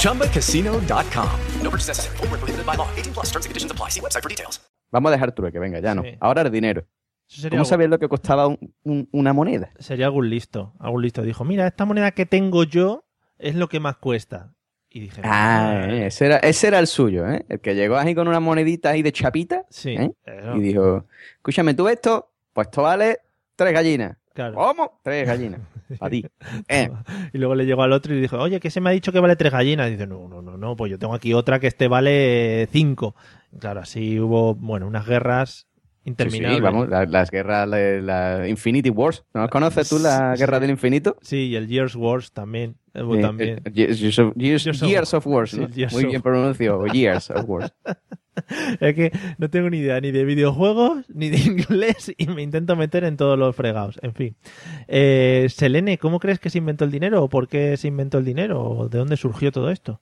ChumbaCasino.com. 0.00 1.30
No 1.62 1.70
purchase 1.70 1.88
necessary. 1.88 2.16
Void 2.18 2.30
where 2.30 2.38
prohibited 2.38 2.64
by 2.66 2.76
law. 2.76 2.88
18 2.96 3.12
plus 3.12 3.26
terms 3.30 3.44
and 3.46 3.50
conditions 3.50 3.70
apply. 3.72 3.90
See 3.90 4.00
website 4.00 4.22
for 4.22 4.28
details. 4.30 4.60
Vamos 4.92 5.10
a 5.10 5.16
dejar 5.16 5.32
trueque, 5.34 5.58
venga, 5.58 5.80
ya 5.80 5.94
no. 5.94 6.02
Sí. 6.02 6.16
Ahora 6.20 6.42
el 6.42 6.50
dinero. 6.50 6.86
Sería 7.28 7.50
¿Cómo 7.58 7.64
sabías 7.64 7.90
lo 7.90 7.98
que 7.98 8.08
costaba 8.08 8.46
un- 8.46 8.72
un- 8.84 9.08
una 9.12 9.32
moneda? 9.32 9.72
Sería 9.80 10.06
algún 10.06 10.30
listo. 10.30 10.74
Algún 10.78 11.02
listo 11.02 11.22
dijo, 11.22 11.44
mira, 11.44 11.66
esta 11.66 11.84
moneda 11.84 12.12
que 12.12 12.24
tengo 12.24 12.62
yo 12.62 13.04
es 13.36 13.56
lo 13.56 13.68
que 13.68 13.80
más 13.80 13.96
cuesta. 13.96 14.54
Y 14.96 15.00
dije, 15.00 15.20
Ah, 15.24 15.88
eh, 15.90 16.06
ese 16.06 16.24
era, 16.24 16.36
ese 16.38 16.68
era 16.68 16.78
el 16.78 16.86
suyo, 16.86 17.28
¿eh? 17.28 17.44
El 17.50 17.60
que 17.60 17.74
llegó 17.74 17.98
ahí 17.98 18.14
con 18.14 18.28
una 18.28 18.40
monedita 18.40 18.88
ahí 18.90 19.02
de 19.02 19.12
chapita. 19.12 19.64
Sí, 19.68 19.90
¿eh? 19.90 20.10
Y 20.56 20.60
dijo, 20.60 21.04
escúchame, 21.36 21.74
¿tú 21.74 21.86
esto? 21.88 22.30
Pues 22.54 22.68
esto 22.68 22.80
vale 22.80 23.18
tres 23.56 23.74
gallinas. 23.74 24.16
Claro. 24.32 24.54
¿Cómo? 24.54 25.00
Tres 25.02 25.26
gallinas. 25.26 25.60
Para 25.98 26.10
ti. 26.10 26.24
Eh, 26.68 26.88
Y 27.34 27.36
luego 27.36 27.54
le 27.54 27.66
llegó 27.66 27.82
al 27.82 27.92
otro 27.92 28.14
y 28.14 28.20
dijo, 28.22 28.38
oye, 28.38 28.58
que 28.58 28.70
se 28.70 28.80
me 28.80 28.88
ha 28.88 28.92
dicho 28.94 29.12
que 29.12 29.20
vale 29.20 29.36
tres 29.36 29.52
gallinas. 29.52 29.88
Y 29.88 29.92
dice, 29.92 30.06
no, 30.06 30.28
no, 30.28 30.40
no, 30.40 30.56
no, 30.56 30.76
pues 30.76 30.90
yo 30.90 30.98
tengo 30.98 31.12
aquí 31.12 31.34
otra 31.34 31.60
que 31.60 31.66
este 31.66 31.88
vale 31.88 32.66
cinco. 32.72 33.14
Claro, 33.60 33.80
así 33.80 34.18
hubo, 34.18 34.54
bueno, 34.54 34.86
unas 34.86 35.06
guerras 35.06 35.66
sí, 36.06 36.10
sí, 36.30 36.38
interminables. 36.38 36.62
vamos, 36.62 36.88
la- 36.88 37.04
las 37.06 37.30
guerras, 37.30 37.68
la, 37.68 37.78
la 37.78 38.48
Infinity 38.48 38.90
Wars. 38.90 39.24
¿No 39.34 39.48
conoces 39.48 39.88
tú 39.88 39.98
la 39.98 40.34
Sí, 40.36 40.40
guerra 40.40 40.58
sí. 40.58 40.60
del 40.62 40.70
infinito? 40.70 41.16
Sí, 41.20 41.36
y 41.48 41.56
el 41.56 41.66
Years 41.68 41.94
Wars 41.96 42.32
también. 42.32 42.76
eh, 42.94 43.02
Eh, 43.02 43.20
también. 43.20 43.60
eh, 43.64 43.70
Years, 43.72 44.18
of, 44.18 44.34
Years- 44.36 44.64
Years 44.64 44.82
of- 44.82 44.88
Years 44.88 45.14
of 45.14 45.26
Wars. 45.26 45.52
Years 45.74 45.92
Muy 45.92 46.04
of- 46.04 46.10
bien 46.10 46.22
pronunciado. 46.22 46.86
Years 46.86 47.30
of 47.30 47.44
Wars. 47.48 47.72
Es 48.80 48.94
que 48.94 49.12
no 49.38 49.48
tengo 49.48 49.70
ni 49.70 49.78
idea 49.78 49.98
ni 50.00 50.10
de 50.12 50.24
videojuegos 50.24 51.04
ni 51.08 51.30
de 51.30 51.38
inglés 51.78 52.12
y 52.16 52.26
me 52.28 52.42
intento 52.42 52.76
meter 52.76 53.04
en 53.04 53.16
todos 53.16 53.38
los 53.38 53.56
fregados. 53.56 53.98
En 54.02 54.14
fin. 54.14 54.36
Eh, 54.88 55.46
Selene, 55.50 55.98
¿cómo 55.98 56.20
crees 56.20 56.38
que 56.38 56.50
se 56.50 56.58
inventó 56.58 56.84
el 56.84 56.90
dinero? 56.90 57.22
¿O 57.24 57.28
por 57.28 57.48
qué 57.48 57.76
se 57.76 57.88
inventó 57.88 58.18
el 58.18 58.24
dinero? 58.24 58.62
¿O 58.62 58.88
de 58.88 58.98
dónde 58.98 59.16
surgió 59.16 59.50
todo 59.52 59.70
esto? 59.70 60.00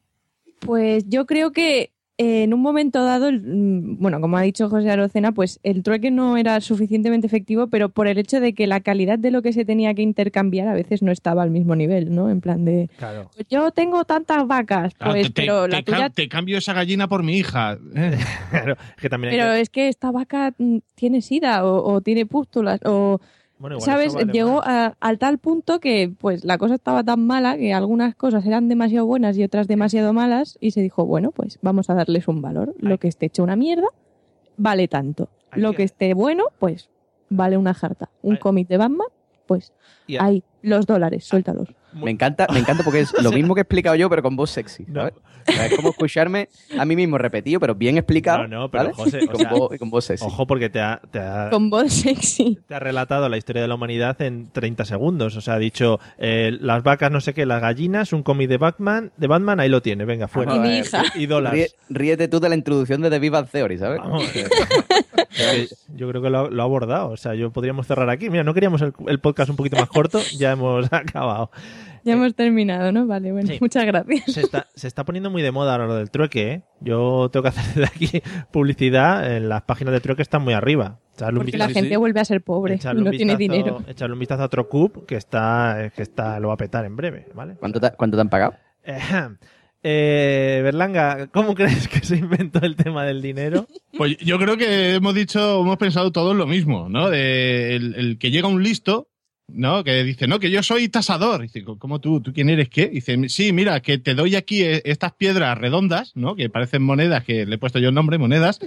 Pues 0.60 1.04
yo 1.08 1.26
creo 1.26 1.52
que 1.52 1.80
eh, 1.82 1.90
en 2.16 2.54
un 2.54 2.60
momento 2.62 3.04
dado, 3.04 3.28
el- 3.28 3.42
mm, 3.42 3.98
bueno, 3.98 4.20
como 4.20 4.36
ha 4.36 4.42
dicho 4.42 4.68
José 4.70 4.90
Arocena, 4.90 5.32
pues 5.32 5.58
el 5.64 5.82
trueque 5.82 6.10
no 6.12 6.36
era 6.36 6.60
suficientemente 6.60 7.26
efectivo, 7.26 7.66
pero 7.66 7.88
por 7.88 8.06
el 8.06 8.18
hecho 8.18 8.40
de 8.40 8.54
que 8.54 8.66
la 8.68 8.80
calidad 8.80 9.18
de 9.18 9.30
lo 9.32 9.42
que 9.42 9.52
se 9.52 9.64
tenía 9.64 9.94
que 9.94 10.02
intercambiar 10.02 10.68
a 10.68 10.74
veces 10.74 11.02
no 11.02 11.10
estaba 11.10 11.42
al 11.42 11.50
mismo 11.50 11.74
nivel, 11.74 12.14
¿no? 12.14 12.30
En 12.30 12.40
plan 12.40 12.64
de, 12.64 12.88
Claro. 12.98 13.30
pues 13.34 13.48
yo 13.48 13.70
tengo 13.72 14.04
tantas 14.04 14.46
vacas, 14.46 14.92
pues, 14.98 15.32
te, 15.32 15.42
pero 15.42 15.64
te 15.64 15.70
la 15.76 15.82
tuya 15.82 16.10
te 16.10 16.28
cambio 16.28 16.58
esa 16.58 16.72
gallina 16.72 17.08
por 17.08 17.22
mi 17.24 17.36
hija. 17.36 17.78
Claro, 18.50 18.76
que 19.00 19.08
también 19.08 19.32
hay 19.34 19.38
Pero 19.40 19.52
que- 19.54 19.60
es 19.60 19.70
que 19.70 19.88
esta 19.88 20.10
vaca 20.12 20.54
mm, 20.56 20.78
tiene 20.94 21.20
sida 21.20 21.64
o, 21.64 21.82
o 21.94 22.00
tiene 22.00 22.26
pústulas 22.26 22.80
o... 22.84 23.20
Bueno, 23.58 23.76
igual 23.76 23.84
¿Sabes? 23.86 24.14
vale 24.14 24.32
Llegó 24.32 24.60
a- 24.64 24.94
al 25.00 25.18
tal 25.18 25.38
punto 25.38 25.78
que 25.80 26.12
pues 26.18 26.44
la 26.44 26.58
cosa 26.58 26.74
estaba 26.74 27.04
tan 27.04 27.24
mala 27.26 27.56
que 27.56 27.72
algunas 27.72 28.14
cosas 28.14 28.44
eran 28.46 28.68
demasiado 28.68 29.06
buenas 29.06 29.36
y 29.38 29.44
otras 29.44 29.68
demasiado 29.68 30.12
malas 30.12 30.58
y 30.60 30.72
se 30.72 30.80
dijo, 30.82 31.06
bueno, 31.06 31.30
pues 31.30 31.58
vamos 31.62 31.88
a 31.90 31.94
darles 31.94 32.26
un 32.28 32.42
valor. 32.42 32.74
Lo 32.78 32.98
que 32.98 33.08
esté 33.08 33.26
hecho 33.26 33.42
una 33.42 33.56
mierda 33.56 33.86
vale 34.56 34.88
tanto. 34.88 35.28
Lo 35.54 35.72
que- 35.72 35.84
esté 35.84 36.14
bueno, 36.14 36.44
pues 36.58 36.90
vale 37.30 37.56
una 37.56 37.74
jarta. 37.74 38.10
Un 38.22 38.36
cómic 38.36 38.68
de 38.68 38.76
Batman, 38.76 39.08
pues 39.46 39.72
ahí, 40.18 40.42
los 40.62 40.86
dólares, 40.86 41.24
suéltalos. 41.24 41.68
Me 41.94 42.10
encanta, 42.10 42.46
me 42.52 42.58
encanta 42.58 42.82
porque 42.84 43.00
es 43.00 43.12
lo 43.22 43.30
mismo 43.32 43.54
que 43.54 43.60
he 43.60 43.62
explicado 43.62 43.96
yo, 43.96 44.08
pero 44.10 44.22
con 44.22 44.36
voz 44.36 44.50
sexy. 44.50 44.84
No. 44.88 45.00
¿sabes? 45.02 45.14
O 45.46 45.52
sea, 45.52 45.66
es 45.66 45.76
como 45.76 45.90
escucharme 45.90 46.48
a 46.78 46.84
mí 46.86 46.96
mismo 46.96 47.18
repetido, 47.18 47.60
pero 47.60 47.74
bien 47.74 47.98
explicado. 47.98 48.48
No, 48.48 48.60
no, 48.62 48.70
pero 48.70 48.84
¿vale? 48.84 48.94
José, 48.94 49.18
Y 49.22 49.24
o 49.26 49.30
con, 49.32 49.40
sea, 49.40 49.50
voz, 49.50 49.74
y 49.74 49.78
con 49.78 49.90
voz 49.90 50.04
sexy. 50.06 50.24
Ojo 50.24 50.46
porque 50.46 50.70
te 50.70 50.80
ha, 50.80 51.00
te 51.10 51.18
ha- 51.18 51.48
Con 51.50 51.68
voz 51.68 51.92
sexy. 51.92 52.58
te 52.66 52.74
ha 52.74 52.78
relatado 52.78 53.28
la 53.28 53.36
historia 53.36 53.60
de 53.60 53.68
la 53.68 53.74
humanidad 53.74 54.20
en 54.22 54.48
30 54.50 54.86
segundos. 54.86 55.36
O 55.36 55.40
sea, 55.42 55.54
ha 55.54 55.58
dicho 55.58 56.00
eh, 56.16 56.56
las 56.60 56.82
vacas, 56.82 57.10
no 57.10 57.20
sé 57.20 57.34
qué, 57.34 57.44
las 57.44 57.60
gallinas, 57.60 58.12
un 58.14 58.22
cómic 58.22 58.48
de 58.48 58.56
Batman, 58.56 59.12
de 59.18 59.26
Batman, 59.26 59.60
ahí 59.60 59.68
lo 59.68 59.82
tiene, 59.82 60.06
venga, 60.06 60.28
fuera. 60.28 60.56
Y 60.56 60.58
mi 60.60 60.78
hija. 60.78 61.02
Y 61.14 61.26
dólares. 61.26 61.74
Ríe- 61.90 61.94
ríete 61.98 62.28
tú 62.28 62.40
de 62.40 62.48
la 62.48 62.54
introducción 62.54 63.02
de 63.02 63.10
The 63.10 63.18
Big 63.18 63.30
Bang 63.30 63.46
Theory, 63.50 63.76
¿sabes? 63.78 63.98
Vamos. 64.00 64.24
Yo 65.96 66.08
creo 66.08 66.22
que 66.22 66.30
lo, 66.30 66.38
ha- 66.46 66.50
lo 66.50 66.62
ha 66.62 66.64
abordado. 66.64 67.08
O 67.10 67.16
sea, 67.16 67.34
yo 67.34 67.50
podríamos 67.52 67.86
cerrar 67.86 68.08
aquí. 68.10 68.30
Mira, 68.30 68.44
no 68.44 68.54
queríamos 68.54 68.82
el, 68.82 68.92
el 69.08 69.20
podcast 69.20 69.50
un 69.50 69.56
poquito 69.56 69.76
más 69.76 69.88
corto, 69.88 70.20
ya 70.38 70.52
hemos 70.52 70.86
acabado. 70.92 71.50
Ya 72.04 72.12
hemos 72.12 72.34
terminado, 72.34 72.92
¿no? 72.92 73.06
Vale, 73.06 73.32
bueno, 73.32 73.48
Sí. 73.48 73.56
muchas 73.60 73.86
gracias. 73.86 74.24
Se 74.32 74.40
está, 74.42 74.66
se 74.74 74.86
está 74.88 75.04
poniendo 75.04 75.30
muy 75.30 75.40
de 75.42 75.50
moda 75.52 75.72
ahora 75.72 75.86
lo 75.86 75.94
del 75.96 76.10
trueque, 76.10 76.52
¿eh? 76.52 76.62
Yo 76.80 77.30
tengo 77.32 77.42
que 77.44 77.48
hacer 77.48 77.74
de 77.74 77.84
aquí 77.86 78.22
publicidad. 78.52 79.36
En 79.36 79.48
las 79.48 79.62
páginas 79.62 79.92
de 79.94 80.00
trueque 80.00 80.22
están 80.22 80.42
muy 80.42 80.52
arriba. 80.54 80.98
Echarle 81.14 81.38
un 81.40 81.44
Porque 81.46 81.56
la 81.56 81.66
vistazo- 81.68 81.80
gente 81.82 81.96
vuelve 81.96 82.20
a 82.20 82.24
ser 82.24 82.42
pobre 82.42 82.74
y 82.74 82.76
echarle 82.76 83.00
un 83.00 83.04
no 83.06 83.10
tiene 83.10 83.36
vistazo- 83.36 83.56
dinero. 83.56 83.82
Echarle 83.86 84.12
un 84.12 84.18
vistazo 84.18 84.42
a 84.42 84.46
otro 84.46 84.68
cube 84.68 85.04
que 85.06 85.16
está, 85.16 85.90
que 85.96 86.02
está, 86.02 86.38
lo 86.40 86.48
va 86.48 86.54
a 86.54 86.58
petar 86.58 86.84
en 86.84 86.94
breve, 86.96 87.28
¿vale? 87.34 87.54
¿Cuánto 87.58 87.80
te, 87.80 87.90
cuánto 87.92 88.16
te 88.16 88.20
han 88.20 88.28
pagado? 88.28 88.54
Ejem. 88.84 89.38
Eh, 89.86 90.60
Berlanga, 90.64 91.26
¿cómo 91.26 91.54
crees 91.54 91.88
que 91.88 92.00
se 92.00 92.16
inventó 92.16 92.58
el 92.64 92.74
tema 92.74 93.04
del 93.04 93.20
dinero? 93.22 93.68
Pues 93.96 94.16
yo 94.18 94.40
creo 94.40 94.56
que 94.56 94.94
hemos 94.94 95.14
dicho, 95.14 95.60
hemos 95.60 95.76
pensado 95.76 96.10
todos 96.10 96.34
lo 96.34 96.48
mismo, 96.48 96.88
¿no? 96.88 97.10
De 97.10 97.76
el, 97.76 97.94
el 97.94 98.18
que 98.18 98.32
llega 98.32 98.48
un 98.48 98.60
listo, 98.64 99.06
¿no? 99.46 99.84
Que 99.84 100.02
dice, 100.02 100.26
no, 100.26 100.40
que 100.40 100.50
yo 100.50 100.64
soy 100.64 100.88
tasador. 100.88 101.42
Dice, 101.42 101.62
¿cómo 101.62 102.00
tú? 102.00 102.20
¿Tú 102.20 102.32
quién 102.32 102.48
eres 102.48 102.68
qué? 102.70 102.88
Dice, 102.88 103.16
sí, 103.28 103.52
mira, 103.52 103.78
que 103.80 103.98
te 103.98 104.14
doy 104.14 104.34
aquí 104.34 104.62
eh, 104.64 104.82
estas 104.84 105.12
piedras 105.12 105.56
redondas, 105.56 106.10
¿no? 106.16 106.34
Que 106.34 106.48
parecen 106.50 106.82
monedas, 106.82 107.22
que 107.22 107.46
le 107.46 107.54
he 107.54 107.58
puesto 107.58 107.78
yo 107.78 107.90
el 107.90 107.94
nombre, 107.94 108.18
monedas. 108.18 108.58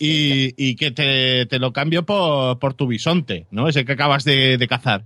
Y, 0.00 0.54
y 0.56 0.76
que 0.76 0.92
te, 0.92 1.46
te 1.46 1.58
lo 1.58 1.72
cambio 1.72 2.04
por, 2.06 2.60
por 2.60 2.74
tu 2.74 2.86
bisonte, 2.86 3.48
¿no? 3.50 3.68
Ese 3.68 3.84
que 3.84 3.92
acabas 3.92 4.22
de, 4.22 4.58
de 4.58 4.68
cazar. 4.68 5.04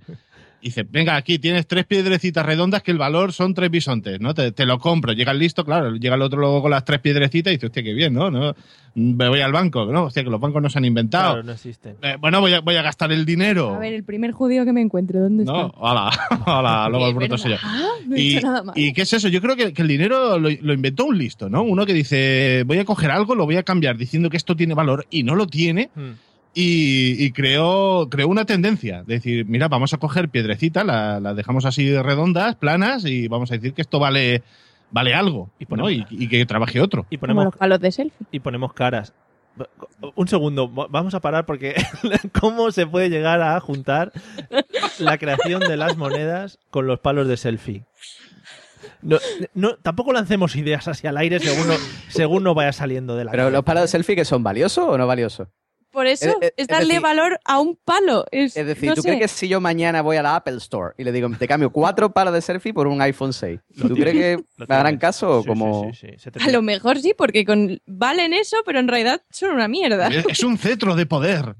Dice, 0.62 0.84
venga, 0.88 1.16
aquí 1.16 1.40
tienes 1.40 1.66
tres 1.66 1.84
piedrecitas 1.86 2.46
redondas 2.46 2.84
que 2.84 2.92
el 2.92 2.98
valor 2.98 3.32
son 3.32 3.52
tres 3.52 3.68
bisontes, 3.68 4.20
¿no? 4.20 4.32
Te, 4.32 4.52
te 4.52 4.64
lo 4.64 4.78
compro. 4.78 5.12
Llega 5.12 5.32
el 5.32 5.40
listo, 5.40 5.64
claro, 5.64 5.96
llega 5.96 6.14
el 6.14 6.22
otro 6.22 6.38
luego 6.38 6.62
con 6.62 6.70
las 6.70 6.84
tres 6.84 7.00
piedrecitas 7.00 7.52
y 7.52 7.56
dice, 7.56 7.66
hostia, 7.66 7.82
qué 7.82 7.92
bien, 7.92 8.14
¿no? 8.14 8.30
¿no? 8.30 8.54
Me 8.94 9.28
voy 9.28 9.40
al 9.40 9.50
banco, 9.50 9.86
¿no? 9.86 10.04
Hostia, 10.04 10.22
que 10.22 10.30
los 10.30 10.40
bancos 10.40 10.62
no 10.62 10.70
se 10.70 10.78
han 10.78 10.84
inventado. 10.84 11.32
Claro, 11.32 11.42
no 11.42 11.52
existen. 11.52 11.96
Eh, 12.02 12.16
bueno, 12.20 12.40
voy 12.40 12.52
a, 12.54 12.60
voy 12.60 12.76
a 12.76 12.82
gastar 12.82 13.10
el 13.10 13.24
dinero. 13.24 13.74
A 13.74 13.78
ver, 13.78 13.92
el 13.92 14.04
primer 14.04 14.30
judío 14.30 14.64
que 14.64 14.72
me 14.72 14.80
encuentre, 14.82 15.18
¿dónde 15.18 15.44
No, 15.44 15.66
está? 15.66 15.78
hola, 15.80 16.10
hola, 16.46 16.88
luego 16.90 17.08
el 17.08 17.14
bruto 17.14 17.36
soy 17.36 17.52
yo. 17.52 17.56
Ah, 17.60 17.88
no 18.06 18.14
he 18.14 18.20
Y, 18.20 18.36
nada. 18.36 18.72
¿Y 18.76 18.92
qué 18.92 19.02
es 19.02 19.12
eso? 19.14 19.26
Yo 19.28 19.40
creo 19.40 19.56
que, 19.56 19.72
que 19.72 19.82
el 19.82 19.88
dinero 19.88 20.38
lo, 20.38 20.48
lo 20.48 20.72
inventó 20.74 21.06
un 21.06 21.18
listo, 21.18 21.48
¿no? 21.50 21.64
Uno 21.64 21.84
que 21.86 21.92
dice, 21.92 22.62
voy 22.66 22.78
a 22.78 22.84
coger 22.84 23.10
algo, 23.10 23.34
lo 23.34 23.46
voy 23.46 23.56
a 23.56 23.64
cambiar 23.64 23.96
diciendo 23.96 24.30
que 24.30 24.36
esto 24.36 24.54
tiene 24.54 24.74
valor 24.74 25.06
y 25.10 25.24
no 25.24 25.34
lo 25.34 25.46
tiene. 25.48 25.90
Hmm. 25.96 26.12
Y, 26.54 27.24
y 27.24 27.32
creó, 27.32 28.08
creó 28.10 28.28
una 28.28 28.44
tendencia. 28.44 29.02
De 29.04 29.14
decir, 29.14 29.46
mira, 29.46 29.68
vamos 29.68 29.94
a 29.94 29.98
coger 29.98 30.28
piedrecitas, 30.28 30.84
las 30.84 31.22
la 31.22 31.32
dejamos 31.34 31.64
así 31.64 31.96
redondas, 31.96 32.56
planas, 32.56 33.04
y 33.06 33.26
vamos 33.28 33.50
a 33.50 33.54
decir 33.54 33.72
que 33.72 33.80
esto 33.82 33.98
vale, 33.98 34.42
vale 34.90 35.14
algo. 35.14 35.50
Y 35.58 35.64
¿no? 35.64 35.68
ponemos- 35.70 35.92
y, 36.10 36.24
y 36.24 36.28
que 36.28 36.44
trabaje 36.44 36.80
otro. 36.80 37.06
Y 37.08 37.16
Como 37.16 37.20
ponemos, 37.20 37.44
los 37.46 37.56
palos 37.56 37.80
de 37.80 37.90
selfie. 37.92 38.26
y 38.30 38.40
ponemos 38.40 38.72
caras. 38.74 39.14
Un 40.14 40.28
segundo, 40.28 40.72
va- 40.74 40.86
vamos 40.90 41.14
a 41.14 41.20
parar 41.20 41.44
porque 41.46 41.74
¿cómo 42.40 42.70
se 42.70 42.86
puede 42.86 43.08
llegar 43.10 43.40
a 43.42 43.58
juntar 43.60 44.12
la 44.98 45.18
creación 45.18 45.60
de 45.60 45.76
las 45.76 45.96
monedas 45.96 46.58
con 46.70 46.86
los 46.86 47.00
palos 47.00 47.28
de 47.28 47.36
selfie? 47.36 47.84
No, 49.00 49.18
no, 49.54 49.76
tampoco 49.76 50.12
lancemos 50.12 50.56
ideas 50.56 50.88
así 50.88 51.06
al 51.06 51.16
aire 51.16 51.38
según 51.38 51.68
no, 51.68 51.74
según 52.08 52.42
no 52.44 52.54
vaya 52.54 52.72
saliendo 52.72 53.14
de 53.16 53.24
la 53.24 53.30
Pero 53.30 53.50
los 53.50 53.62
palos 53.64 53.82
de 53.82 53.88
selfie 53.88 54.16
que 54.16 54.24
son 54.24 54.42
valiosos 54.42 54.86
o 54.88 54.96
no 54.98 55.06
valiosos? 55.06 55.48
Por 55.92 56.06
eso 56.06 56.26
Es- 56.26 56.34
es, 56.40 56.48
es- 56.48 56.52
es 56.56 56.66
darle 56.68 56.94
decir- 56.94 57.02
valor 57.02 57.38
a 57.44 57.60
un 57.60 57.76
palo. 57.76 58.24
Es, 58.32 58.56
Es 58.56 58.66
decir, 58.66 58.88
no 58.88 58.94
¿tú 58.94 59.02
sé. 59.02 59.08
crees 59.08 59.20
que 59.22 59.28
si 59.28 59.46
yo 59.48 59.60
mañana 59.60 60.00
voy 60.02 60.16
a 60.16 60.22
la 60.22 60.36
Apple 60.36 60.56
Store 60.56 60.94
y 60.98 61.04
le 61.04 61.12
digo, 61.12 61.28
te 61.38 61.46
cambio 61.46 61.70
cuatro 61.70 62.12
palos 62.12 62.32
de 62.34 62.40
selfie 62.40 62.72
por 62.72 62.86
un 62.86 63.00
iPhone 63.02 63.32
6, 63.32 63.60
¿tú 63.78 63.94
crees 63.94 64.16
que 64.38 64.44
me 64.66 64.74
harán 64.74 64.96
caso 64.98 65.38
o 65.38 65.42
Sí, 65.42 65.48
como...? 65.48 65.90
sí, 65.92 66.00
sí, 66.00 66.06
sí. 66.12 66.18
Se 66.18 66.30
te 66.30 66.42
A 66.42 66.48
lo 66.50 66.62
mejor 66.62 66.98
sí, 66.98 67.14
porque 67.16 67.44
con... 67.44 67.80
valen 67.86 68.32
eso, 68.32 68.56
pero 68.64 68.80
en 68.80 68.88
realidad 68.88 69.22
son 69.30 69.50
una 69.50 69.68
mierda. 69.68 70.08
Es, 70.08 70.24
es 70.28 70.42
un 70.42 70.56
cetro 70.58 70.96
de 70.96 71.06
poder. 71.06 71.56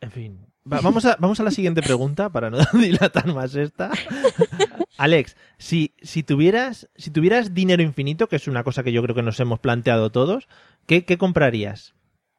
En 0.00 0.10
fin. 0.10 0.46
Va- 0.70 0.80
vamos, 0.80 1.04
a, 1.04 1.16
vamos 1.18 1.38
a 1.40 1.42
la 1.44 1.50
siguiente 1.50 1.82
pregunta 1.82 2.28
para 2.30 2.50
no 2.50 2.58
dilatar 2.74 3.26
más 3.32 3.54
esta. 3.54 3.90
Alex, 4.98 5.36
si, 5.58 5.94
si, 6.02 6.22
tuvieras, 6.22 6.88
si 6.96 7.10
tuvieras 7.10 7.54
dinero 7.54 7.82
infinito, 7.82 8.28
que 8.28 8.36
es 8.36 8.46
una 8.46 8.62
cosa 8.64 8.82
que 8.82 8.92
yo 8.92 9.02
creo 9.02 9.14
que 9.14 9.22
nos 9.22 9.40
hemos 9.40 9.58
planteado 9.60 10.10
todos, 10.10 10.48
¿qué, 10.86 11.04
qué 11.04 11.18
comprarías? 11.18 11.94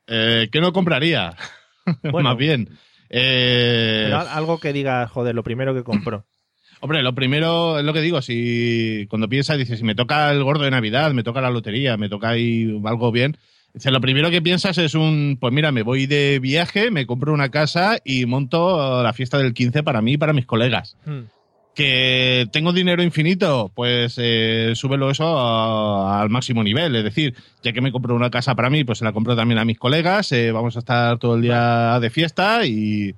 Eh, 0.07 0.49
¿Qué 0.51 0.61
no 0.61 0.73
compraría? 0.73 1.35
Bueno. 2.01 2.29
Más 2.29 2.37
bien. 2.37 2.69
Eh, 3.09 4.03
Pero 4.05 4.19
al- 4.19 4.27
algo 4.29 4.57
que 4.59 4.71
diga, 4.73 5.07
joder, 5.07 5.35
lo 5.35 5.43
primero 5.43 5.73
que 5.73 5.83
compro. 5.83 6.25
Hombre, 6.79 7.01
lo 7.03 7.13
primero 7.13 7.77
es 7.79 7.85
lo 7.85 7.93
que 7.93 8.01
digo, 8.01 8.21
si 8.21 9.05
cuando 9.09 9.29
piensas, 9.29 9.57
dices, 9.57 9.79
si 9.79 9.85
me 9.85 9.95
toca 9.95 10.31
el 10.31 10.43
gordo 10.43 10.63
de 10.63 10.71
Navidad, 10.71 11.11
me 11.13 11.23
toca 11.23 11.39
la 11.41 11.49
lotería, 11.49 11.95
me 11.97 12.09
toca 12.09 12.29
ahí 12.29 12.77
algo 12.85 13.11
bien, 13.11 13.37
dices, 13.73 13.91
lo 13.91 14.01
primero 14.01 14.29
que 14.31 14.41
piensas 14.41 14.77
es 14.77 14.93
un, 14.93 15.37
pues 15.39 15.53
mira, 15.53 15.71
me 15.71 15.81
voy 15.83 16.07
de 16.07 16.39
viaje, 16.39 16.91
me 16.91 17.05
compro 17.05 17.33
una 17.33 17.49
casa 17.51 17.97
y 18.03 18.25
monto 18.25 19.01
la 19.03 19.13
fiesta 19.13 19.37
del 19.37 19.53
15 19.53 19.83
para 19.83 20.01
mí 20.01 20.13
y 20.13 20.17
para 20.17 20.33
mis 20.33 20.45
colegas. 20.45 20.97
Hmm. 21.05 21.21
Que 21.75 22.47
tengo 22.51 22.71
dinero 22.71 23.01
infinito, 23.01 23.71
pues 23.73 24.15
eh, 24.21 24.73
súbelo 24.75 25.09
eso 25.09 25.25
a- 25.39 26.21
al 26.21 26.29
máximo 26.29 26.63
nivel. 26.63 26.95
Es 26.95 27.03
decir, 27.03 27.33
ya 27.63 27.73
que 27.73 27.81
me 27.81 27.91
compro 27.91 28.13
una 28.15 28.29
casa 28.29 28.53
para 28.53 28.69
mí, 28.69 28.83
pues 28.83 28.99
se 28.99 29.05
la 29.05 29.11
compro 29.11 29.35
también 29.35 29.57
a 29.57 29.65
mis 29.65 29.79
colegas. 29.79 30.31
eh, 30.33 30.51
vamos 30.51 30.75
a 30.75 30.79
estar 30.79 31.17
todo 31.17 31.35
el 31.35 31.41
día 31.41 31.99
de 31.99 32.09
fiesta 32.11 32.63
y, 32.67 33.15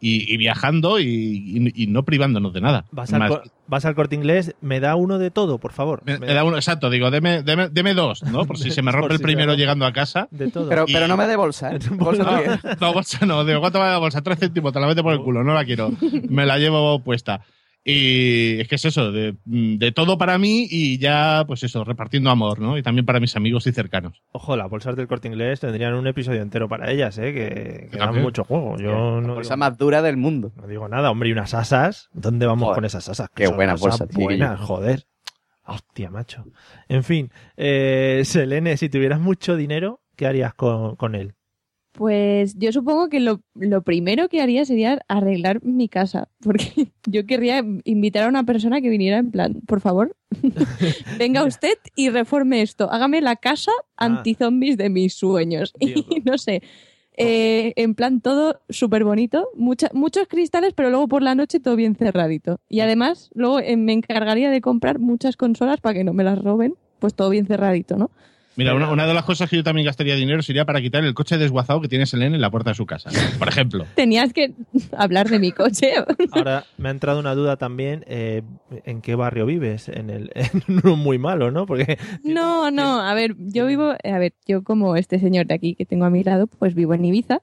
y, 0.00 0.32
y 0.32 0.36
viajando 0.38 0.98
y, 1.00 1.04
y- 1.06 1.82
y 1.82 1.86
no 1.88 2.04
privándonos 2.04 2.54
de 2.54 2.62
nada. 2.62 2.86
Vas 2.92 3.12
al, 3.12 3.18
Más- 3.18 3.28
cor- 3.30 3.42
vas 3.66 3.84
al 3.84 3.94
corte 3.94 4.14
inglés, 4.14 4.54
me 4.62 4.80
da 4.80 4.96
uno 4.96 5.18
de 5.18 5.30
todo, 5.30 5.58
por 5.58 5.72
favor. 5.72 6.00
me, 6.06 6.18
me 6.18 6.32
da 6.32 6.44
uno, 6.44 6.56
exacto, 6.56 6.88
digo, 6.88 7.10
deme, 7.10 7.42
deme, 7.42 7.68
deme 7.68 7.92
dos, 7.92 8.22
¿no? 8.22 8.46
Por 8.46 8.56
si 8.56 8.70
se 8.70 8.80
me 8.80 8.90
rompe 8.92 9.12
el 9.12 9.18
si 9.18 9.24
primero 9.24 9.52
llegando 9.54 9.84
a 9.84 9.92
casa. 9.92 10.28
De 10.30 10.50
todo. 10.50 10.70
Pero, 10.70 10.86
Y- 10.88 10.94
pero 10.94 11.08
no 11.08 11.18
me 11.18 11.26
dé 11.26 11.36
bolsa, 11.36 11.74
¿eh? 11.74 11.78
Bolsa 11.90 12.22
No, 12.24 12.76
no, 12.80 12.92
bolsa 12.94 13.26
no, 13.26 13.44
digo, 13.44 13.60
¿cuánto 13.60 13.80
vale 13.80 13.92
la 13.92 13.98
bolsa? 13.98 14.22
Tres 14.22 14.38
céntimos, 14.38 14.72
te 14.72 14.80
la 14.80 14.86
mete 14.86 15.02
por 15.02 15.12
el 15.12 15.20
culo, 15.20 15.44
no 15.44 15.52
la 15.52 15.66
quiero. 15.66 15.90
Me 16.30 16.46
la 16.46 16.56
llevo 16.56 17.00
puesta. 17.00 17.42
Y 17.84 18.60
es 18.60 18.68
que 18.68 18.74
es 18.74 18.84
eso, 18.84 19.12
de, 19.12 19.36
de 19.44 19.92
todo 19.92 20.18
para 20.18 20.36
mí 20.36 20.66
y 20.70 20.98
ya, 20.98 21.44
pues 21.46 21.62
eso, 21.62 21.84
repartiendo 21.84 22.28
amor, 22.28 22.60
¿no? 22.60 22.76
Y 22.76 22.82
también 22.82 23.06
para 23.06 23.18
mis 23.18 23.34
amigos 23.34 23.66
y 23.66 23.72
cercanos. 23.72 24.22
Ojo, 24.32 24.56
las 24.56 24.68
bolsas 24.68 24.94
del 24.94 25.08
corte 25.08 25.28
inglés 25.28 25.60
tendrían 25.60 25.94
un 25.94 26.06
episodio 26.06 26.42
entero 26.42 26.68
para 26.68 26.90
ellas, 26.90 27.16
¿eh? 27.18 27.32
Que, 27.32 27.88
que 27.90 27.96
dan 27.96 28.20
mucho 28.20 28.44
juego. 28.44 28.76
Yo 28.76 29.20
no 29.20 29.36
bolsa 29.36 29.54
digo, 29.54 29.58
más 29.58 29.78
dura 29.78 30.02
del 30.02 30.18
mundo. 30.18 30.52
no 30.56 30.66
digo 30.66 30.86
nada, 30.88 31.10
hombre, 31.10 31.30
y 31.30 31.32
unas 31.32 31.54
asas. 31.54 32.10
¿Dónde 32.12 32.44
vamos 32.46 32.64
Joder, 32.66 32.74
con 32.76 32.84
esas 32.84 33.08
asas? 33.08 33.30
qué 33.34 33.46
son 33.46 33.56
buenas 33.56 33.80
bolsas, 33.80 34.08
tío. 34.08 34.24
Buenas, 34.24 34.60
joder. 34.60 35.04
Hostia, 35.64 36.10
macho. 36.10 36.44
En 36.88 37.04
fin, 37.04 37.30
eh, 37.56 38.22
Selene, 38.24 38.76
si 38.76 38.88
tuvieras 38.88 39.20
mucho 39.20 39.56
dinero, 39.56 40.00
¿qué 40.16 40.26
harías 40.26 40.52
con, 40.54 40.96
con 40.96 41.14
él? 41.14 41.34
Pues 41.98 42.56
yo 42.56 42.70
supongo 42.70 43.08
que 43.08 43.18
lo, 43.18 43.40
lo 43.56 43.82
primero 43.82 44.28
que 44.28 44.40
haría 44.40 44.64
sería 44.64 45.00
arreglar 45.08 45.64
mi 45.64 45.88
casa, 45.88 46.28
porque 46.40 46.92
yo 47.06 47.26
querría 47.26 47.64
invitar 47.84 48.22
a 48.24 48.28
una 48.28 48.44
persona 48.44 48.80
que 48.80 48.88
viniera 48.88 49.18
en 49.18 49.32
plan, 49.32 49.60
por 49.66 49.80
favor, 49.80 50.16
venga 51.18 51.42
usted 51.44 51.74
y 51.96 52.10
reforme 52.10 52.62
esto, 52.62 52.90
hágame 52.90 53.20
la 53.20 53.34
casa 53.36 53.72
Ah. 53.96 54.06
anti-zombies 54.06 54.76
de 54.76 54.90
mis 54.90 55.14
sueños. 55.14 55.72
Dios. 55.80 56.04
Y 56.16 56.20
no 56.20 56.38
sé, 56.38 56.62
eh, 57.16 57.72
en 57.74 57.96
plan 57.96 58.20
todo 58.20 58.60
súper 58.68 59.02
bonito, 59.02 59.48
mucha- 59.56 59.90
muchos 59.92 60.28
cristales, 60.28 60.72
pero 60.74 60.90
luego 60.90 61.08
por 61.08 61.22
la 61.22 61.34
noche 61.34 61.58
todo 61.58 61.74
bien 61.74 61.96
cerradito. 61.96 62.60
Y 62.68 62.78
además, 62.78 63.28
luego 63.34 63.58
eh, 63.58 63.76
me 63.76 63.92
encargaría 63.92 64.50
de 64.50 64.60
comprar 64.60 65.00
muchas 65.00 65.36
consolas 65.36 65.80
para 65.80 65.94
que 65.94 66.04
no 66.04 66.12
me 66.12 66.22
las 66.22 66.38
roben, 66.38 66.74
pues 67.00 67.14
todo 67.14 67.28
bien 67.30 67.46
cerradito, 67.46 67.96
¿no? 67.96 68.12
Mira, 68.58 68.74
una, 68.74 68.90
una 68.90 69.06
de 69.06 69.14
las 69.14 69.24
cosas 69.24 69.48
que 69.48 69.56
yo 69.56 69.62
también 69.64 69.86
gastaría 69.86 70.14
dinero 70.16 70.42
sería 70.42 70.64
para 70.66 70.80
quitar 70.82 71.04
el 71.04 71.14
coche 71.14 71.38
desguazado 71.38 71.80
que 71.80 71.88
tiene 71.88 72.04
Selene 72.06 72.34
en 72.34 72.40
la 72.42 72.50
puerta 72.50 72.70
de 72.70 72.74
su 72.74 72.84
casa, 72.86 73.08
por 73.38 73.48
ejemplo. 73.48 73.86
Tenías 73.94 74.32
que 74.32 74.52
hablar 74.96 75.28
de 75.30 75.38
mi 75.38 75.52
coche. 75.52 75.92
Ahora 76.32 76.64
me 76.76 76.88
ha 76.88 76.92
entrado 76.92 77.20
una 77.20 77.34
duda 77.34 77.56
también, 77.56 78.04
eh, 78.08 78.42
¿en 78.84 79.00
qué 79.00 79.14
barrio 79.14 79.46
vives? 79.46 79.88
En 79.88 80.10
el 80.10 80.30
en 80.34 80.62
uno 80.82 80.96
muy 80.96 81.18
malo, 81.18 81.50
¿no? 81.50 81.64
Porque 81.66 81.98
No, 82.24 82.70
no, 82.70 83.00
a 83.00 83.14
ver, 83.14 83.36
yo 83.38 83.66
vivo, 83.66 83.92
a 84.02 84.18
ver, 84.18 84.34
yo 84.46 84.62
como 84.64 84.96
este 84.96 85.18
señor 85.20 85.46
de 85.46 85.54
aquí 85.54 85.74
que 85.76 85.86
tengo 85.86 86.04
a 86.04 86.10
mi 86.10 86.24
lado, 86.24 86.48
pues 86.48 86.74
vivo 86.74 86.94
en 86.94 87.04
Ibiza 87.04 87.40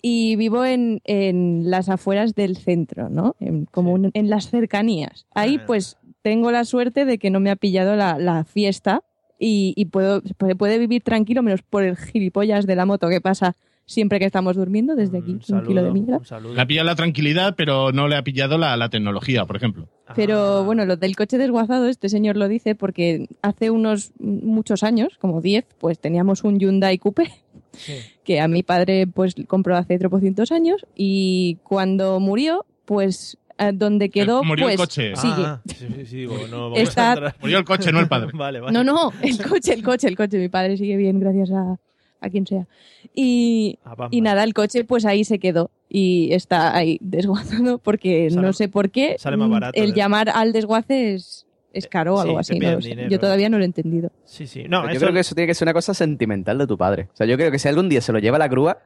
y 0.00 0.36
vivo 0.36 0.64
en, 0.64 1.00
en 1.04 1.70
las 1.70 1.88
afueras 1.88 2.34
del 2.34 2.56
centro, 2.56 3.10
¿no? 3.10 3.36
En, 3.40 3.66
como 3.66 3.92
un- 3.92 4.10
en 4.14 4.30
las 4.30 4.48
cercanías. 4.50 5.26
Ahí 5.34 5.58
Ah. 5.60 5.64
pues 5.66 5.98
tengo 6.22 6.50
la 6.50 6.64
suerte 6.64 7.04
de 7.04 7.18
que 7.18 7.30
no 7.30 7.38
me 7.40 7.50
ha 7.50 7.56
pillado 7.56 7.96
la, 7.96 8.18
la 8.18 8.44
fiesta 8.44 9.02
y, 9.38 9.74
y 9.76 9.86
puedo, 9.86 10.22
puede, 10.36 10.56
puede 10.56 10.78
vivir 10.78 11.02
tranquilo 11.02 11.42
menos 11.42 11.62
por 11.62 11.84
el 11.84 11.96
gilipollas 11.96 12.66
de 12.66 12.76
la 12.76 12.86
moto 12.86 13.08
que 13.08 13.20
pasa 13.20 13.56
siempre 13.88 14.18
que 14.18 14.26
estamos 14.26 14.54
durmiendo 14.54 14.94
desde 14.94 15.18
aquí, 15.18 15.32
un 15.32 15.56
un 15.56 15.66
kilo 15.66 15.82
de 15.82 15.90
un 15.90 16.24
saludo. 16.24 16.54
Le 16.54 16.60
ha 16.60 16.66
pillado 16.66 16.86
la 16.86 16.94
tranquilidad, 16.94 17.54
pero 17.56 17.90
no 17.90 18.06
le 18.06 18.16
ha 18.16 18.22
pillado 18.22 18.58
la, 18.58 18.76
la 18.76 18.90
tecnología, 18.90 19.46
por 19.46 19.56
ejemplo. 19.56 19.88
Pero 20.14 20.58
Ah, 20.58 20.60
bueno, 20.60 20.84
lo 20.84 20.96
del 20.96 21.16
coche 21.16 21.38
desguazado, 21.38 21.88
este 21.88 22.10
señor 22.10 22.36
lo 22.36 22.48
dice 22.48 22.74
porque 22.74 23.28
hace 23.40 23.70
unos 23.70 24.12
muchos 24.18 24.82
años, 24.82 25.16
como 25.18 25.40
10, 25.40 25.64
pues 25.78 25.98
teníamos 25.98 26.44
un 26.44 26.58
Hyundai 26.58 26.98
Coupe 26.98 27.30
sí. 27.72 27.94
que 28.24 28.40
a 28.40 28.46
mi 28.46 28.62
padre 28.62 29.06
pues 29.06 29.34
compró 29.46 29.74
hace 29.74 29.98
tropocientos 29.98 30.52
años 30.52 30.84
y 30.94 31.56
cuando 31.62 32.20
murió, 32.20 32.66
pues 32.84 33.38
donde 33.72 34.08
quedó, 34.10 34.42
murió 34.44 34.68
el 34.68 34.76
pues 34.76 34.88
coche. 34.88 35.16
sigue. 35.16 35.34
Ah, 35.44 35.60
sí, 35.66 35.74
sí, 35.96 36.06
sí, 36.06 36.16
digo, 36.18 36.36
no 36.50 36.70
vamos 36.70 36.78
Está- 36.80 37.12
a. 37.12 37.34
Murió 37.40 37.58
el 37.58 37.64
coche, 37.64 37.92
no 37.92 38.00
el 38.00 38.08
padre. 38.08 38.30
Vale, 38.34 38.60
vale. 38.60 38.72
No, 38.72 38.84
no, 38.84 39.12
el 39.22 39.42
coche, 39.46 39.72
el 39.74 39.82
coche, 39.82 40.08
el 40.08 40.16
coche. 40.16 40.38
Mi 40.38 40.48
padre 40.48 40.76
sigue 40.76 40.96
bien, 40.96 41.18
gracias 41.20 41.50
a, 41.50 41.76
a 42.20 42.30
quien 42.30 42.46
sea. 42.46 42.66
Y, 43.14 43.78
y 44.10 44.20
nada, 44.20 44.44
el 44.44 44.54
coche 44.54 44.84
pues 44.84 45.04
ahí 45.04 45.24
se 45.24 45.38
quedó 45.38 45.70
y 45.88 46.32
está 46.32 46.74
ahí 46.76 46.98
desguazado 47.00 47.78
porque 47.82 48.30
Sale- 48.30 48.42
no 48.46 48.52
sé 48.52 48.68
por 48.68 48.90
qué 48.90 49.16
sale 49.18 49.36
más 49.36 49.48
mm, 49.48 49.52
barato, 49.52 49.80
el 49.82 49.90
¿eh? 49.90 49.94
llamar 49.94 50.28
al 50.34 50.52
desguace 50.52 51.14
es, 51.14 51.46
es 51.72 51.86
caro 51.86 52.14
o 52.14 52.22
Sí, 52.22 52.28
algo 52.28 52.38
así. 52.38 52.58
no 52.58 52.80
sé. 52.80 53.06
Yo 53.10 53.18
todavía 53.18 53.48
no 53.48 53.56
lo 53.58 53.62
he 53.64 53.66
entendido. 53.66 54.10
Sí, 54.24 54.46
sí. 54.46 54.64
No, 54.68 54.84
yo 54.84 54.90
eso- 54.90 55.00
creo 55.00 55.12
que 55.12 55.20
eso 55.20 55.34
tiene 55.34 55.46
que 55.48 55.54
ser 55.54 55.66
una 55.66 55.72
cosa 55.74 55.94
sentimental 55.94 56.58
de 56.58 56.66
tu 56.66 56.76
padre. 56.78 57.08
O 57.12 57.16
sea, 57.16 57.26
yo 57.26 57.36
creo 57.36 57.50
que 57.50 57.58
si 57.58 57.68
algún 57.68 57.88
día 57.88 58.00
se 58.00 58.12
lo 58.12 58.18
lleva 58.18 58.36
a 58.36 58.40
la 58.40 58.48
grúa, 58.48 58.78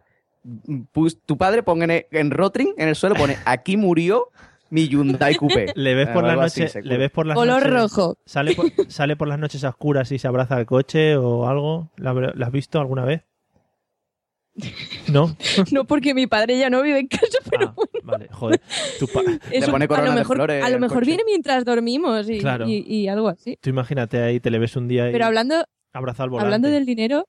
pues, 0.92 1.18
tu 1.24 1.36
padre 1.38 1.62
ponga 1.62 1.84
en, 1.84 2.04
en 2.10 2.30
Rotring, 2.30 2.74
en 2.76 2.88
el 2.88 2.96
suelo, 2.96 3.14
pone 3.14 3.36
aquí 3.44 3.76
murió 3.76 4.28
mi 4.72 4.88
Hyundai 4.88 5.34
Coupé. 5.36 5.72
le 5.74 5.94
ves 5.94 6.08
por 6.08 6.24
la 6.24 6.42
así, 6.44 6.62
noche, 6.62 6.82
le 6.82 6.96
ves 6.96 7.10
por 7.10 7.26
las 7.26 7.36
Color 7.36 7.68
noches- 7.70 7.72
rojo. 7.72 8.18
Sale 8.26 8.54
por, 8.54 8.66
sale 8.90 9.16
por 9.16 9.28
las 9.28 9.38
noches 9.38 9.62
a 9.64 9.68
oscuras 9.68 10.10
y 10.12 10.18
se 10.18 10.26
abraza 10.26 10.56
al 10.56 10.66
coche 10.66 11.16
o 11.16 11.46
algo. 11.46 11.90
¿La, 11.96 12.10
has 12.46 12.52
visto 12.52 12.80
alguna 12.80 13.04
vez? 13.04 13.22
¿No? 15.10 15.34
No 15.72 15.84
porque 15.84 16.14
mi 16.14 16.26
padre 16.26 16.58
ya 16.58 16.68
no 16.70 16.82
vive 16.82 16.98
en 17.00 17.06
casa, 17.08 17.38
pero 17.50 17.74
Ah, 17.76 17.84
vale, 18.04 18.28
joder. 18.30 18.60
Tu 18.98 19.06
pa- 19.06 19.22
eso, 19.52 19.70
pone 19.70 19.84
a 19.84 19.88
corona 19.88 20.06
lo 20.08 20.12
de 20.12 20.18
mejor, 20.20 20.36
flores 20.36 20.64
a 20.64 20.68
lo 20.68 20.78
mejor 20.78 20.98
coche. 20.98 21.06
viene 21.06 21.22
mientras 21.24 21.64
dormimos 21.64 22.28
y, 22.28 22.38
Claro. 22.38 22.66
y- 22.68 22.84
y 22.86 23.08
algo 23.08 23.28
así. 23.28 23.56
Tú 23.60 23.70
imagínate 23.70 24.22
ahí, 24.22 24.40
te 24.40 24.50
le 24.50 24.58
ves 24.58 24.76
un 24.76 24.88
día 24.88 25.08
y 25.08 25.12
Pero 25.12 25.24
hablando, 25.26 25.64
abrazado 25.92 26.24
al 26.24 26.30
volante. 26.30 26.46
hablando 26.46 26.68
del 26.68 26.84
dinero, 26.84 27.24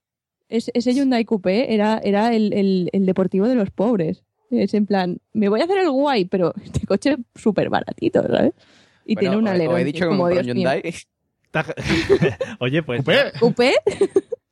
es- 0.49 0.71
ese 0.73 0.93
Hyundai 0.93 1.23
Coupé 1.25 1.73
era, 1.73 1.97
era 2.03 2.33
el, 2.33 2.51
el- 2.53 2.89
el 2.91 3.05
deportivo 3.05 3.47
de 3.47 3.55
los 3.55 3.69
pobres. 3.71 4.23
Es 4.53 4.73
en 4.73 4.85
plan, 4.85 5.17
me 5.33 5.49
voy 5.49 5.61
a 5.61 5.63
hacer 5.65 5.79
el 5.79 5.89
guay, 5.91 6.25
pero 6.25 6.53
este 6.63 6.85
coche 6.85 7.11
es 7.13 7.41
súper 7.41 7.69
baratito, 7.69 8.21
¿sabes? 8.23 8.53
Y 9.05 9.15
Bueno, 9.15 9.19
tiene 9.19 9.37
un 9.37 9.47
os- 9.47 9.51
alerón. 9.53 9.79
He 9.79 9.83
dicho 9.83 10.07
como 10.07 10.29
Dios 10.29 10.45
mío. 10.45 10.53
Hyundai. 10.55 10.83
Oye, 12.59 12.81
pues 12.83 13.03
Coupé. 13.03 13.31
¿Coupé? 13.39 13.73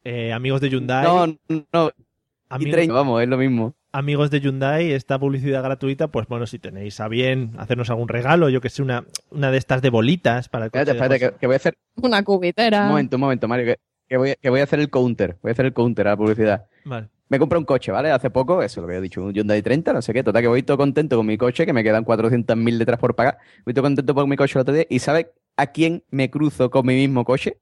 eh, 0.03 0.31
amigos 0.33 0.61
de 0.61 0.69
Hyundai, 0.69 1.03
No, 1.03 1.27
no. 1.73 1.89
Y 1.89 2.53
amigos, 2.53 2.71
30, 2.73 2.93
vamos, 2.93 3.21
es 3.23 3.29
lo 3.29 3.37
mismo. 3.37 3.73
amigos 3.93 4.29
de 4.29 4.39
Hyundai, 4.41 4.91
esta 4.91 5.17
publicidad 5.17 5.63
gratuita, 5.63 6.09
pues 6.09 6.27
bueno, 6.27 6.45
si 6.45 6.59
tenéis 6.59 6.99
a 6.99 7.07
bien 7.07 7.53
hacernos 7.57 7.89
algún 7.89 8.07
regalo, 8.09 8.49
yo 8.49 8.59
que 8.61 8.69
sé, 8.69 8.81
una, 8.81 9.05
una 9.29 9.51
de 9.51 9.57
estas 9.57 9.81
de 9.81 9.89
bolitas 9.89 10.49
para 10.49 10.65
el 10.65 10.71
coche. 10.71 10.81
Espérate, 10.91 11.09
de 11.09 11.15
espérate, 11.15 11.39
que 11.39 11.47
voy 11.47 11.53
a 11.53 11.57
hacer. 11.57 11.75
Una 11.95 12.23
cubitera. 12.23 12.83
Un 12.83 12.89
momento, 12.89 13.15
un 13.15 13.21
momento, 13.21 13.47
Mario, 13.47 13.65
que, 13.67 13.77
que 14.09 14.17
voy, 14.17 14.33
que 14.41 14.49
voy 14.49 14.59
a 14.59 14.63
hacer 14.63 14.79
el 14.81 14.89
counter. 14.89 15.37
Voy 15.41 15.49
a 15.49 15.53
hacer 15.53 15.65
el 15.67 15.73
counter 15.73 16.07
a 16.07 16.11
la 16.11 16.17
publicidad. 16.17 16.65
Vale. 16.83 17.07
Me 17.31 17.39
compré 17.39 17.57
un 17.57 17.63
coche, 17.63 17.93
¿vale? 17.93 18.11
Hace 18.11 18.29
poco, 18.29 18.61
eso 18.61 18.81
lo 18.81 18.87
había 18.87 18.99
dicho, 18.99 19.23
un 19.23 19.31
Hyundai 19.31 19.61
30, 19.61 19.93
no 19.93 20.01
sé 20.01 20.11
qué. 20.11 20.21
Total, 20.21 20.41
que 20.41 20.49
voy 20.49 20.63
todo 20.63 20.75
contento 20.75 21.15
con 21.15 21.25
mi 21.25 21.37
coche, 21.37 21.65
que 21.65 21.71
me 21.71 21.81
quedan 21.81 22.03
400.000 22.03 22.77
letras 22.77 22.99
por 22.99 23.15
pagar. 23.15 23.37
Voy 23.63 23.73
todo 23.73 23.83
contento 23.83 24.13
por 24.13 24.27
mi 24.27 24.35
coche 24.35 24.59
el 24.59 24.63
otro 24.63 24.73
día. 24.73 24.85
¿Y 24.89 24.99
sabes 24.99 25.27
a 25.55 25.67
quién 25.67 26.03
me 26.09 26.29
cruzo 26.29 26.69
con 26.69 26.85
mi 26.85 26.93
mismo 26.93 27.23
coche? 27.23 27.61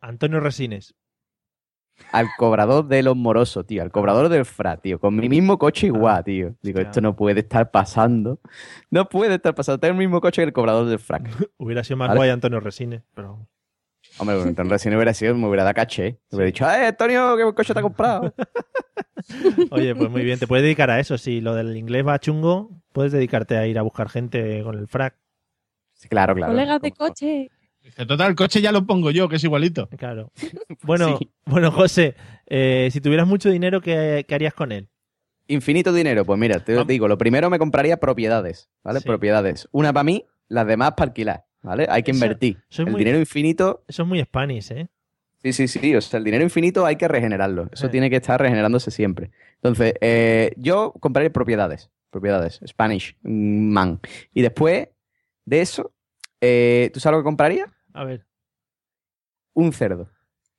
Antonio 0.00 0.38
Resines. 0.38 0.94
Al 2.12 2.28
cobrador 2.38 2.86
de 2.86 3.02
los 3.02 3.16
morosos, 3.16 3.66
tío. 3.66 3.82
Al 3.82 3.90
cobrador 3.90 4.28
del 4.28 4.44
FRA, 4.44 4.76
tío. 4.76 5.00
Con 5.00 5.16
mi 5.16 5.28
mismo 5.28 5.58
coche 5.58 5.88
igual, 5.88 6.22
tío. 6.22 6.54
Digo, 6.62 6.78
esto 6.78 7.00
no 7.00 7.16
puede 7.16 7.40
estar 7.40 7.72
pasando. 7.72 8.38
No 8.90 9.08
puede 9.08 9.34
estar 9.34 9.56
pasando. 9.56 9.80
Tengo 9.80 9.94
el 9.94 9.98
mismo 9.98 10.20
coche 10.20 10.42
que 10.42 10.46
el 10.46 10.52
cobrador 10.52 10.86
del 10.86 11.00
FRAC. 11.00 11.24
Hubiera 11.58 11.82
sido 11.82 11.96
más 11.96 12.10
Vale. 12.10 12.18
guay 12.18 12.30
Antonio 12.30 12.60
Resines, 12.60 13.02
pero 13.12 13.48
Hombre, 14.20 14.36
bueno, 14.36 14.50
entonces 14.50 14.82
si 14.82 14.90
no 14.90 14.96
hubiera 14.96 15.14
sido, 15.14 15.34
me 15.34 15.46
hubiera 15.48 15.64
dado 15.64 15.74
caché. 15.74 16.06
¿eh? 16.06 16.18
Me 16.30 16.36
hubiera 16.36 16.46
dicho, 16.46 16.64
¡eh, 16.70 16.86
Antonio, 16.86 17.36
qué 17.36 17.54
coche 17.54 17.72
te 17.72 17.78
has 17.78 17.82
comprado! 17.82 18.34
Oye, 19.70 19.94
pues 19.94 20.10
muy 20.10 20.22
bien, 20.22 20.38
te 20.38 20.46
puedes 20.46 20.62
dedicar 20.62 20.90
a 20.90 21.00
eso. 21.00 21.18
Si 21.18 21.40
lo 21.40 21.54
del 21.54 21.76
inglés 21.76 22.06
va 22.06 22.18
chungo, 22.18 22.70
puedes 22.92 23.12
dedicarte 23.12 23.56
a 23.56 23.66
ir 23.66 23.78
a 23.78 23.82
buscar 23.82 24.08
gente 24.08 24.62
con 24.62 24.78
el 24.78 24.88
frac. 24.88 25.14
Sí, 25.94 26.08
claro, 26.08 26.34
claro. 26.34 26.52
Colegas 26.52 26.80
de 26.80 26.92
coche. 26.92 27.50
Dice, 27.82 28.06
total, 28.06 28.30
el 28.30 28.36
coche 28.36 28.60
ya 28.60 28.72
lo 28.72 28.86
pongo 28.86 29.10
yo, 29.10 29.28
que 29.28 29.36
es 29.36 29.44
igualito. 29.44 29.88
Claro. 29.96 30.30
Bueno, 30.82 31.18
Sí. 31.18 31.30
bueno 31.44 31.70
José, 31.70 32.14
eh, 32.46 32.88
si 32.90 33.00
tuvieras 33.02 33.26
mucho 33.26 33.50
dinero, 33.50 33.82
¿qué, 33.82 34.24
qué 34.26 34.34
harías 34.34 34.54
con 34.54 34.72
él? 34.72 34.88
Infinito 35.46 35.92
dinero. 35.92 36.24
Pues 36.24 36.38
mira, 36.38 36.60
te 36.64 36.72
Vamos. 36.72 36.86
digo, 36.88 37.06
lo 37.06 37.18
primero 37.18 37.50
me 37.50 37.58
compraría 37.58 37.98
propiedades, 37.98 38.70
¿vale? 38.82 39.00
Sí. 39.00 39.06
Propiedades. 39.06 39.68
Una 39.72 39.92
para 39.92 40.04
mí, 40.04 40.24
las 40.48 40.66
demás 40.66 40.92
para 40.96 41.08
alquilar, 41.10 41.44
¿vale? 41.62 41.86
Hay 41.88 42.02
que 42.02 42.10
Eso- 42.10 42.18
invertir. 42.24 42.62
el 42.78 42.86
muy- 42.86 42.98
dinero 42.98 43.18
infinito, 43.18 43.84
Eso 43.88 44.02
es 44.02 44.08
muy 44.08 44.20
Spanish, 44.22 44.70
¿eh? 44.72 44.88
sí, 45.42 45.52
sí, 45.52 45.68
sí. 45.68 45.94
O 45.94 46.00
sea, 46.00 46.18
el 46.18 46.24
dinero 46.24 46.42
infinito 46.44 46.84
hay 46.86 46.96
que 46.96 47.08
regenerarlo. 47.08 47.68
Eso 47.72 47.86
Eh. 47.86 47.90
tiene 47.90 48.10
que 48.10 48.16
estar 48.16 48.40
regenerándose 48.40 48.90
siempre. 48.90 49.30
Entonces, 49.56 49.94
eh, 50.00 50.52
yo 50.56 50.92
compraría 51.00 51.30
propiedades. 51.32 51.90
Propiedades. 52.10 52.60
Spanish 52.66 53.16
mm, 53.22 53.68
man. 53.72 54.00
Y 54.34 54.42
después 54.42 54.88
de 55.44 55.60
eso, 55.60 55.92
eh, 56.40 56.90
¿tú 56.92 57.00
sabes 57.00 57.18
lo 57.18 57.22
que 57.22 57.26
compraría? 57.28 57.66
A 57.94 58.04
ver, 58.04 58.26
Un 59.54 59.72
cerdo. 59.72 60.08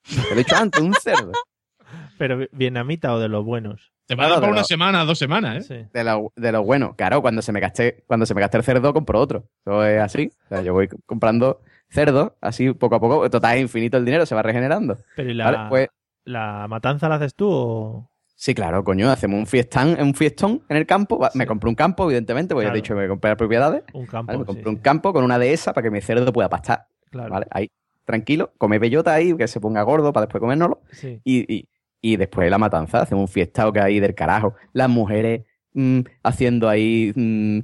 Te 0.03 0.15
lo 0.29 0.31
he 0.33 0.35
dicho 0.37 0.55
antes, 0.55 0.81
un 0.81 0.93
cerdo. 0.93 1.31
pero 2.17 2.37
vi- 2.37 2.49
vietnamita 2.51 3.13
o 3.13 3.19
de 3.19 3.29
los 3.29 3.43
buenos. 3.45 3.91
Te 4.07 4.15
va 4.15 4.25
a 4.25 4.29
dar 4.29 4.39
pero- 4.41 4.51
una 4.51 4.63
semana, 4.63 5.05
dos 5.05 5.17
semanas, 5.19 5.69
¿eh? 5.69 5.83
Sí. 5.83 5.89
De 5.93 6.03
lo, 6.03 6.33
de 6.35 6.51
lo 6.51 6.63
bueno. 6.63 6.95
Claro, 6.95 7.21
cuando 7.21 7.41
se 7.41 7.51
me 7.51 7.59
gaste, 7.59 8.03
cuando 8.07 8.25
se 8.25 8.33
me 8.33 8.41
gaste 8.41 8.57
el 8.57 8.63
cerdo, 8.63 8.93
compro 8.93 9.19
otro. 9.19 9.45
Eso 9.65 9.85
es 9.85 10.01
así. 10.01 10.31
O 10.45 10.47
sea, 10.49 10.61
yo 10.61 10.73
voy 10.73 10.89
comprando 11.05 11.61
cerdos, 11.89 12.33
así 12.41 12.73
poco 12.73 12.95
a 12.95 12.99
poco. 12.99 13.29
Total, 13.29 13.55
es 13.57 13.61
infinito 13.61 13.97
el 13.97 14.05
dinero, 14.05 14.25
se 14.25 14.35
va 14.35 14.41
regenerando. 14.41 14.97
Pero 15.15 15.29
¿y 15.29 15.33
la, 15.33 15.45
Vale, 15.51 15.69
pues 15.69 15.87
la 16.25 16.67
matanza 16.67 17.07
la 17.09 17.15
haces 17.15 17.35
tú 17.35 17.47
o...? 17.49 18.07
Sí, 18.35 18.55
claro, 18.55 18.83
coño, 18.83 19.07
hacemos 19.11 19.37
un 19.39 19.45
fiestán, 19.45 20.01
un 20.01 20.15
fiestón 20.15 20.63
en 20.67 20.77
el 20.77 20.87
campo. 20.87 21.19
Me 21.35 21.45
compré 21.45 21.69
un 21.69 21.75
campo, 21.75 22.05
evidentemente, 22.05 22.55
porque 22.55 22.65
Claro. 22.65 22.75
ya 22.75 22.79
he 22.79 22.81
dicho 22.81 22.95
que 22.95 23.01
me 23.01 23.07
compré 23.07 23.29
las 23.29 23.37
propiedades. 23.37 23.83
Un 23.93 24.07
campo. 24.07 24.27
¿vale? 24.27 24.39
Me 24.39 24.45
compré 24.45 24.63
sí. 24.63 24.69
un 24.69 24.77
campo 24.77 25.13
con 25.13 25.23
una 25.23 25.37
dehesa 25.37 25.73
para 25.73 25.83
que 25.83 25.91
mi 25.91 26.01
cerdo 26.01 26.33
pueda 26.33 26.49
pastar. 26.49 26.87
Claro. 27.11 27.29
¿vale? 27.29 27.45
Ahí, 27.51 27.69
tranquilo, 28.03 28.51
come 28.57 28.79
bellota 28.79 29.13
ahí, 29.13 29.37
que 29.37 29.47
se 29.47 29.59
ponga 29.59 29.83
gordo 29.83 30.11
para 30.11 30.25
después 30.25 30.41
comérnoslo. 30.41 30.81
Sí. 30.91 31.21
Y, 31.23 31.53
y, 31.53 31.67
y 32.01 32.17
después 32.17 32.49
la 32.49 32.57
matanza, 32.57 33.01
hacemos 33.01 33.21
un 33.23 33.27
fiestao 33.27 33.71
que 33.71 33.79
hay 33.79 33.99
del 33.99 34.15
carajo. 34.15 34.55
Las 34.73 34.89
mujeres 34.89 35.43
mm, 35.73 35.99
haciendo 36.23 36.67
ahí 36.67 37.11
mm, 37.15 37.59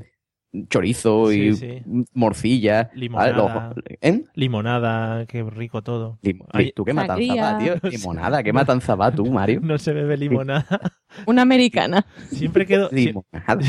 chorizo 0.70 1.32
y 1.32 1.54
Sí, 1.56 1.82
sí. 1.86 2.06
morcilla. 2.14 2.90
Los- 2.94 3.02
Limonada. 3.02 3.74
¿eh? 4.02 4.24
Limonada, 4.34 5.26
qué 5.26 5.44
rico 5.44 5.82
todo. 5.84 6.18
Lim- 6.24 6.44
Ay, 6.52 6.72
¿Tú 6.76 6.86
qué 6.86 6.94
matanza 6.94 7.36
va, 7.36 7.58
tío? 7.58 7.76
Limonada, 7.92 8.42
¿qué 8.44 8.54
matanza 8.54 8.96
va 8.96 9.12
tú, 9.12 9.26
Mario? 9.26 9.60
No 9.62 9.78
se 9.78 9.94
bebe 9.94 10.18
limonada. 10.18 10.66
Una 11.26 11.42
americana. 11.42 12.06
Siempre 12.30 12.66
quedo. 12.66 12.90
Limonada. 12.92 13.60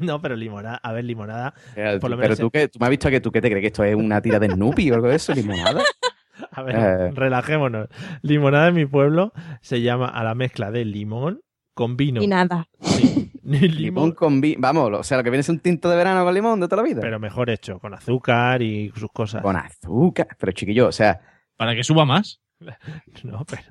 No, 0.00 0.20
pero 0.20 0.34
limonada. 0.36 0.76
A 0.82 0.92
ver, 0.92 1.04
limonada. 1.04 1.54
Eh, 1.76 1.98
Por 2.00 2.10
lo 2.10 2.16
tú- 2.16 2.20
menos 2.22 2.36
pero 2.38 2.48
tú, 2.48 2.50
que, 2.50 2.68
tú 2.68 2.78
me 2.80 2.86
has 2.86 2.90
visto 2.90 3.08
que 3.10 3.20
tú 3.20 3.30
qué 3.30 3.40
te 3.40 3.48
crees 3.48 3.62
que 3.62 3.66
esto 3.68 3.84
es 3.84 3.94
una 3.94 4.20
tira 4.20 4.38
de 4.38 4.48
Snoopy 4.50 4.90
o 4.90 4.94
algo 4.96 5.08
de 5.08 5.16
eso, 5.16 5.32
limonada. 5.34 5.82
A 6.52 6.62
ver, 6.62 6.76
Eh. 6.76 7.10
relajémonos. 7.14 7.88
Limonada 8.22 8.68
en 8.68 8.74
mi 8.74 8.86
pueblo 8.86 9.32
se 9.60 9.80
llama 9.82 10.06
a 10.08 10.22
la 10.24 10.34
mezcla 10.34 10.70
de 10.70 10.84
limón 10.84 11.40
con 11.74 11.96
vino. 11.96 12.22
Y 12.22 12.26
nada. 12.26 12.68
Limón 13.42 13.76
limón, 13.76 14.12
con 14.12 14.40
vino. 14.42 14.58
Vamos, 14.60 14.90
o 14.92 15.02
sea, 15.02 15.16
lo 15.16 15.24
que 15.24 15.30
viene 15.30 15.40
es 15.40 15.48
un 15.48 15.60
tinto 15.60 15.88
de 15.88 15.96
verano 15.96 16.22
con 16.24 16.34
limón 16.34 16.60
de 16.60 16.68
toda 16.68 16.82
la 16.82 16.88
vida. 16.88 17.00
pero 17.00 17.18
mejor 17.18 17.48
hecho, 17.50 17.78
con 17.78 17.94
azúcar 17.94 18.60
y 18.62 18.90
sus 18.94 19.10
cosas. 19.10 19.40
Con 19.42 19.56
azúcar. 19.56 20.28
Pero 20.38 20.52
chiquillo, 20.52 20.88
o 20.88 20.92
sea, 20.92 21.20
Para 21.56 21.74
que 21.74 21.82
suba 21.84 22.04
más. 22.04 22.40
No, 23.24 23.44
pero. 23.48 23.62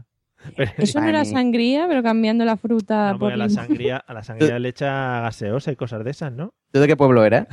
pero- 0.55 0.71
Eso 0.77 0.99
no 1.01 1.07
era 1.07 1.25
sangría, 1.25 1.85
pero 1.87 2.01
cambiando 2.01 2.43
la 2.45 2.57
fruta 2.57 3.11
no, 3.13 3.19
por 3.19 3.33
a 3.33 3.37
la 3.37 3.49
sangría, 3.49 3.97
a 3.97 4.13
la 4.13 4.23
sangría 4.23 4.57
le 4.59 4.69
echa 4.69 5.21
gaseosa 5.21 5.71
y 5.71 5.75
cosas 5.75 6.03
de 6.03 6.11
esas, 6.11 6.31
¿no? 6.31 6.53
¿tú 6.71 6.79
de 6.79 6.87
qué 6.87 6.95
pueblo 6.95 7.23
eras? 7.25 7.47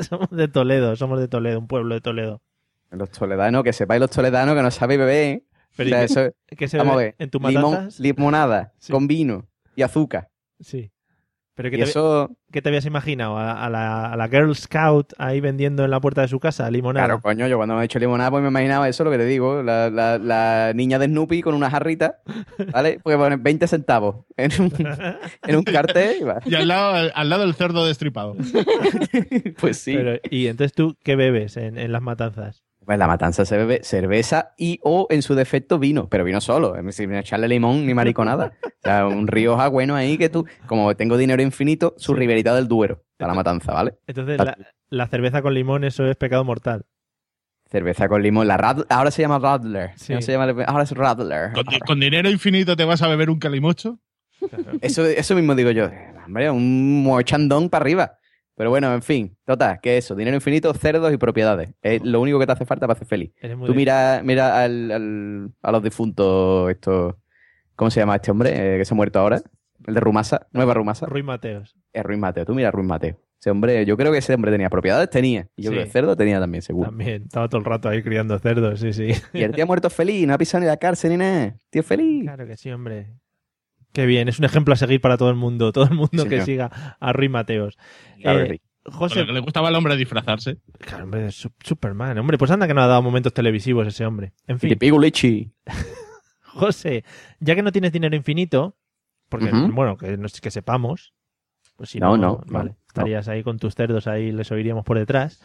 somos 0.00 0.28
de 0.30 0.48
Toledo, 0.48 0.96
somos 0.96 1.20
de 1.20 1.28
Toledo, 1.28 1.58
un 1.58 1.68
pueblo 1.68 1.94
de 1.94 2.00
Toledo. 2.00 2.42
Los 2.92 3.10
toledanos, 3.10 3.62
que 3.64 3.72
sepáis 3.72 4.00
los 4.00 4.10
toledanos 4.10 4.54
que 4.54 4.62
no 4.62 4.70
sabéis 4.70 5.00
beber. 5.00 5.14
¿eh? 5.36 5.44
Pero 5.76 5.88
O 5.88 5.90
sea, 5.90 5.98
¿y 5.98 6.06
qué- 6.06 6.12
eso- 6.12 6.34
¿Qué 6.58 6.68
se 6.68 6.78
vamos 6.78 6.94
a 6.94 6.96
bebe 6.98 7.08
ver. 7.10 7.14
en 7.18 7.30
tu 7.30 7.38
limón- 7.40 7.70
matanzas? 7.72 8.00
limonada 8.00 8.72
Sí. 8.78 8.92
con 8.92 9.06
vino 9.06 9.46
y 9.74 9.82
azúcar. 9.82 10.28
Sí. 10.60 10.90
Pero 11.54 11.68
¿qué 11.68 11.76
Y 11.76 11.80
te, 11.80 11.84
eso, 11.84 12.30
qué 12.50 12.62
te 12.62 12.70
habías 12.70 12.86
imaginado? 12.86 13.36
¿A, 13.36 13.66
a 13.66 13.68
la, 13.68 14.06
a 14.10 14.16
la 14.16 14.26
Girl 14.28 14.56
Scout 14.56 15.12
ahí 15.18 15.38
vendiendo 15.40 15.84
en 15.84 15.90
la 15.90 16.00
puerta 16.00 16.22
de 16.22 16.28
su 16.28 16.40
casa 16.40 16.70
limonada? 16.70 17.04
claro, 17.06 17.20
coño, 17.20 17.46
yo 17.46 17.58
cuando 17.58 17.74
me 17.74 17.82
he 17.82 17.84
hecho 17.84 17.98
limonada, 17.98 18.30
pues 18.30 18.42
me 18.42 18.48
imaginaba 18.48 18.88
eso, 18.88 19.04
lo 19.04 19.10
que 19.10 19.18
te 19.18 19.26
digo, 19.26 19.62
la, 19.62 19.90
la- 19.90 20.16
la 20.16 20.72
niña 20.74 20.98
de 20.98 21.06
Snoopy 21.06 21.42
con 21.42 21.54
una 21.54 21.68
jarrita, 21.70 22.22
¿vale? 22.72 23.00
Porque 23.02 23.18
ponen 23.18 23.42
20 23.42 23.66
centavos 23.66 24.24
en 24.38 24.50
un, 24.62 24.72
en 25.46 25.56
un 25.56 25.62
cartel 25.64 26.16
y 26.22 26.24
va. 26.24 26.38
Y 26.46 26.54
al 26.54 26.68
lado, 26.68 27.10
al 27.14 27.28
lado 27.28 27.44
el 27.44 27.54
cerdo 27.54 27.86
destripado. 27.86 28.34
Pues 29.60 29.76
sí. 29.78 29.94
Pero, 29.94 30.18
y 30.30 30.46
entonces 30.46 30.72
tú, 30.72 30.96
¿qué 31.04 31.16
bebes 31.16 31.56
en, 31.58 31.76
en 31.78 31.92
las 31.92 32.02
matanzas? 32.02 32.64
Pues 32.84 32.98
la 32.98 33.06
matanza 33.06 33.44
se 33.44 33.56
bebe 33.56 33.80
cerveza 33.84 34.54
y 34.58 34.80
o 34.82 35.06
en 35.10 35.22
su 35.22 35.34
defecto 35.36 35.78
vino, 35.78 36.08
pero 36.08 36.24
vino 36.24 36.40
solo, 36.40 36.74
es 36.76 36.84
decir, 36.84 37.06
sin 37.06 37.14
echarle 37.14 37.46
limón 37.48 37.86
ni 37.86 37.94
mariconada. 37.94 38.52
O 38.64 38.68
sea, 38.82 39.06
un 39.06 39.28
Rioja 39.28 39.68
bueno 39.68 39.94
ahí 39.94 40.18
que 40.18 40.28
tú, 40.28 40.44
como 40.66 40.94
tengo 40.96 41.16
dinero 41.16 41.42
infinito, 41.42 41.94
su 41.96 42.12
riverita 42.14 42.54
del 42.54 42.66
Duero 42.66 43.04
para 43.16 43.28
la 43.32 43.34
matanza, 43.36 43.72
¿vale? 43.72 43.94
Entonces, 44.08 44.36
la, 44.38 44.56
la 44.90 45.06
cerveza 45.06 45.42
con 45.42 45.54
limón, 45.54 45.84
eso 45.84 46.04
es 46.06 46.16
pecado 46.16 46.42
mortal. 46.44 46.84
Cerveza 47.70 48.08
con 48.08 48.22
limón, 48.22 48.48
la 48.48 48.58
Rad- 48.58 48.84
ahora 48.90 49.10
se 49.10 49.22
llama 49.22 49.38
Radler, 49.38 49.92
Sí. 49.96 50.12
no 50.12 50.20
se 50.20 50.32
llama, 50.32 50.64
ahora 50.66 50.82
es 50.82 50.90
Radler. 50.90 51.52
Con 51.86 52.00
dinero 52.00 52.28
infinito 52.28 52.76
te 52.76 52.84
vas 52.84 53.00
a 53.02 53.08
beber 53.08 53.30
un 53.30 53.38
calimocho. 53.38 53.98
Eso, 54.80 55.06
eso 55.06 55.34
mismo 55.36 55.54
digo 55.54 55.70
yo, 55.70 55.88
hombre, 56.26 56.50
un 56.50 57.04
mochandón 57.04 57.70
para 57.70 57.84
arriba. 57.84 58.18
Pero 58.62 58.70
bueno, 58.70 58.94
en 58.94 59.02
fin, 59.02 59.36
total, 59.44 59.80
que 59.82 59.96
eso, 59.96 60.14
dinero 60.14 60.36
infinito, 60.36 60.72
cerdos 60.72 61.12
y 61.12 61.16
propiedades. 61.16 61.74
Es 61.82 62.00
lo 62.04 62.20
único 62.20 62.38
que 62.38 62.46
te 62.46 62.52
hace 62.52 62.64
falta 62.64 62.86
para 62.86 62.96
hacer 62.96 63.08
feliz. 63.08 63.32
Tú 63.66 63.74
mira, 63.74 64.20
mira 64.22 64.62
al, 64.62 64.88
al- 64.92 65.50
a 65.62 65.72
los 65.72 65.82
difuntos, 65.82 66.70
estos, 66.70 67.16
¿cómo 67.74 67.90
se 67.90 67.98
llama 67.98 68.14
este 68.14 68.30
hombre 68.30 68.50
eh, 68.76 68.78
que 68.78 68.84
se 68.84 68.94
ha 68.94 68.96
muerto 68.96 69.18
ahora? 69.18 69.40
El 69.84 69.94
de 69.94 69.98
Rumasa, 70.00 70.46
Nueva 70.52 70.74
Rumasa. 70.74 71.06
Ruiz 71.06 71.24
Mateos. 71.24 71.74
Es 71.92 72.04
Ruiz 72.04 72.20
Mateo, 72.20 72.44
tú 72.44 72.54
mira 72.54 72.68
a 72.68 72.70
Ruiz 72.70 72.86
Mateo. 72.86 73.16
Ese 73.40 73.50
hombre, 73.50 73.84
yo 73.84 73.96
creo 73.96 74.12
que 74.12 74.18
ese 74.18 74.32
hombre 74.34 74.52
tenía 74.52 74.70
propiedades, 74.70 75.10
tenía. 75.10 75.48
Y 75.56 75.62
yo 75.64 75.70
Sí. 75.70 75.74
creo 75.74 75.84
que 75.86 75.90
cerdo 75.90 76.16
tenía 76.16 76.38
también, 76.38 76.62
seguro. 76.62 76.88
También, 76.90 77.22
estaba 77.24 77.48
todo 77.48 77.58
el 77.58 77.64
rato 77.64 77.88
ahí 77.88 78.00
criando 78.00 78.38
cerdos, 78.38 78.78
sí, 78.78 78.92
sí. 78.92 79.08
Y 79.32 79.42
el 79.42 79.50
tío 79.50 79.64
ha 79.64 79.66
muerto 79.66 79.90
feliz, 79.90 80.24
no 80.28 80.34
ha 80.34 80.38
pisado 80.38 80.60
ni 80.60 80.68
la 80.68 80.76
cárcel 80.76 81.10
ni 81.10 81.16
nada. 81.16 81.56
Tío 81.68 81.82
feliz. 81.82 82.22
Claro 82.22 82.46
que 82.46 82.56
sí, 82.56 82.70
hombre. 82.70 83.08
Qué 83.92 84.06
bien, 84.06 84.28
es 84.28 84.38
un 84.38 84.44
ejemplo 84.44 84.72
a 84.74 84.76
seguir 84.76 85.00
para 85.00 85.16
todo 85.18 85.28
el 85.30 85.36
mundo, 85.36 85.72
todo 85.72 85.84
el 85.84 85.94
mundo 85.94 86.22
Sí, 86.22 86.28
que 86.28 86.40
señor. 86.40 86.44
siga 86.46 86.96
a 86.98 87.12
Ruiz 87.12 87.30
Mateos. 87.30 87.78
Claro 88.20 88.40
Eh, 88.40 88.58
José, 88.84 89.26
que 89.26 89.32
le 89.32 89.40
gustaba 89.40 89.68
al 89.68 89.74
hombre 89.76 89.96
disfrazarse. 89.96 90.58
claro, 90.80 91.04
hombre, 91.04 91.26
es 91.26 91.44
Sup- 91.44 91.52
Superman, 91.62 92.18
hombre, 92.18 92.38
pues 92.38 92.50
anda 92.50 92.66
que 92.66 92.74
no 92.74 92.82
ha 92.82 92.86
dado 92.86 93.02
momentos 93.02 93.32
televisivos 93.34 93.86
ese 93.86 94.04
hombre. 94.06 94.32
En 94.46 94.56
Y 94.56 94.58
te 94.60 94.68
fin, 94.68 94.78
pigo 94.78 94.98
leche. 94.98 95.50
José, 96.42 97.04
ya 97.40 97.54
que 97.54 97.62
no 97.62 97.72
tienes 97.72 97.92
dinero 97.92 98.16
infinito, 98.16 98.76
porque, 99.28 99.50
Ujú. 99.52 99.72
bueno, 99.72 99.96
que, 99.96 100.16
no- 100.16 100.28
que 100.28 100.50
sepamos, 100.50 101.14
pues 101.76 101.90
si 101.90 102.00
No, 102.00 102.16
no, 102.16 102.40
no, 102.40 102.44
vale, 102.46 102.70
no, 102.70 102.76
estarías 102.88 103.28
ahí 103.28 103.42
con 103.42 103.58
tus 103.58 103.74
cerdos, 103.74 104.06
ahí 104.06 104.32
les 104.32 104.50
oiríamos 104.52 104.84
por 104.84 104.98
detrás. 104.98 105.40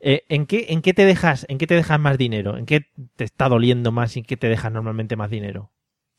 Eh, 0.00 0.24
¿en, 0.28 0.46
qué, 0.46 0.66
¿En 0.68 0.82
qué 0.82 0.92
te 0.94 1.04
dejas 1.06 1.46
en 1.48 1.56
qué 1.58 1.66
te 1.66 1.74
dejas 1.74 1.98
más 1.98 2.18
dinero? 2.18 2.56
¿En 2.58 2.66
qué 2.66 2.86
te 3.16 3.24
está 3.24 3.48
doliendo 3.48 3.92
más 3.92 4.14
y 4.16 4.20
en 4.20 4.24
qué 4.26 4.36
te 4.36 4.48
dejas 4.48 4.70
normalmente 4.70 5.16
más 5.16 5.30
dinero? 5.30 5.72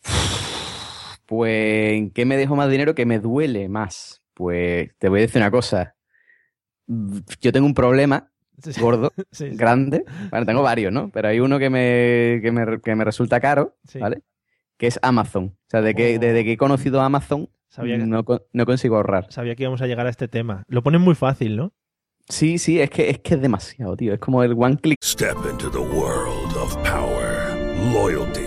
Pues, 1.28 1.94
¿en 1.94 2.10
qué 2.12 2.26
me 2.26 2.38
dejo 2.38 2.56
más 2.56 2.70
dinero 2.72 2.96
que 2.96 3.06
me 3.06 3.20
duele 3.20 3.70
más? 3.70 4.24
Pues, 4.34 4.90
te 4.98 5.10
voy 5.10 5.20
a 5.20 5.22
decir 5.22 5.42
una 5.42 5.52
cosa. 5.52 5.96
Yo 7.42 7.52
tengo 7.52 7.68
un 7.68 7.74
problema 7.74 8.32
gordo, 8.80 9.12
Sí, 9.32 9.50
sí. 9.52 9.58
grande. 9.58 10.04
Bueno, 10.32 10.46
tengo 10.46 10.63
varios, 10.63 10.92
¿no? 10.94 11.10
Pero 11.12 11.28
hay 11.28 11.40
uno 11.40 11.60
que 11.60 11.70
me, 11.70 12.40
que 12.42 12.52
me, 12.52 12.80
que 12.82 12.96
me 12.96 13.04
resulta 13.04 13.40
caro, 13.40 13.78
Sí. 13.88 14.00
¿vale? 14.00 14.22
Que 14.78 14.88
es 14.88 15.00
Amazon. 15.02 15.46
O 15.58 15.70
sea, 15.70 15.82
de 15.82 15.94
que, 15.96 16.16
Oh. 16.16 16.20
desde 16.20 16.44
que 16.44 16.54
he 16.54 16.58
conocido 16.58 17.02
a 17.02 17.06
Amazon, 17.06 17.50
Sabía 17.70 17.98
que- 17.98 18.06
no, 18.06 18.24
no 18.54 18.66
consigo 18.66 18.96
ahorrar. 18.96 19.28
Sabía 19.32 19.56
que 19.56 19.63
íbamos 19.63 19.82
a 19.82 19.88
llegar 19.88 20.08
a 20.08 20.10
este 20.10 20.28
tema. 20.30 20.63
Lo 20.68 20.82
ponen 20.82 21.02
muy 21.02 21.16
fácil, 21.16 21.58
¿no? 21.58 21.74
Sí, 22.30 22.58
sí, 22.58 22.80
es 22.80 22.90
que, 22.90 23.10
es 23.10 23.20
que 23.20 23.36
es 23.36 23.42
demasiado, 23.42 23.96
tío. 23.98 24.13
Es 24.13 24.20
como 24.20 24.44
el 24.44 24.54
one 24.54 24.78
click. 24.78 24.98
Step 25.04 25.36
into 25.52 25.70
the 25.70 25.78
world 25.78 26.56
of 26.58 26.76
power, 26.78 27.56
loyalty, 27.94 28.46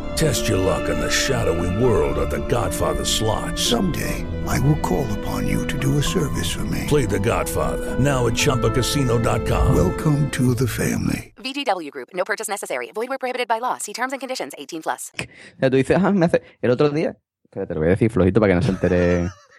Test 0.15 0.47
your 0.47 0.57
luck 0.57 0.89
in 0.89 0.99
the 0.99 1.09
shadowy 1.09 1.83
world 1.83 2.17
of 2.17 2.29
The 2.29 2.45
Godfather 2.47 3.05
slot. 3.05 3.57
Someday, 3.57 4.25
I 4.47 4.59
will 4.59 4.77
call 4.79 5.05
upon 5.19 5.47
you 5.47 5.65
to 5.67 5.77
do 5.77 5.97
a 5.97 6.03
service 6.03 6.51
for 6.51 6.63
me. 6.65 6.85
Play 6.87 7.05
The 7.05 7.19
Godfather 7.19 7.97
now 7.99 8.27
at 8.27 8.33
ChumbaCasino.com. 8.33 9.75
Welcome 9.75 10.29
to 10.31 10.53
the 10.53 10.67
family. 10.67 11.33
VGW 11.37 11.89
Group. 11.91 12.09
No 12.13 12.23
purchase 12.23 12.47
necessary. 12.47 12.91
Void 12.93 13.09
where 13.09 13.17
prohibited 13.17 13.47
by 13.47 13.59
law. 13.59 13.77
See 13.77 13.93
terms 13.93 14.13
and 14.13 14.19
conditions. 14.19 14.53
18 14.57 14.81
plus. 14.83 15.11
O 15.17 15.23
sea, 15.59 15.69
tú 15.69 15.77
dices, 15.77 15.97
ah, 16.01 16.11
me 16.11 16.25
hace. 16.25 16.41
El 16.61 16.71
otro 16.71 16.89
día. 16.89 17.17
Espérate, 17.45 17.67
te 17.67 17.73
lo 17.73 17.79
voy 17.81 17.87
a 17.87 17.91
decir 17.91 18.11
flojito 18.11 18.39
para 18.39 18.51
que 18.51 18.55
no 18.55 18.61
se 18.61 18.69
entere. 18.71 19.29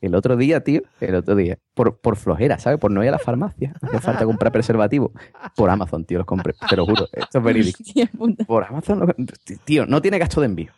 El 0.00 0.14
otro 0.14 0.36
día, 0.36 0.60
tío, 0.62 0.82
el 1.00 1.14
otro 1.16 1.34
día, 1.34 1.58
por, 1.74 1.98
por 2.00 2.16
flojera, 2.16 2.58
¿sabes? 2.58 2.78
Por 2.78 2.90
no 2.90 3.02
ir 3.02 3.08
a 3.08 3.12
la 3.12 3.18
farmacia. 3.18 3.74
Hace 3.82 3.98
falta 4.00 4.24
comprar 4.24 4.52
preservativo. 4.52 5.12
Por 5.56 5.68
Amazon, 5.70 6.04
tío, 6.04 6.18
los 6.18 6.26
compré. 6.26 6.54
Te 6.68 6.76
lo 6.76 6.84
juro. 6.86 7.08
Esto 7.12 7.38
es 7.38 7.44
verídico. 7.44 7.78
Por 8.46 8.64
Amazon, 8.64 9.14
tío, 9.64 9.86
no 9.86 10.00
tiene 10.02 10.18
gasto 10.18 10.40
de 10.40 10.46
envío. 10.46 10.72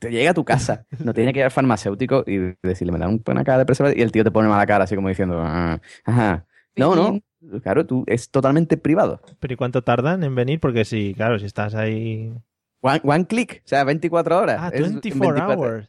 Te 0.00 0.10
llega 0.10 0.32
a 0.32 0.34
tu 0.34 0.44
casa, 0.44 0.86
no 0.98 1.14
tiene 1.14 1.32
que 1.32 1.38
ir 1.38 1.44
al 1.44 1.50
farmacéutico 1.52 2.24
y 2.26 2.54
decirle, 2.62 2.92
me 2.92 2.98
da 2.98 3.06
un- 3.08 3.22
una 3.26 3.44
cara 3.44 3.58
de 3.58 3.64
preservativo. 3.66 4.00
Y 4.00 4.02
el 4.02 4.10
tío 4.12 4.24
te 4.24 4.30
pone 4.32 4.48
mala 4.48 4.66
cara, 4.66 4.84
así 4.84 4.96
como 4.96 5.08
diciendo, 5.08 5.40
"Ah, 5.40 5.80
ajá. 6.04 6.46
No, 6.76 6.94
no. 6.96 7.20
Claro, 7.62 7.86
tú 7.86 8.02
es 8.08 8.30
totalmente 8.30 8.76
privado. 8.76 9.20
Pero 9.38 9.54
¿y 9.54 9.56
cuánto 9.56 9.82
tardan 9.82 10.24
en 10.24 10.34
venir? 10.34 10.58
Porque 10.58 10.84
si, 10.84 11.14
claro, 11.14 11.38
si 11.38 11.46
estás 11.46 11.74
ahí... 11.76 12.32
One, 12.80 13.00
one 13.04 13.26
click, 13.26 13.62
o 13.64 13.68
sea, 13.68 13.84
24 13.84 14.38
horas. 14.38 14.56
Ah, 14.60 14.70
Es 14.72 14.80
24 15.00 15.44
hours. 15.60 15.88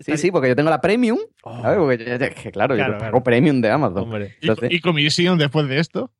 Sí, 0.00 0.16
sí, 0.16 0.30
porque 0.30 0.48
yo 0.48 0.56
tengo 0.56 0.70
la 0.70 0.80
premium. 0.80 1.18
Oh. 1.42 1.60
¿sabes? 1.62 1.78
Porque 1.78 1.98
yo- 2.04 2.16
yo- 2.16 2.18
que 2.34 2.52
claro, 2.52 2.74
Claro, 2.74 2.92
yo 2.94 2.98
claro. 2.98 3.12
pago 3.12 3.22
premium 3.24 3.60
de 3.60 3.70
Amazon. 3.70 4.04
Hombre. 4.04 4.36
¿Y, 4.40 4.46
Entonces- 4.48 4.70
y 4.72 4.80
comisión 4.80 5.38
después 5.38 5.68
de 5.68 5.78
esto? 5.80 6.12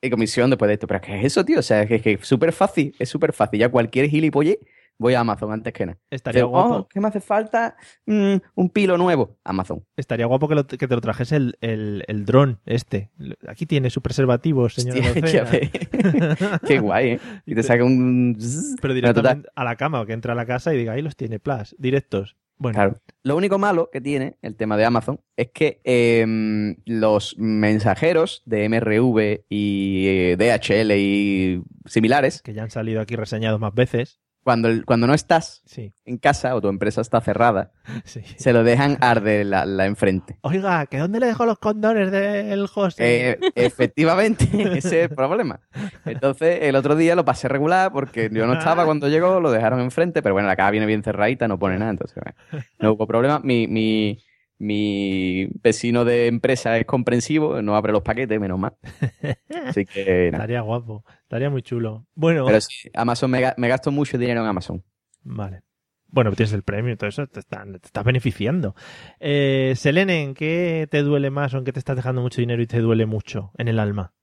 Y 0.00 0.10
comisión 0.10 0.50
después 0.50 0.68
de 0.68 0.74
esto. 0.74 0.86
Pero 0.86 1.00
¿qué 1.00 1.18
es 1.18 1.24
eso, 1.24 1.44
tío? 1.44 1.58
O 1.58 1.62
sea, 1.62 1.82
es 1.82 1.88
que 1.88 1.94
es 1.96 2.02
que 2.02 2.18
súper 2.22 2.52
fácil. 2.52 2.94
Es 2.98 3.08
súper 3.08 3.32
fácil. 3.32 3.58
Ya 3.60 3.68
cualquier 3.70 4.08
gilipolle 4.08 4.60
voy 4.98 5.14
a 5.14 5.20
Amazon 5.20 5.52
antes 5.52 5.72
que 5.72 5.86
nada. 5.86 5.98
Estaría 6.10 6.42
Dice, 6.42 6.48
guapo. 6.50 6.74
"Oh, 6.74 6.88
¿Qué 6.88 7.00
me 7.00 7.08
hace 7.08 7.20
falta? 7.20 7.76
Mm, 8.06 8.36
un 8.54 8.70
pilo 8.70 8.96
nuevo. 8.96 9.36
Amazon. 9.42 9.84
Estaría 9.96 10.26
guapo 10.26 10.48
que, 10.48 10.54
lo- 10.54 10.66
que 10.66 10.86
te 10.86 10.94
lo 10.94 11.00
trajese 11.00 11.36
el, 11.36 11.56
el, 11.60 12.04
el 12.06 12.24
dron 12.26 12.60
este. 12.66 13.10
Aquí 13.48 13.66
tiene 13.66 13.90
su 13.90 14.00
preservativo, 14.02 14.68
señora 14.68 15.00
Hostia. 15.10 15.44
Qué 16.66 16.78
guay, 16.78 17.08
¿eh? 17.12 17.20
Y 17.46 17.54
te 17.54 17.62
saca 17.62 17.82
un... 17.84 18.36
Pero 18.80 18.94
directamente 18.94 19.48
a 19.54 19.64
la 19.64 19.76
cama, 19.76 20.00
o 20.00 20.06
que 20.06 20.12
entra 20.12 20.32
a 20.32 20.36
la 20.36 20.46
casa 20.46 20.72
y 20.74 20.78
diga, 20.78 20.92
ahí 20.92 21.02
los 21.02 21.16
tiene, 21.16 21.38
plus, 21.40 21.74
directos. 21.78 22.36
Bueno, 22.58 22.76
Claro. 22.76 23.00
Lo 23.22 23.36
único 23.36 23.58
malo 23.58 23.90
que 23.92 24.00
tiene 24.00 24.38
el 24.40 24.56
tema 24.56 24.76
de 24.76 24.84
Amazon 24.84 25.20
es 25.36 25.50
que 25.52 25.80
em, 25.84 26.76
los 26.84 27.36
mensajeros 27.38 28.42
de 28.46 28.68
MRV 28.68 29.44
y 29.48 30.06
eh, 30.06 30.36
DHL 30.36 30.92
y 30.96 31.62
similares, 31.86 32.40
que 32.42 32.54
ya 32.54 32.62
han 32.62 32.70
salido 32.70 33.00
aquí 33.00 33.16
reseñados 33.16 33.60
más 33.60 33.74
veces. 33.74 34.20
Cuando, 34.46 34.68
el- 34.68 34.84
cuando 34.84 35.08
no 35.08 35.14
estás 35.14 35.60
Sí, 35.66 35.92
en 36.04 36.18
casa 36.18 36.54
o 36.54 36.60
tu 36.60 36.68
empresa 36.68 37.00
está 37.00 37.20
cerrada, 37.20 37.72
sí. 38.04 38.20
se 38.36 38.52
lo 38.52 38.62
dejan 38.62 38.96
arder 39.00 39.44
la, 39.44 39.66
la 39.66 39.86
enfrente. 39.86 40.38
Oiga, 40.42 40.86
¿que 40.86 40.98
dónde 40.98 41.18
le 41.18 41.26
dejo 41.26 41.44
los 41.46 41.58
condones 41.58 42.12
del 42.12 42.68
host? 42.72 43.00
Eh, 43.00 43.40
efectivamente, 43.56 44.44
ese 44.78 45.02
es 45.02 45.10
el 45.10 45.16
problema. 45.16 45.58
Entonces, 46.04 46.60
el 46.62 46.76
otro 46.76 46.94
día 46.94 47.16
lo 47.16 47.24
pasé 47.24 47.48
regular 47.48 47.90
porque 47.92 48.30
yo 48.32 48.46
no 48.46 48.52
estaba 48.52 48.84
cuando 48.84 49.08
llegó, 49.08 49.40
lo 49.40 49.50
dejaron 49.50 49.80
enfrente, 49.80 50.22
pero 50.22 50.34
bueno, 50.36 50.46
la 50.46 50.54
caja 50.54 50.70
viene 50.70 50.86
bien 50.86 51.02
cerradita, 51.02 51.48
no 51.48 51.58
pone 51.58 51.76
nada, 51.78 51.90
entonces 51.90 52.16
bueno, 52.22 52.64
no 52.78 52.92
hubo 52.92 53.04
problema. 53.08 53.40
Mi, 53.42 53.66
mi, 53.66 54.22
mi 54.58 55.48
vecino 55.62 56.04
de 56.04 56.26
empresa 56.28 56.76
es 56.78 56.86
comprensivo, 56.86 57.60
no 57.62 57.76
abre 57.76 57.92
los 57.92 58.02
paquetes, 58.02 58.40
menos 58.40 58.58
mal. 58.58 58.76
Así 59.68 59.84
que 59.86 60.30
nada. 60.32 60.44
Estaría 60.44 60.60
guapo, 60.62 61.04
estaría 61.22 61.50
muy 61.50 61.62
chulo. 61.62 62.06
Bueno, 62.14 62.46
Pero 62.46 62.60
sí, 62.60 62.90
Amazon 62.94 63.30
me, 63.30 63.52
me 63.56 63.68
gasto 63.68 63.90
mucho 63.90 64.18
dinero 64.18 64.40
en 64.42 64.46
Amazon. 64.46 64.84
vale. 65.22 65.62
Bueno, 66.08 66.32
tienes 66.32 66.52
el 66.52 66.62
premio 66.62 66.92
y 66.94 66.96
todo 66.96 67.08
eso, 67.08 67.26
te, 67.26 67.40
están, 67.40 67.72
te 67.80 67.86
estás 67.88 68.04
beneficiando. 68.04 68.74
Eh, 69.20 69.74
Selene, 69.76 70.22
¿en 70.22 70.34
qué 70.34 70.86
te 70.90 71.02
duele 71.02 71.30
más 71.30 71.52
o 71.54 71.58
en 71.58 71.64
qué 71.64 71.72
te 71.72 71.78
estás 71.80 71.96
dejando 71.96 72.22
mucho 72.22 72.40
dinero 72.40 72.62
y 72.62 72.66
te 72.66 72.78
duele 72.80 73.06
mucho 73.06 73.50
en 73.58 73.68
el 73.68 73.78
alma? 73.78 74.14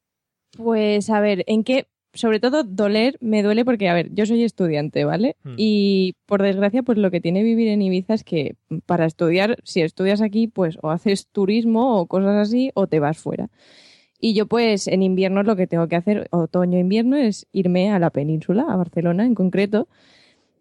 Pues 0.58 1.10
a 1.10 1.20
ver, 1.20 1.44
¿en 1.48 1.64
qué? 1.64 1.88
Sobre 2.14 2.40
todo 2.40 2.64
doler 2.64 3.18
me 3.22 3.42
duele 3.42 3.66
porque, 3.66 3.90
a 3.90 3.94
ver, 3.94 4.10
yo 4.14 4.26
soy 4.26 4.44
estudiante, 4.44 5.04
¿vale? 5.04 5.36
Hmm. 5.44 5.56
Y 5.58 6.16
por 6.26 6.42
desgracia, 6.42 6.84
pues 6.84 6.98
lo 6.98 7.10
que 7.10 7.22
tiene 7.22 7.44
vivir 7.44 7.68
en 7.70 7.82
Ibiza 7.82 8.14
es 8.14 8.24
que 8.24 8.56
para 8.86 9.06
estudiar, 9.06 9.58
si 9.64 9.82
estudias 9.82 10.22
aquí, 10.22 10.48
pues 10.48 10.78
o 10.82 10.92
haces 10.92 11.28
turismo 11.28 12.00
o 12.00 12.06
cosas 12.06 12.36
así, 12.36 12.72
o 12.76 12.88
te 12.88 13.00
vas 13.00 13.18
fuera. 13.18 13.50
Y 14.20 14.36
yo 14.36 14.46
pues 14.46 14.88
en 14.88 15.04
invierno 15.04 15.44
lo 15.44 15.58
que 15.58 15.68
tengo 15.68 15.90
que 15.90 15.98
hacer, 15.98 16.30
otoño-invierno, 16.32 17.18
es 17.18 17.46
irme 17.52 17.92
a 17.92 18.00
la 18.00 18.10
península, 18.10 18.66
a 18.70 18.78
Barcelona 18.78 19.26
en 19.26 19.36
concreto. 19.36 19.90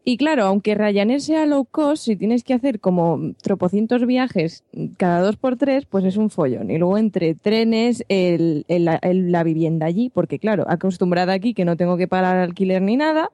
Y 0.04 0.16
claro, 0.16 0.44
aunque 0.46 0.74
Ryanair 0.74 1.20
sea 1.20 1.46
low 1.46 1.64
cost, 1.64 2.04
si 2.06 2.16
tienes 2.16 2.42
que 2.42 2.54
hacer 2.54 2.80
como 2.80 3.34
tropocientos 3.40 4.04
viajes 4.04 4.64
cada 4.96 5.20
dos 5.20 5.36
por 5.36 5.56
tres, 5.56 5.86
pues 5.86 6.04
es 6.04 6.16
un 6.16 6.28
follón. 6.28 6.72
Y 6.72 6.78
luego 6.78 6.98
entre 6.98 7.36
trenes, 7.36 8.04
el, 8.08 8.64
el- 8.66 8.84
la- 8.86 8.96
el- 9.02 9.30
la 9.30 9.44
vivienda 9.44 9.86
allí, 9.86 10.10
porque 10.10 10.40
claro, 10.40 10.64
acostumbrada 10.68 11.32
aquí 11.34 11.54
que 11.54 11.64
no 11.64 11.76
tengo 11.76 11.96
que 11.96 12.08
pagar 12.08 12.36
alquiler 12.38 12.82
ni 12.82 12.96
nada, 12.96 13.30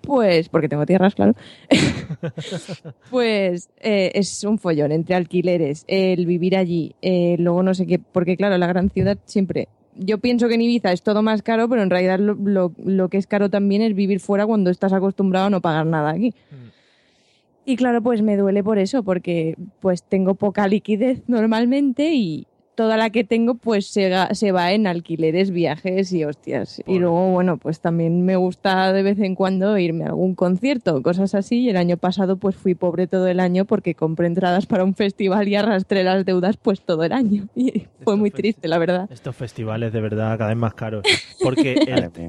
pues, 0.00 0.48
porque 0.48 0.68
tengo 0.68 0.86
tierras, 0.86 1.14
claro, 1.14 1.34
pues 3.10 3.70
eh, 3.80 4.10
es 4.14 4.42
un 4.44 4.58
follón 4.58 4.92
entre 4.92 5.14
alquileres, 5.14 5.84
el 5.86 6.26
vivir 6.26 6.56
allí, 6.56 6.94
eh, 7.02 7.36
luego 7.38 7.62
no 7.62 7.74
sé 7.74 7.86
qué, 7.86 7.98
porque 7.98 8.36
claro, 8.36 8.58
la 8.58 8.66
gran 8.66 8.90
ciudad 8.90 9.18
siempre... 9.24 9.68
Yo 9.96 10.18
pienso 10.18 10.48
que 10.48 10.54
en 10.54 10.62
Ibiza 10.62 10.92
es 10.92 11.02
todo 11.02 11.22
más 11.22 11.42
caro, 11.42 11.68
pero 11.68 11.82
en 11.82 11.90
realidad 11.90 12.18
lo, 12.18 12.34
lo- 12.34 12.72
lo 12.84 13.08
que 13.08 13.18
es 13.18 13.26
caro 13.26 13.50
también 13.50 13.82
es 13.82 13.94
vivir 13.94 14.20
fuera 14.20 14.46
cuando 14.46 14.70
estás 14.70 14.92
acostumbrado 14.92 15.46
a 15.46 15.50
no 15.50 15.60
pagar 15.60 15.86
nada 15.86 16.10
aquí. 16.10 16.34
Y 17.64 17.76
claro, 17.76 18.02
pues 18.02 18.22
me 18.22 18.36
duele 18.36 18.64
por 18.64 18.78
eso, 18.78 19.02
porque 19.04 19.54
pues 19.80 20.02
tengo 20.02 20.34
poca 20.34 20.66
liquidez 20.66 21.22
normalmente 21.28 22.12
y 22.14 22.46
toda 22.74 22.96
la 22.96 23.10
que 23.10 23.24
tengo 23.24 23.54
pues 23.54 23.86
se, 23.86 24.52
va 24.52 24.72
en 24.72 24.86
alquileres, 24.86 25.50
viajes 25.50 26.12
y 26.12 26.24
hostias. 26.24 26.82
Y 26.86 26.98
luego, 26.98 27.30
bueno, 27.32 27.58
pues 27.58 27.80
también 27.80 28.24
me 28.24 28.36
gusta 28.36 28.92
de 28.92 29.02
vez 29.02 29.18
en 29.18 29.34
cuando 29.34 29.76
irme 29.78 30.04
a 30.04 30.08
algún 30.08 30.34
concierto, 30.34 31.02
cosas 31.02 31.34
así. 31.34 31.60
Y 31.60 31.70
el 31.70 31.76
año 31.76 31.96
pasado 31.96 32.36
pues 32.36 32.56
fui 32.56 32.74
pobre 32.74 33.06
todo 33.06 33.26
el 33.28 33.40
año 33.40 33.64
porque 33.64 33.94
compré 33.94 34.26
entradas 34.26 34.66
para 34.66 34.84
un 34.84 34.94
festival 34.94 35.48
y 35.48 35.56
arrastré 35.56 36.04
las 36.04 36.24
deudas 36.24 36.56
pues 36.56 36.80
todo 36.80 37.04
el 37.04 37.12
año. 37.12 37.48
Y 37.62 37.86
fue 38.02 38.16
muy 38.16 38.30
triste, 38.30 38.66
la 38.66 38.78
verdad. 38.78 39.08
Estos 39.12 39.36
festivales 39.36 39.92
de 39.92 40.00
verdad 40.00 40.36
cada 40.36 40.48
vez 40.48 40.56
más 40.56 40.74
caros. 40.74 41.04
Porque 41.42 41.74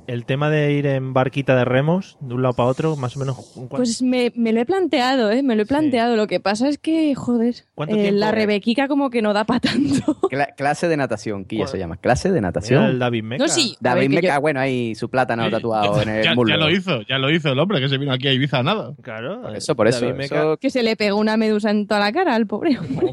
el, 0.08 0.26
tema 0.26 0.50
de 0.50 0.74
ir 0.74 0.86
en 0.86 1.14
barquita 1.14 1.56
de 1.56 1.66
remos, 1.66 2.18
de 2.20 2.34
un 2.36 2.44
lado 2.44 2.54
para 2.54 2.70
otro, 2.70 2.96
más 2.96 3.16
o 3.16 3.20
menos... 3.20 3.38
¿cuánto- 3.56 3.78
Pues 3.78 4.02
me, 4.02 4.32
me 4.36 4.54
lo 4.54 4.62
he 4.62 4.66
planteado, 4.66 5.32
¿eh? 5.32 5.42
Me 5.42 5.56
lo 5.56 5.64
he 5.64 5.66
planteado. 5.66 6.16
Lo 6.16 6.28
que 6.28 6.40
pasa 6.40 6.68
es 6.68 6.78
que, 6.78 7.16
joder, 7.16 7.56
¿Cuánto 7.76 7.96
eh, 7.96 8.02
tiempo? 8.02 8.20
la 8.20 8.32
Rebequica 8.32 8.88
como 8.88 9.10
que 9.10 9.22
no 9.22 9.34
da 9.34 9.46
para 9.46 9.60
tanto. 9.62 10.18
Cla- 10.34 10.56
clase 10.56 10.88
de 10.88 10.98
natación, 10.98 11.46
Quilla 11.46 11.68
se 11.68 11.78
llama. 11.78 11.98
Clase 11.98 12.32
de 12.32 12.42
natación. 12.42 12.84
el 12.86 13.00
David 13.00 13.24
Meca. 13.24 13.44
No, 13.44 13.48
sí. 13.50 13.76
David 13.80 14.10
Meca, 14.10 14.36
yo- 14.36 14.42
bueno, 14.42 14.60
ahí 14.60 14.96
su 14.96 15.10
plátano 15.10 15.50
tatuado 15.50 16.02
en 16.02 16.10
el 16.10 16.24
ya, 16.24 16.34
muslo. 16.36 16.56
ya 16.56 16.58
lo 16.64 16.70
hizo, 16.72 17.02
ya 17.04 17.18
lo 17.18 17.30
hizo 17.30 17.52
el 17.52 17.60
hombre 17.60 17.80
que 17.80 17.90
se 17.90 17.98
vino 17.98 18.12
aquí 18.14 18.28
a 18.28 18.34
Ibiza 18.34 18.60
a 18.60 18.64
nada. 18.64 18.96
Claro. 19.02 19.42
Por 19.44 19.56
eso, 19.56 19.76
por 19.76 19.88
eso. 19.88 20.58
Que 20.60 20.70
se 20.70 20.82
le 20.84 20.96
pegó 20.96 21.18
una 21.18 21.38
medusa 21.38 21.70
en 21.72 21.88
toda 21.88 22.00
la 22.00 22.12
cara 22.12 22.36
al 22.36 22.48
pobre 22.48 22.78
hombre. 22.80 23.08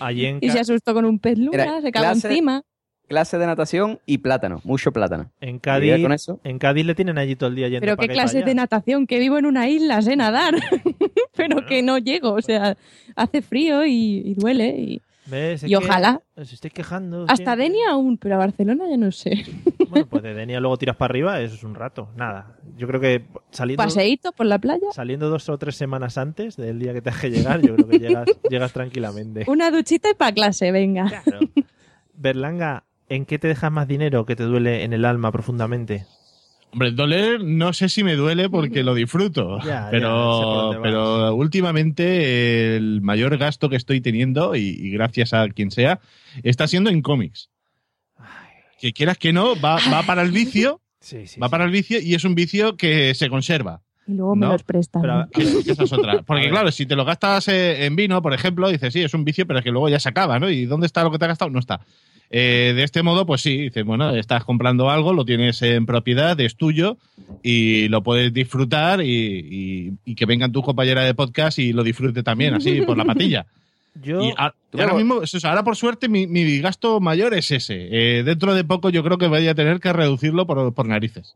allí 0.00 0.26
en, 0.26 0.38
Y 0.40 0.50
se 0.50 0.60
asustó 0.60 0.94
con 0.94 1.04
un 1.04 1.18
pez 1.18 1.38
luna, 1.38 1.62
Era 1.62 1.80
se 1.80 1.92
cagó 1.92 2.06
clase- 2.06 2.28
encima. 2.28 2.62
Clase 3.08 3.36
de 3.36 3.44
natación 3.46 3.98
y 4.06 4.18
plátano, 4.18 4.62
mucho 4.64 4.90
plátano. 4.90 5.30
en 5.40 5.56
¿Y 5.56 5.58
Cádiz, 5.58 6.00
con 6.00 6.12
eso? 6.12 6.40
en 6.44 6.58
Cádiz 6.58 6.86
le 6.86 6.94
tienen 6.94 7.18
allí 7.18 7.36
todo 7.36 7.50
el 7.50 7.56
día 7.56 7.68
yendo 7.68 7.80
Pero 7.82 7.96
qué 7.98 8.08
clase 8.08 8.42
de 8.42 8.54
natación, 8.54 9.06
que 9.06 9.18
vivo 9.18 9.36
en 9.36 9.44
una 9.44 9.68
isla, 9.68 10.00
sé 10.00 10.16
nadar. 10.16 10.54
Pero 11.36 11.66
que 11.66 11.82
no 11.82 11.98
llego, 11.98 12.32
o 12.32 12.40
sea, 12.40 12.76
hace 13.14 13.42
frío 13.42 13.84
y, 13.84 14.22
y 14.24 14.34
duele. 14.34 14.68
Y... 14.78 15.02
Y 15.64 15.74
ojalá. 15.74 16.22
Os 16.36 16.52
estoy 16.52 16.70
quejando. 16.70 17.26
Hasta. 17.28 17.56
Denia 17.56 17.90
aún, 17.90 18.18
pero 18.18 18.36
a 18.36 18.38
Barcelona 18.38 18.84
ya 18.88 18.96
no 18.96 19.12
sé. 19.12 19.44
Bueno, 19.88 20.06
pues 20.06 20.22
de 20.22 20.34
Denia 20.34 20.58
luego 20.58 20.76
tiras 20.78 20.96
para 20.96 21.12
arriba, 21.12 21.40
eso 21.40 21.54
es 21.54 21.64
un 21.64 21.74
rato. 21.74 22.08
Nada. 22.16 22.56
Yo 22.76 22.86
creo 22.86 23.00
que 23.00 23.26
saliendo, 23.50 23.82
Paseíto 23.82 24.32
por 24.32 24.46
la 24.46 24.58
playa, 24.58 24.86
saliendo 24.92 25.28
dos 25.28 25.48
o 25.48 25.58
tres 25.58 25.76
semanas 25.76 26.16
antes 26.18 26.56
del 26.56 26.78
día 26.78 26.94
que 26.94 27.02
te 27.02 27.10
que 27.10 27.30
llegar, 27.30 27.60
yo 27.60 27.74
creo 27.74 27.88
que 27.88 27.98
llegas, 27.98 28.26
llegas 28.50 28.72
tranquilamente. 28.72 29.44
una 29.48 29.70
duchita 29.70 30.10
y 30.10 30.14
para 30.14 30.32
clase, 30.32 30.72
venga. 30.72 31.22
Claro. 31.24 31.40
Berlanga, 32.14 32.84
¿en 33.08 33.26
qué 33.26 33.38
te 33.38 33.48
dejas 33.48 33.70
más 33.70 33.86
dinero 33.86 34.24
que 34.24 34.34
te 34.34 34.44
duele 34.44 34.84
en 34.84 34.92
el 34.92 35.04
alma 35.04 35.30
profundamente? 35.30 36.06
Hombre, 36.72 36.90
doler 36.92 37.44
no 37.44 37.72
sé 37.74 37.88
si 37.90 38.02
me 38.02 38.14
duele 38.16 38.48
porque 38.48 38.82
lo 38.82 38.94
disfruto, 38.94 39.58
Ya, 39.64 39.88
pero, 39.90 40.78
pero 40.82 41.34
últimamente 41.34 42.76
el 42.76 43.02
mayor 43.02 43.36
gasto 43.36 43.68
que 43.68 43.76
estoy 43.76 44.00
teniendo, 44.00 44.54
y, 44.56 44.60
y 44.68 44.90
gracias 44.90 45.34
a 45.34 45.46
quien 45.48 45.70
sea, 45.70 46.00
está 46.42 46.66
siendo 46.66 46.88
en 46.90 47.02
cómics. 47.02 47.50
Que 48.80 48.92
quieras 48.92 49.18
que 49.18 49.32
no, 49.32 49.54
va, 49.60 49.78
va 49.92 50.02
para 50.06 50.22
el 50.22 50.32
vicio, 50.32 50.80
Sí, 51.00 51.26
sí. 51.26 51.38
va 51.40 51.48
para 51.48 51.64
el 51.64 51.70
vicio 51.70 52.00
y 52.00 52.14
es 52.14 52.24
un 52.24 52.34
vicio 52.34 52.76
que 52.76 53.14
se 53.14 53.28
conserva. 53.28 53.82
Y 54.06 54.14
luego 54.14 54.34
me 54.34 54.46
No, 54.46 54.52
los 54.52 54.62
prestan. 54.64 55.02
pero- 55.02 55.28
esa 55.70 55.84
es 55.84 55.92
otra. 55.92 56.22
Porque 56.26 56.48
claro, 56.48 56.72
si 56.72 56.86
te 56.86 56.96
lo 56.96 57.04
gastas 57.04 57.46
eh, 57.48 57.84
en 57.86 57.94
vino, 57.96 58.20
por 58.22 58.32
ejemplo, 58.34 58.68
dices, 58.68 58.92
sí, 58.92 59.00
es 59.02 59.14
un 59.14 59.24
vicio, 59.24 59.46
pero 59.46 59.58
es 59.60 59.64
que 59.64 59.70
luego 59.70 59.88
ya 59.88 60.00
se 60.00 60.08
acaba, 60.08 60.38
¿no? 60.40 60.48
¿Y 60.50 60.64
dónde 60.64 60.86
está 60.86 61.04
lo 61.04 61.10
que 61.12 61.18
te 61.18 61.24
has 61.26 61.30
gastado? 61.30 61.50
No 61.50 61.60
está. 61.60 61.80
Eh, 62.34 62.72
de 62.74 62.82
este 62.82 63.02
modo, 63.02 63.26
pues 63.26 63.42
sí, 63.42 63.58
dices, 63.58 63.84
bueno, 63.84 64.10
estás 64.16 64.42
comprando 64.44 64.88
algo, 64.90 65.12
lo 65.12 65.24
tienes 65.26 65.60
en 65.60 65.84
propiedad, 65.84 66.38
es 66.40 66.56
tuyo 66.56 66.96
y 67.42 67.88
lo 67.88 68.02
puedes 68.02 68.32
disfrutar 68.32 69.02
y, 69.02 69.06
y- 69.06 69.92
y 70.06 70.14
que 70.14 70.24
vengan 70.24 70.50
tus 70.50 70.64
compañeras 70.64 71.04
de 71.04 71.12
podcast 71.14 71.58
y 71.58 71.72
lo 71.74 71.82
disfrute 71.84 72.22
también, 72.22 72.54
así, 72.54 72.80
por 72.80 72.96
la 72.96 73.04
patilla. 73.04 73.44
Yo, 74.02 74.22
Y, 74.24 74.30
a- 74.38 74.54
y 74.72 74.80
ahora 74.80 74.94
mismo, 74.94 75.20
ahora 75.44 75.62
por 75.62 75.76
suerte, 75.76 76.08
mi, 76.08 76.26
mi 76.26 76.58
gasto 76.60 76.98
mayor 77.00 77.34
es 77.34 77.50
ese. 77.50 77.88
Eh, 77.90 78.22
dentro 78.22 78.54
de 78.54 78.64
poco 78.64 78.88
yo 78.88 79.04
creo 79.04 79.18
que 79.18 79.26
voy 79.26 79.46
a 79.46 79.54
tener 79.54 79.80
que 79.80 79.92
reducirlo 79.92 80.46
por, 80.46 80.72
por 80.72 80.88
narices. 80.88 81.34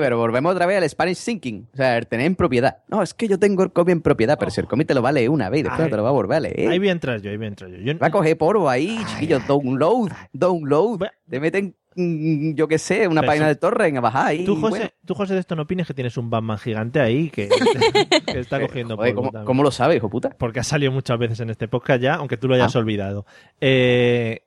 Pero 0.00 0.16
volvemos 0.18 0.52
otra 0.52 0.66
vez 0.66 0.78
al 0.82 0.88
Spanish 0.88 1.24
Thinking. 1.24 1.68
O 1.72 1.76
sea, 1.76 1.98
el 1.98 2.06
tener 2.06 2.26
en 2.26 2.34
propiedad. 2.34 2.78
No, 2.88 3.02
es 3.02 3.12
que 3.14 3.28
yo 3.28 3.38
tengo 3.38 3.62
el 3.62 3.72
cómic 3.72 3.92
en 3.92 4.00
propiedad, 4.02 4.38
pero 4.38 4.50
si 4.50 4.60
el 4.60 4.66
cómic 4.66 4.88
te 4.88 4.94
lo 4.94 5.02
vale 5.02 5.28
una 5.28 5.50
vez 5.50 5.60
y 5.60 5.62
después 5.64 5.80
Ay. 5.80 5.86
no 5.86 5.90
te 5.90 5.96
lo 5.96 6.02
va 6.02 6.08
a 6.08 6.12
volver 6.12 6.36
a 6.36 6.40
leer. 6.40 6.68
Ahí 6.70 6.78
voy 6.78 6.88
a 6.88 6.92
entrar 6.92 7.20
yo, 7.20 7.30
ahí 7.30 7.36
voy 7.36 7.46
a 7.46 7.48
entrar 7.48 7.70
yo. 7.70 7.76
Yo- 7.78 7.98
Va 7.98 8.06
a 8.06 8.10
coger 8.10 8.36
polvo 8.38 8.68
ahí, 8.68 8.98
chiquillo. 9.12 9.40
Download, 9.46 10.10
download. 10.32 10.98
Bueno. 10.98 11.12
Te 11.28 11.40
meten, 11.40 11.74
mm, 11.96 12.54
yo 12.54 12.68
qué 12.68 12.78
sé, 12.78 13.06
una 13.08 13.20
Pero 13.20 13.30
página 13.30 13.48
de 13.48 13.56
torre 13.56 13.96
a 13.96 14.00
bajar 14.00 14.26
ahí. 14.26 14.44
Tú, 14.44 14.54
José, 14.56 14.68
bueno. 14.70 14.90
tú, 15.04 15.14
José, 15.14 15.34
de 15.34 15.40
esto 15.40 15.56
no 15.56 15.62
opines 15.62 15.86
que 15.86 15.94
tienes 15.94 16.16
un 16.16 16.28
Batman 16.30 16.58
gigante 16.58 17.00
ahí 17.00 17.30
que, 17.30 17.48
que 18.26 18.38
está 18.40 18.60
cogiendo 18.60 18.96
Joder, 18.96 19.14
polvo 19.14 19.44
¿cómo, 19.44 19.62
lo 19.62 19.70
sabes, 19.70 19.96
hijo 19.98 20.08
puta? 20.10 20.30
Porque 20.38 20.60
ha 20.60 20.64
salido 20.64 20.92
muchas 20.92 21.18
veces 21.18 21.40
en 21.40 21.50
este 21.50 21.68
podcast 21.68 22.00
ya, 22.02 22.14
aunque 22.14 22.36
tú 22.36 22.48
lo 22.48 22.54
hayas 22.54 22.74
Ah. 22.74 22.78
olvidado. 22.78 23.26
Eh, 23.60 24.40
eh, 24.40 24.42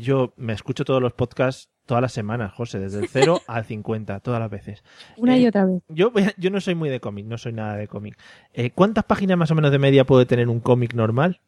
yo 0.00 0.32
me 0.36 0.52
escucho 0.52 0.84
todos 0.84 1.02
los 1.02 1.12
podcasts 1.12 1.68
todas 1.86 2.00
las 2.00 2.12
semanas, 2.12 2.52
José, 2.54 2.78
desde 2.78 3.00
el 3.00 3.08
0 3.08 3.42
al 3.46 3.64
50, 3.66 4.20
todas 4.20 4.40
las 4.40 4.50
veces. 4.50 4.82
Una 5.18 5.36
Eh, 5.36 5.40
y 5.40 5.46
otra 5.46 5.66
vez. 5.66 5.82
Yo, 5.88 6.10
voy 6.10 6.22
a- 6.22 6.34
yo 6.38 6.48
no 6.50 6.60
soy 6.60 6.74
muy 6.74 6.88
de 6.88 6.98
cómic, 7.00 7.26
no 7.26 7.36
soy 7.36 7.52
nada 7.52 7.76
de 7.76 7.88
cómic. 7.88 8.16
Eh, 8.54 8.70
¿Cuántas 8.70 9.04
páginas 9.04 9.36
más 9.36 9.50
o 9.50 9.54
menos 9.54 9.70
de 9.70 9.78
media 9.78 10.04
puede 10.04 10.24
tener 10.24 10.48
un 10.48 10.60
cómic 10.60 10.94
normal? 10.94 11.40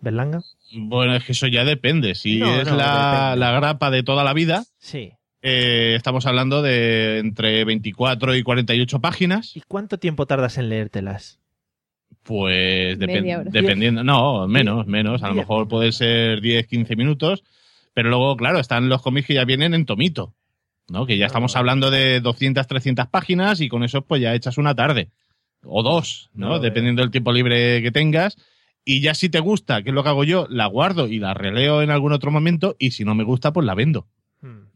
¿Berlanga? 0.00 0.42
Bueno, 0.76 1.14
es 1.14 1.24
que 1.24 1.32
eso 1.32 1.46
ya 1.46 1.64
depende. 1.64 2.14
Si 2.16 2.38
No, 2.38 2.60
es 2.60 2.68
no, 2.68 2.76
la, 2.76 3.30
depende. 3.30 3.36
la 3.46 3.52
grapa 3.52 3.90
de 3.90 4.02
toda 4.02 4.24
la 4.24 4.32
vida, 4.34 4.64
Sí. 4.78 5.12
eh, 5.42 5.94
estamos 5.96 6.26
hablando 6.26 6.62
de 6.62 7.18
entre 7.20 7.64
24 7.64 8.34
y 8.34 8.42
48 8.42 9.00
páginas. 9.00 9.56
¿Y 9.56 9.60
cuánto 9.68 9.98
tiempo 9.98 10.26
tardas 10.26 10.58
en 10.58 10.68
leértelas? 10.68 11.38
Pues 12.24 12.98
depen- 12.98 13.20
Media 13.22 13.38
hora. 13.40 13.50
dependiendo, 13.50 14.02
no, 14.02 14.48
menos, 14.48 14.86
menos. 14.86 15.22
A 15.22 15.28
lo 15.28 15.34
mejor 15.34 15.68
puede 15.68 15.92
ser 15.92 16.40
10, 16.40 16.66
15 16.66 16.96
minutos. 16.96 17.44
Pero 17.96 18.10
luego, 18.10 18.36
claro, 18.36 18.58
están 18.60 18.90
los 18.90 19.00
cómics 19.00 19.26
que 19.26 19.32
ya 19.32 19.46
vienen 19.46 19.72
en 19.72 19.86
tomito. 19.86 20.34
¿no? 20.90 21.06
Que 21.06 21.16
ya 21.16 21.24
estamos 21.24 21.56
hablando 21.56 21.90
de 21.90 22.20
200, 22.20 22.66
300 22.66 23.06
páginas 23.06 23.62
y 23.62 23.70
con 23.70 23.84
eso 23.84 24.02
pues 24.02 24.20
ya 24.20 24.34
echas 24.34 24.58
una 24.58 24.74
tarde. 24.74 25.08
O 25.64 25.82
dos, 25.82 26.28
No 26.34 26.58
Dependiendo 26.58 27.00
del 27.00 27.10
tiempo 27.10 27.32
libre 27.32 27.80
que 27.80 27.90
tengas. 27.90 28.36
Y 28.84 29.00
ya 29.00 29.14
si 29.14 29.30
te 29.30 29.40
gusta, 29.40 29.82
que 29.82 29.88
es 29.88 29.94
lo 29.94 30.02
que 30.02 30.10
hago 30.10 30.24
yo, 30.24 30.46
la 30.50 30.66
guardo 30.66 31.08
y 31.08 31.20
la 31.20 31.32
releo 31.32 31.80
en 31.80 31.88
algún 31.88 32.12
otro 32.12 32.30
momento. 32.30 32.76
Y 32.78 32.90
si 32.90 33.02
no 33.02 33.14
me 33.14 33.24
gusta, 33.24 33.54
pues 33.54 33.64
la 33.64 33.74
vendo. 33.74 34.06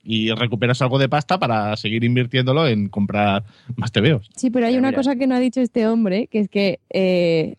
Y 0.03 0.31
recuperas 0.33 0.81
algo 0.81 0.99
de 0.99 1.09
pasta 1.11 1.39
para 1.39 1.77
seguir 1.77 2.05
invirtiéndolo 2.05 2.67
en 2.67 2.89
comprar 2.89 3.45
más 3.77 3.93
TVOs. 3.93 4.31
Sí, 4.35 4.51
pero 4.51 4.67
hay 4.67 4.77
una 4.79 4.93
cosa 4.93 5.17
que 5.17 5.27
no 5.27 5.35
ha 5.35 5.41
dicho 5.41 5.61
este 5.61 5.87
hombre, 5.87 6.27
que 6.29 6.39
es 6.41 6.49
que, 6.49 6.81
eh, 6.89 7.57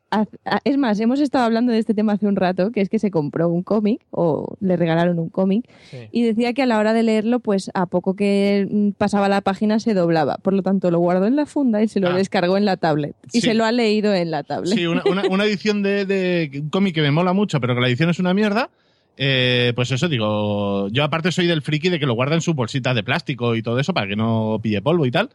es 0.63 0.77
más, 0.77 0.99
hemos 0.99 1.19
estado 1.19 1.45
hablando 1.45 1.71
de 1.71 1.77
este 1.79 1.93
tema 1.93 2.13
hace 2.13 2.25
un 2.25 2.35
rato, 2.35 2.71
que 2.71 2.81
es 2.81 2.89
que 2.89 2.97
se 2.99 3.11
compró 3.11 3.47
un 3.47 3.61
cómic 3.63 4.01
o 4.09 4.57
le 4.59 4.75
regalaron 4.75 5.19
un 5.19 5.29
cómic 5.29 5.69
y 6.11 6.23
decía 6.23 6.53
que 6.53 6.63
a 6.63 6.65
la 6.65 6.79
hora 6.79 6.93
de 6.93 7.03
leerlo, 7.03 7.39
pues 7.39 7.69
a 7.75 7.85
poco 7.85 8.15
que 8.15 8.67
mm, 8.69 8.89
pasaba 8.97 9.29
la 9.29 9.41
página 9.41 9.79
se 9.79 9.93
doblaba. 9.93 10.37
Por 10.37 10.53
lo 10.53 10.63
tanto, 10.63 10.89
lo 10.91 10.99
guardó 10.99 11.27
en 11.27 11.35
la 11.35 11.45
funda 11.45 11.81
y 11.83 11.87
se 11.87 11.99
lo 11.99 12.11
descargó 12.13 12.57
en 12.57 12.65
la 12.65 12.75
tablet. 12.77 13.15
Y 13.31 13.41
Sí. 13.41 13.47
se 13.47 13.53
lo 13.53 13.65
ha 13.65 13.71
leído 13.71 14.13
en 14.15 14.31
la 14.31 14.43
tablet. 14.43 14.73
Sí, 14.75 14.85
una, 14.87 15.03
una- 15.09 15.23
una 15.29 15.45
edición 15.45 15.83
de, 15.83 16.05
de 16.05 16.49
un 16.61 16.69
cómic 16.69 16.95
que 16.95 17.01
me 17.01 17.11
mola 17.11 17.33
mucho, 17.33 17.61
pero 17.61 17.75
que 17.75 17.81
la 17.81 17.87
edición 17.87 18.09
es 18.09 18.19
una 18.19 18.33
mierda. 18.33 18.69
Eh, 19.17 19.73
pues 19.75 19.91
eso, 19.91 20.07
digo, 20.07 20.87
yo 20.89 21.03
aparte 21.03 21.31
soy 21.31 21.47
del 21.47 21.61
friki 21.61 21.89
de 21.89 21.99
que 21.99 22.05
lo 22.05 22.13
guarda 22.13 22.35
en 22.35 22.41
sus 22.41 22.55
bolsitas 22.55 22.95
de 22.95 23.03
plástico 23.03 23.55
y 23.55 23.61
todo 23.61 23.79
eso 23.79 23.93
para 23.93 24.07
que 24.07 24.15
no 24.15 24.59
pille 24.61 24.81
polvo 24.81 25.05
y 25.05 25.11
tal. 25.11 25.29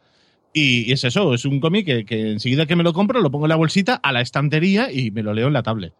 Y, 0.53 0.89
y 0.89 0.93
es 0.93 1.05
eso, 1.05 1.35
es 1.35 1.45
un 1.45 1.61
cómic 1.61 1.85
que, 1.85 2.05
que 2.05 2.33
enseguida 2.33 2.66
que 2.66 2.77
me 2.77 2.83
lo 2.83 2.93
compro 2.93 3.20
lo 3.20 3.31
pongo 3.31 3.45
en 3.45 3.51
la 3.51 3.57
bolsita 3.57 3.95
a 3.95 4.12
la 4.12 4.22
estantería 4.22 4.91
y 4.91 5.11
me 5.11 5.22
lo 5.22 5.35
leo 5.35 5.49
en 5.49 5.53
la 5.53 5.62
tablet. 5.62 5.93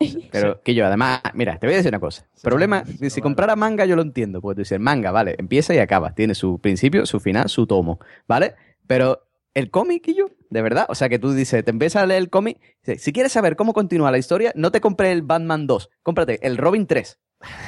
Pero 0.32 0.62
que 0.62 0.74
yo, 0.74 0.86
además, 0.86 1.20
mira, 1.34 1.58
te 1.58 1.66
voy 1.66 1.74
a 1.74 1.76
decir 1.78 1.90
una 1.90 2.00
cosa. 2.00 2.26
Problema, 2.42 2.84
si, 2.86 3.10
si 3.10 3.20
comprara 3.20 3.56
manga 3.56 3.84
yo 3.84 3.96
lo 3.96 4.02
entiendo, 4.02 4.40
porque 4.40 4.56
tú 4.56 4.60
dices, 4.62 4.80
manga, 4.80 5.10
vale, 5.10 5.36
empieza 5.38 5.74
y 5.74 5.78
acaba, 5.78 6.14
tiene 6.14 6.34
su 6.34 6.58
principio, 6.58 7.04
su 7.04 7.20
final, 7.20 7.48
su 7.48 7.66
tomo, 7.66 8.00
¿vale? 8.26 8.54
Pero 8.86 9.26
el 9.54 9.70
cómic, 9.70 10.06
y 10.08 10.14
yo, 10.16 10.26
de 10.50 10.62
verdad, 10.62 10.86
o 10.88 10.94
sea 10.94 11.08
que 11.08 11.18
tú 11.18 11.32
dices, 11.32 11.64
te 11.64 11.70
empiezas 11.70 12.02
a 12.02 12.06
leer 12.06 12.22
el 12.22 12.30
cómic, 12.30 12.58
si 12.98 13.12
quieres 13.12 13.32
saber 13.32 13.56
cómo 13.56 13.72
continúa 13.72 14.10
la 14.10 14.18
historia, 14.18 14.52
no 14.54 14.70
te 14.70 14.80
compres 14.80 15.10
el 15.12 15.22
Batman 15.22 15.66
2, 15.66 15.90
cómprate 16.02 16.38
el 16.46 16.56
Robin 16.56 16.86
3. 16.86 17.18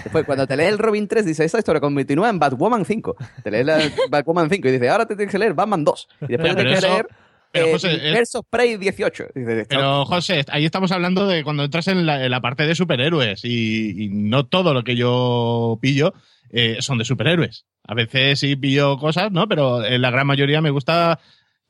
Después, 0.05 0.25
cuando 0.27 0.47
te 0.47 0.57
lees 0.57 0.71
el 0.71 0.79
Robin 0.79 1.09
3, 1.09 1.25
dices, 1.25 1.47
esta 1.47 1.59
historia 1.59 1.81
continúa 1.81 2.29
en 2.29 2.39
Batwoman 2.39 2.85
5. 2.85 3.17
Te 3.43 3.51
lees 3.51 3.65
la 3.65 3.81
Batwoman 4.11 4.51
5 4.51 4.69
y 4.69 4.71
dices, 4.71 4.89
ahora 4.91 5.07
te 5.07 5.17
tienes 5.17 5.33
que 5.33 5.39
leer 5.39 5.55
Batman 5.55 5.83
2. 5.83 6.09
Y 6.21 6.27
después 6.27 6.55
te 6.55 6.63
tienes 6.63 6.81
que 6.81 6.87
leer 6.89 7.07
pero, 7.51 7.67
eh, 7.67 7.73
José, 7.73 7.89
Versus 8.13 8.43
Prey 8.49 8.77
18. 8.77 9.25
Dices, 9.35 9.59
esto- 9.63 9.67
Pero, 9.77 10.05
José, 10.07 10.45
ahí 10.49 10.65
estamos 10.67 10.91
hablando 10.93 11.27
de 11.27 11.43
cuando 11.45 11.65
entras 11.65 11.89
en 11.89 12.05
la, 12.07 12.25
en 12.25 12.31
la 12.31 12.41
parte 12.41 12.67
de 12.67 12.75
superhéroes 12.75 13.45
y, 13.45 14.05
y 14.05 14.09
no 14.09 14.47
todo 14.47 14.73
lo 14.75 14.85
que 14.85 14.95
yo 14.97 15.79
pillo 15.81 16.13
eh, 16.51 16.77
son 16.81 16.97
de 16.99 17.05
superhéroes. 17.05 17.65
A 17.87 17.95
veces 17.95 18.39
sí 18.41 18.57
pillo 18.57 18.97
cosas, 18.99 19.33
¿no? 19.33 19.49
Pero 19.49 19.85
en 19.85 20.01
la 20.03 20.11
gran 20.11 20.27
mayoría 20.27 20.61
me 20.63 20.71
gusta 20.71 21.19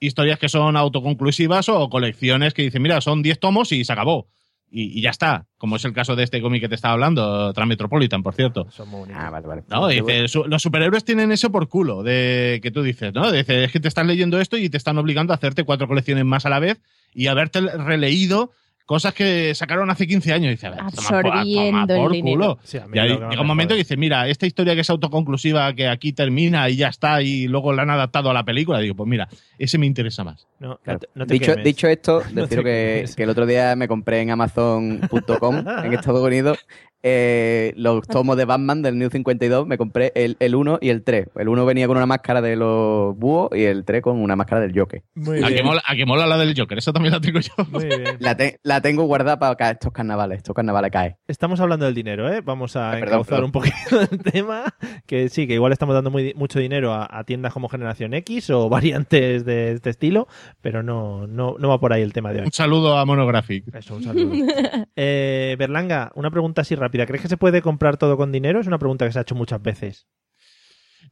historias 0.06 0.38
que 0.38 0.48
son 0.48 0.76
autoconclusivas 0.76 1.68
o 1.68 1.88
colecciones 1.88 2.54
que 2.54 2.62
dicen, 2.62 2.82
mira, 2.82 3.00
son 3.00 3.22
10 3.22 3.38
tomos 3.40 3.72
y 3.72 3.84
se 3.84 3.92
acabó. 3.92 4.28
Y, 4.74 4.98
y 4.98 5.02
ya 5.02 5.10
está, 5.10 5.46
como 5.58 5.76
es 5.76 5.84
el 5.84 5.92
caso 5.92 6.16
de 6.16 6.24
este 6.24 6.40
cómic 6.40 6.62
que 6.62 6.68
te 6.70 6.74
estaba 6.76 6.94
hablando, 6.94 7.52
Transmetropolitan, 7.52 8.22
por 8.22 8.34
cierto. 8.34 8.66
Ah, 9.14 9.28
vale, 9.30 9.46
vale. 9.46 9.62
No, 9.68 9.80
dice, 10.06 10.28
su- 10.28 10.44
los 10.44 10.62
superhéroes 10.62 11.04
tienen 11.04 11.30
eso 11.30 11.52
por 11.52 11.68
culo, 11.68 12.02
de 12.02 12.58
que 12.62 12.70
tú 12.70 12.82
dices, 12.82 13.12
¿no? 13.12 13.30
Dice, 13.30 13.64
es 13.64 13.70
que 13.72 13.80
te 13.80 13.88
están 13.88 14.06
leyendo 14.06 14.40
esto 14.40 14.56
y 14.56 14.70
te 14.70 14.78
están 14.78 14.96
obligando 14.96 15.34
a 15.34 15.36
hacerte 15.36 15.64
cuatro 15.64 15.86
colecciones 15.88 16.24
más 16.24 16.46
a 16.46 16.48
la 16.50 16.58
vez 16.58 16.80
y 17.12 17.26
haberte 17.26 17.60
releído 17.60 18.52
cosas 18.92 19.14
que 19.14 19.54
sacaron 19.54 19.88
hace 19.90 20.06
15 20.06 20.32
años. 20.32 20.46
Y 20.48 20.50
dice, 20.50 20.66
a 20.66 20.70
ver, 20.70 20.78
toma 20.80 20.90
por- 20.92 21.22
toma 21.22 21.40
Absorbiendo 21.40 21.94
el 21.94 22.00
por 22.00 22.12
dinero. 22.12 22.36
culo. 22.40 22.58
Sí, 22.62 22.78
y 22.92 22.98
ahí 22.98 23.08
llega 23.08 23.40
un 23.40 23.46
momento 23.46 23.74
que 23.74 23.78
dice, 23.78 23.96
mira, 23.96 24.28
esta 24.28 24.46
historia 24.46 24.74
que 24.74 24.82
es 24.82 24.90
autoconclusiva, 24.90 25.72
que 25.74 25.88
aquí 25.88 26.12
termina 26.12 26.68
y 26.68 26.76
ya 26.76 26.88
está, 26.88 27.22
y 27.22 27.48
luego 27.48 27.72
la 27.72 27.82
han 27.82 27.90
adaptado 27.90 28.30
a 28.30 28.34
la 28.34 28.44
película, 28.44 28.78
digo, 28.80 28.94
pues 28.94 29.08
mira, 29.08 29.28
ese 29.58 29.78
me 29.78 29.86
interesa 29.86 30.24
más. 30.24 30.46
No, 30.60 30.78
Claro. 30.82 30.98
no 31.14 31.26
te, 31.26 31.36
no 31.36 31.54
te 31.56 31.62
dicho, 31.62 31.88
esto, 31.88 32.22
No 32.34 32.46
que, 32.48 32.56
quemes. 32.56 33.16
que 33.16 33.22
el 33.22 33.30
otro 33.30 33.46
día 33.46 33.74
me 33.76 33.88
compré 33.88 34.20
en 34.20 34.30
Amazon.com 34.30 35.56
en 35.84 35.92
Estados 35.94 36.22
Unidos 36.24 36.58
eh, 37.02 37.72
los 37.76 38.06
tomos 38.06 38.36
de 38.36 38.44
Batman 38.44 38.82
del 38.82 38.98
New 38.98 39.10
52. 39.10 39.66
Me 39.66 39.78
compré 39.78 40.12
el, 40.14 40.36
el 40.40 40.54
1 40.54 40.78
y 40.80 40.90
el 40.90 41.02
3. 41.02 41.28
El 41.36 41.48
1 41.48 41.64
venía 41.66 41.86
con 41.86 41.96
una 41.96 42.06
máscara 42.06 42.40
de 42.40 42.56
los 42.56 43.16
búhos 43.16 43.50
y 43.54 43.64
el 43.64 43.84
3 43.84 44.02
con 44.02 44.18
una 44.20 44.36
máscara 44.36 44.60
del 44.60 44.78
Joker. 44.78 45.02
Muy 45.14 45.42
a, 45.42 45.48
que 45.48 45.54
bien. 45.54 45.66
mola, 45.66 45.82
a 45.86 45.94
que 45.96 46.06
mola 46.06 46.26
la 46.26 46.38
del 46.38 46.54
Joker, 46.58 46.78
eso 46.78 46.92
también 46.92 47.12
la 47.12 47.20
tengo 47.20 47.40
yo. 47.40 47.52
Muy 47.70 47.84
bien. 47.86 48.04
La, 48.20 48.36
te- 48.36 48.58
la 48.62 48.80
tengo 48.80 49.04
guardada 49.04 49.38
para 49.38 49.70
estos 49.72 49.92
carnavales. 49.92 50.38
Estos 50.38 50.54
carnavales 50.54 50.90
caen. 50.90 51.16
Estamos 51.26 51.60
hablando 51.60 51.84
del 51.86 51.94
dinero, 51.94 52.32
¿eh? 52.32 52.40
Vamos 52.40 52.76
a 52.76 52.92
perdón, 52.92 53.08
encauzar 53.08 53.28
perdón. 53.38 53.44
un 53.46 53.52
poquito 53.52 54.00
el 54.10 54.18
tema. 54.22 54.64
Que 55.06 55.28
sí, 55.28 55.46
que 55.46 55.54
igual 55.54 55.72
estamos 55.72 55.94
dando 55.94 56.10
muy, 56.10 56.32
mucho 56.34 56.58
dinero 56.58 56.92
a, 56.92 57.08
a 57.10 57.24
tiendas 57.24 57.52
como 57.52 57.68
Generación 57.68 58.14
X 58.14 58.50
o 58.50 58.68
variantes 58.68 59.44
de 59.44 59.72
este 59.72 59.90
estilo, 59.90 60.28
pero 60.60 60.82
no, 60.82 61.26
no, 61.26 61.56
no 61.58 61.68
va 61.68 61.80
por 61.80 61.92
ahí 61.92 62.02
el 62.02 62.12
tema 62.12 62.32
de 62.32 62.40
hoy. 62.40 62.46
Un 62.46 62.52
saludo 62.52 62.96
a 62.98 63.04
Monographic. 63.04 63.74
Eso, 63.74 63.96
un 63.96 64.02
saludo. 64.04 64.32
Eh, 64.94 65.56
Berlanga, 65.58 66.12
una 66.14 66.30
pregunta 66.30 66.62
así 66.62 66.74
rápida. 66.74 66.91
¿Crees 67.06 67.22
que 67.22 67.28
se 67.28 67.36
puede 67.36 67.62
comprar 67.62 67.96
todo 67.96 68.16
con 68.16 68.32
dinero? 68.32 68.60
Es 68.60 68.66
una 68.66 68.78
pregunta 68.78 69.06
que 69.06 69.12
se 69.12 69.18
ha 69.18 69.22
hecho 69.22 69.34
muchas 69.34 69.62
veces. 69.62 70.06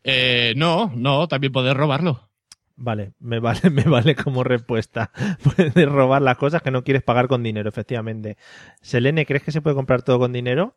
Eh, 0.04 0.54
no, 0.56 0.92
no, 0.94 1.28
también 1.28 1.52
poder 1.52 1.76
robarlo. 1.76 2.30
Vale, 2.76 3.12
me 3.18 3.40
vale, 3.40 3.60
me 3.70 3.82
vale 3.84 4.14
como 4.14 4.44
respuesta. 4.44 5.12
Puedes 5.42 5.88
robar 5.88 6.22
las 6.22 6.36
cosas 6.36 6.62
que 6.62 6.70
no 6.70 6.84
quieres 6.84 7.02
pagar 7.02 7.28
con 7.28 7.42
dinero, 7.42 7.68
efectivamente. 7.68 8.36
Selene, 8.80 9.26
¿crees 9.26 9.42
que 9.42 9.52
se 9.52 9.60
puede 9.60 9.76
comprar 9.76 10.02
todo 10.02 10.18
con 10.18 10.32
dinero? 10.32 10.76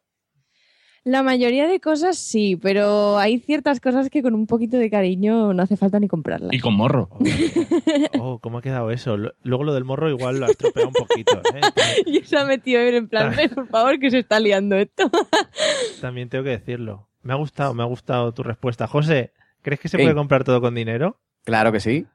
La 1.06 1.22
mayoría 1.22 1.68
de 1.68 1.82
cosas 1.82 2.18
sí, 2.18 2.56
pero 2.56 3.18
hay 3.18 3.40
ciertas 3.40 3.82
cosas 3.82 4.10
que 4.10 4.22
con 4.22 4.34
un 4.36 4.48
poquito 4.48 4.78
de 4.78 4.90
cariño 4.90 5.54
no 5.54 5.62
hace 5.62 5.76
falta 5.76 6.00
ni 6.00 6.08
comprarlas. 6.08 6.54
Y 6.54 6.60
con 6.60 6.76
morro. 6.76 7.10
Oh, 8.20 8.40
¿cómo 8.40 8.60
ha 8.60 8.62
quedado 8.62 8.90
eso? 8.92 9.18
Luego 9.18 9.64
lo 9.66 9.74
del 9.74 9.84
morro 9.84 10.10
igual 10.10 10.40
lo 10.40 10.46
ha 10.46 10.50
estropeado 10.50 10.88
un 10.90 10.94
poquito. 10.94 11.42
¿eh? 11.54 11.62
y 12.06 12.22
se 12.24 12.38
ha 12.38 12.46
metido 12.46 12.80
en 12.80 13.10
plan, 13.10 13.36
"Ven, 13.36 13.50
por 13.50 13.68
favor, 13.68 14.00
que 14.00 14.10
se 14.12 14.20
está 14.20 14.40
liando 14.40 14.78
esto. 14.78 15.10
También 16.02 16.30
tengo 16.30 16.44
que 16.46 16.52
decirlo. 16.52 17.10
Me 17.22 17.34
ha 17.34 17.36
gustado, 17.36 17.74
me 17.74 17.84
ha 17.84 17.86
gustado 17.86 18.34
tu 18.34 18.44
respuesta. 18.44 18.88
José, 18.88 19.34
¿crees 19.62 19.80
que 19.82 19.90
se 19.90 19.98
puede 19.98 20.14
comprar 20.16 20.44
todo 20.46 20.62
con 20.62 20.74
dinero? 20.74 21.20
Claro 21.44 21.74
que 21.74 21.82
sí. 21.82 22.06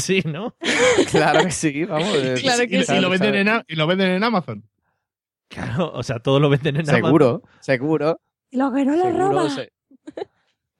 sí, 0.00 0.22
¿no? 0.24 0.54
Claro 1.10 1.44
que 1.44 1.50
sí. 1.50 1.84
Vamos. 1.84 2.08
Claro 2.40 2.66
que 2.66 2.78
y, 2.78 2.84
sí. 2.84 2.94
y 2.96 3.00
lo 3.00 3.10
venden 3.10 3.34
en, 3.34 3.48
a- 3.48 3.64
y 3.68 3.76
lo 3.76 3.86
venden 3.86 4.10
en 4.12 4.24
Amazon. 4.24 4.64
Claro, 5.52 5.92
o 5.94 6.02
sea, 6.02 6.18
todo 6.18 6.40
lo 6.40 6.48
venden 6.48 6.76
en 6.76 6.82
Amazon. 6.88 7.04
Seguro, 7.04 7.42
seguro. 7.60 8.20
Lo 8.50 8.72
que 8.72 8.84
no 8.84 8.92
le 8.96 9.02
seguro 9.02 9.28
roba. 9.30 9.50
se- 9.50 9.72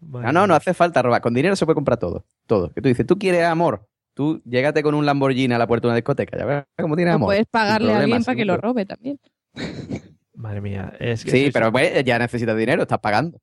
Vale. 0.00 0.26
No, 0.26 0.32
no, 0.32 0.46
no 0.48 0.54
hace 0.54 0.74
falta 0.74 1.00
robar. 1.02 1.20
Con 1.22 1.32
dinero 1.34 1.54
se 1.56 1.64
puede 1.64 1.76
comprar 1.76 1.96
todo. 1.98 2.24
Todo. 2.46 2.72
Que 2.72 2.80
tú 2.82 2.88
dices, 2.88 3.06
tú 3.06 3.18
quieres 3.18 3.44
amor. 3.44 3.86
Tú 4.14 4.42
llégate 4.44 4.82
con 4.82 4.94
un 4.94 5.06
Lamborghini 5.06 5.54
a 5.54 5.58
la 5.58 5.66
puerta 5.66 5.86
de 5.86 5.90
una 5.90 5.96
discoteca. 5.96 6.36
Ya 6.36 6.44
verás 6.44 6.64
cómo 6.80 6.96
tienes 6.96 7.14
amor. 7.14 7.28
puedes 7.28 7.46
pagarle 7.46 7.92
a 7.94 8.00
alguien 8.00 8.22
para 8.24 8.34
que 8.36 8.44
lo 8.44 8.54
seguro. 8.54 8.68
robe 8.68 8.84
también. 8.86 9.20
Madre 10.34 10.60
mía, 10.60 10.92
es 10.98 11.24
que 11.24 11.30
Sí, 11.30 11.40
sois, 11.42 11.52
pero 11.52 11.70
pues, 11.70 12.02
ya 12.04 12.18
necesitas 12.18 12.56
dinero, 12.56 12.82
estás 12.82 12.98
pagando. 12.98 13.38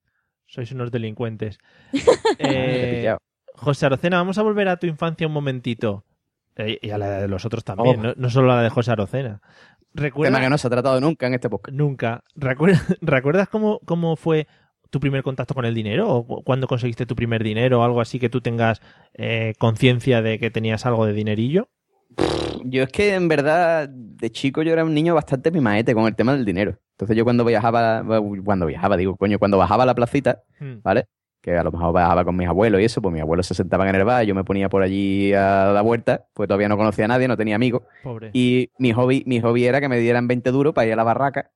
sois 0.47 0.69
unos 0.73 0.91
delincuentes. 0.91 1.59
Eh. 2.39 3.15
José 3.55 3.85
Arocena, 3.85 4.17
vamos 4.17 4.37
a 4.37 4.41
volver 4.41 4.67
a 4.67 4.77
tu 4.77 4.85
infancia 4.87 5.27
un 5.27 5.33
momentito. 5.33 6.05
Eh, 6.55 6.77
y 6.81 6.89
a 6.89 6.97
la 6.97 7.21
de 7.21 7.27
los 7.29 7.45
otros 7.45 7.63
también, 7.63 7.99
Oh. 7.99 8.03
no, 8.03 8.13
no 8.17 8.29
solo 8.29 8.51
a 8.51 8.57
la 8.57 8.63
de 8.63 8.69
José 8.69 8.91
Arocena. 8.91 9.41
¿Recuerdas? 9.93 10.33
Tema 10.33 10.43
que 10.45 10.49
no 10.49 10.57
se 10.57 10.67
ha 10.67 10.69
tratado 10.69 10.99
nunca 11.01 11.27
en 11.27 11.33
este 11.33 11.49
podcast. 11.49 11.75
Nunca. 11.75 12.23
¿Recuerdas, 12.35 12.83
¿recuerdas 13.01 13.49
cómo, 13.49 13.79
cómo 13.85 14.15
fue 14.15 14.47
tu 14.89 14.99
primer 14.99 15.23
contacto 15.23 15.53
con 15.53 15.65
el 15.65 15.73
dinero? 15.75 16.09
¿O 16.09 16.25
cu- 16.25 16.43
cuándo 16.43 16.67
conseguiste 16.67 17.05
tu 17.05 17.15
primer 17.15 17.43
dinero? 17.43 17.79
O 17.79 17.83
algo 17.83 18.01
así 18.01 18.19
que 18.19 18.29
tú 18.29 18.41
tengas 18.41 18.81
eh, 19.13 19.53
conciencia 19.59 20.21
de 20.21 20.39
que 20.39 20.51
tenías 20.51 20.85
algo 20.85 21.05
de 21.05 21.13
dinerillo. 21.13 21.69
Yo 22.65 22.83
es 22.83 22.89
que 22.89 23.13
en 23.15 23.27
verdad, 23.27 23.87
de 23.89 24.31
chico 24.31 24.61
yo 24.63 24.73
era 24.73 24.83
un 24.83 24.93
niño 24.93 25.15
bastante 25.15 25.51
mimaete 25.51 25.93
con 25.93 26.05
el 26.05 26.15
tema 26.15 26.33
del 26.33 26.43
dinero. 26.45 26.77
Entonces 26.91 27.15
yo 27.15 27.23
cuando 27.23 27.45
viajaba, 27.45 28.03
cuando 28.43 28.65
viajaba, 28.65 28.97
digo, 28.97 29.15
coño, 29.15 29.39
cuando 29.39 29.57
bajaba 29.57 29.83
a 29.83 29.85
la 29.85 29.95
placita, 29.95 30.43
Hmm. 30.59 30.81
¿vale? 30.83 31.05
Que 31.41 31.57
a 31.57 31.63
lo 31.63 31.71
mejor 31.71 31.93
bajaba 31.93 32.25
con 32.25 32.35
mis 32.35 32.47
abuelos 32.49 32.81
y 32.81 32.83
eso, 32.83 33.01
pues 33.01 33.13
mis 33.13 33.21
abuelos 33.21 33.47
se 33.47 33.53
sentaban 33.53 33.87
en 33.87 33.95
el 33.95 34.03
bar, 34.03 34.25
yo 34.25 34.35
me 34.35 34.43
ponía 34.43 34.67
por 34.67 34.83
allí 34.83 35.33
a 35.33 35.71
la 35.73 35.81
vuelta, 35.81 36.25
pues 36.33 36.47
todavía 36.47 36.67
no 36.67 36.75
conocía 36.75 37.05
a 37.05 37.07
nadie, 37.07 37.27
no 37.29 37.37
tenía 37.37 37.55
amigos. 37.55 37.83
Pobre. 38.03 38.29
Y 38.33 38.71
mi 38.77 38.91
hobby, 38.91 39.23
mi 39.25 39.39
hobby 39.39 39.65
era 39.65 39.79
que 39.79 39.87
me 39.87 39.97
dieran 39.99 40.27
20 40.27 40.51
duros 40.51 40.73
para 40.73 40.87
ir 40.87 40.93
a 40.93 40.95
la 40.97 41.03
barraca, 41.05 41.49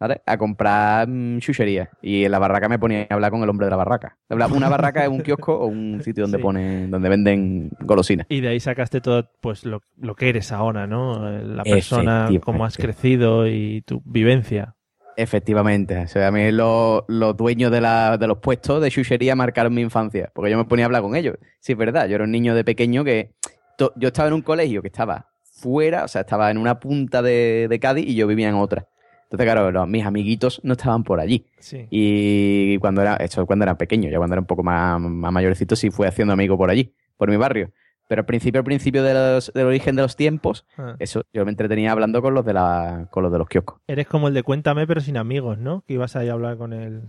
¿vale? 0.00 0.22
A 0.26 0.36
comprar 0.36 1.06
mm, 1.08 1.38
chuchería. 1.38 1.88
Y 2.02 2.24
en 2.24 2.32
la 2.32 2.40
barraca 2.40 2.68
me 2.68 2.80
ponía 2.80 3.06
a 3.08 3.14
hablar 3.14 3.30
con 3.30 3.40
el 3.44 3.48
hombre 3.48 3.66
de 3.66 3.70
la 3.70 3.76
barraca. 3.76 4.18
Una 4.28 4.68
barraca 4.68 5.04
es 5.04 5.08
un 5.08 5.20
kiosco 5.22 5.54
o 5.56 5.66
un 5.66 6.02
sitio 6.02 6.24
donde 6.24 6.38
Sí. 6.38 6.42
ponen, 6.42 6.90
donde 6.90 7.08
venden 7.08 7.70
golosinas. 7.78 8.26
Y 8.28 8.40
de 8.40 8.48
ahí 8.48 8.58
sacaste 8.58 9.00
todo 9.00 9.30
pues 9.40 9.64
lo, 9.64 9.82
lo 9.98 10.16
que 10.16 10.30
eres 10.30 10.50
ahora, 10.50 10.88
¿no? 10.88 11.30
La 11.30 11.62
persona, 11.62 12.28
cómo 12.42 12.64
has 12.64 12.76
crecido 12.76 13.46
y 13.46 13.82
tu 13.82 14.02
vivencia. 14.04 14.74
Efectivamente. 15.16 15.98
O 15.98 16.08
sea, 16.08 16.28
a 16.28 16.30
mí 16.30 16.50
los, 16.52 17.02
los 17.08 17.36
dueños 17.36 17.70
de, 17.70 17.80
la- 17.80 18.16
de 18.18 18.26
los 18.26 18.38
puestos 18.38 18.80
de 18.82 18.90
chuchería 18.90 19.34
marcaron 19.36 19.74
mi 19.74 19.82
infancia, 19.82 20.30
porque 20.34 20.50
yo 20.50 20.56
me 20.58 20.64
ponía 20.64 20.84
a 20.84 20.86
hablar 20.86 21.02
con 21.02 21.14
ellos. 21.16 21.36
Sí, 21.60 21.72
es 21.72 21.78
verdad, 21.78 22.06
yo 22.08 22.14
era 22.16 22.24
un 22.24 22.30
niño 22.32 22.54
de 22.54 22.64
pequeño 22.64 23.04
que... 23.04 23.32
to- 23.76 23.92
yo 23.96 24.08
estaba 24.08 24.28
en 24.28 24.34
un 24.34 24.42
colegio 24.42 24.82
que 24.82 24.88
estaba 24.88 25.28
fuera, 25.42 26.04
o 26.04 26.08
sea, 26.08 26.22
estaba 26.22 26.50
en 26.50 26.58
una 26.58 26.80
punta 26.80 27.22
de, 27.22 27.66
de 27.68 27.78
Cádiz 27.80 28.06
y 28.06 28.14
yo 28.14 28.26
vivía 28.26 28.48
en 28.48 28.54
otra. 28.56 28.88
Entonces, 29.24 29.44
claro, 29.46 29.70
los- 29.70 29.88
mis 29.88 30.04
amiguitos 30.04 30.60
no 30.64 30.72
estaban 30.72 31.04
por 31.04 31.20
allí. 31.20 31.46
Sí. 31.58 31.86
Y 31.90 32.78
cuando 32.78 33.00
era, 33.02 33.16
esto 33.16 33.46
cuando 33.46 33.64
era 33.64 33.76
pequeño, 33.78 34.10
ya 34.10 34.18
cuando 34.18 34.34
era 34.34 34.40
un 34.40 34.46
poco 34.46 34.62
más, 34.62 35.00
más 35.00 35.32
mayorcito, 35.32 35.76
sí 35.76 35.90
fui 35.90 36.06
haciendo 36.06 36.32
amigos 36.34 36.56
por 36.58 36.70
allí, 36.70 36.92
por 37.16 37.30
mi 37.30 37.36
barrio. 37.36 37.70
Pero 38.12 38.20
al 38.20 38.26
principio, 38.26 38.58
al 38.58 38.64
principio 38.66 39.02
de 39.02 39.14
los- 39.14 39.50
del 39.54 39.64
origen 39.66 39.96
de 39.96 40.02
los 40.02 40.16
tiempos, 40.16 40.66
Ah. 40.76 40.96
eso, 40.98 41.22
yo 41.32 41.46
me 41.46 41.50
entretenía 41.50 41.92
hablando 41.92 42.20
con 42.20 42.34
los 42.34 42.44
de 42.44 42.52
la, 42.52 43.08
con 43.10 43.22
los 43.22 43.32
de 43.32 43.38
los 43.38 43.48
kioscos. 43.48 43.80
Eres 43.86 44.06
como 44.06 44.28
el 44.28 44.34
de 44.34 44.42
Cuéntame, 44.42 44.86
pero 44.86 45.00
sin 45.00 45.16
amigos, 45.16 45.56
¿no? 45.56 45.82
Que 45.86 45.94
ibas 45.94 46.14
ahí 46.14 46.28
a 46.28 46.34
hablar 46.34 46.58
con 46.58 46.74
él. 46.74 47.04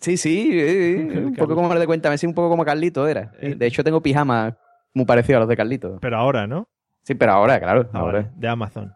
Sí, 0.00 0.16
sí, 0.16 0.48
eh, 0.54 1.08
eh, 1.12 1.24
un 1.26 1.34
poco 1.34 1.54
como 1.54 1.70
el 1.74 1.78
de 1.78 1.86
Cuéntame, 1.86 2.16
sí, 2.16 2.26
un 2.26 2.32
poco 2.32 2.48
como 2.48 2.64
Carlito 2.64 3.06
era. 3.06 3.32
Sí, 3.38 3.52
De 3.52 3.66
hecho, 3.66 3.84
tengo 3.84 4.00
pijama 4.00 4.56
muy 4.94 5.04
parecido 5.04 5.36
a 5.36 5.40
los 5.40 5.48
de 5.50 5.58
Carlito. 5.58 5.98
Pero 6.00 6.16
ahora, 6.16 6.46
¿no? 6.46 6.70
Sí, 7.02 7.14
pero 7.14 7.32
ahora, 7.32 7.60
claro, 7.60 7.90
Ah, 7.92 7.98
ahora. 7.98 8.20
vale, 8.22 8.30
De 8.34 8.48
Amazon. 8.48 8.94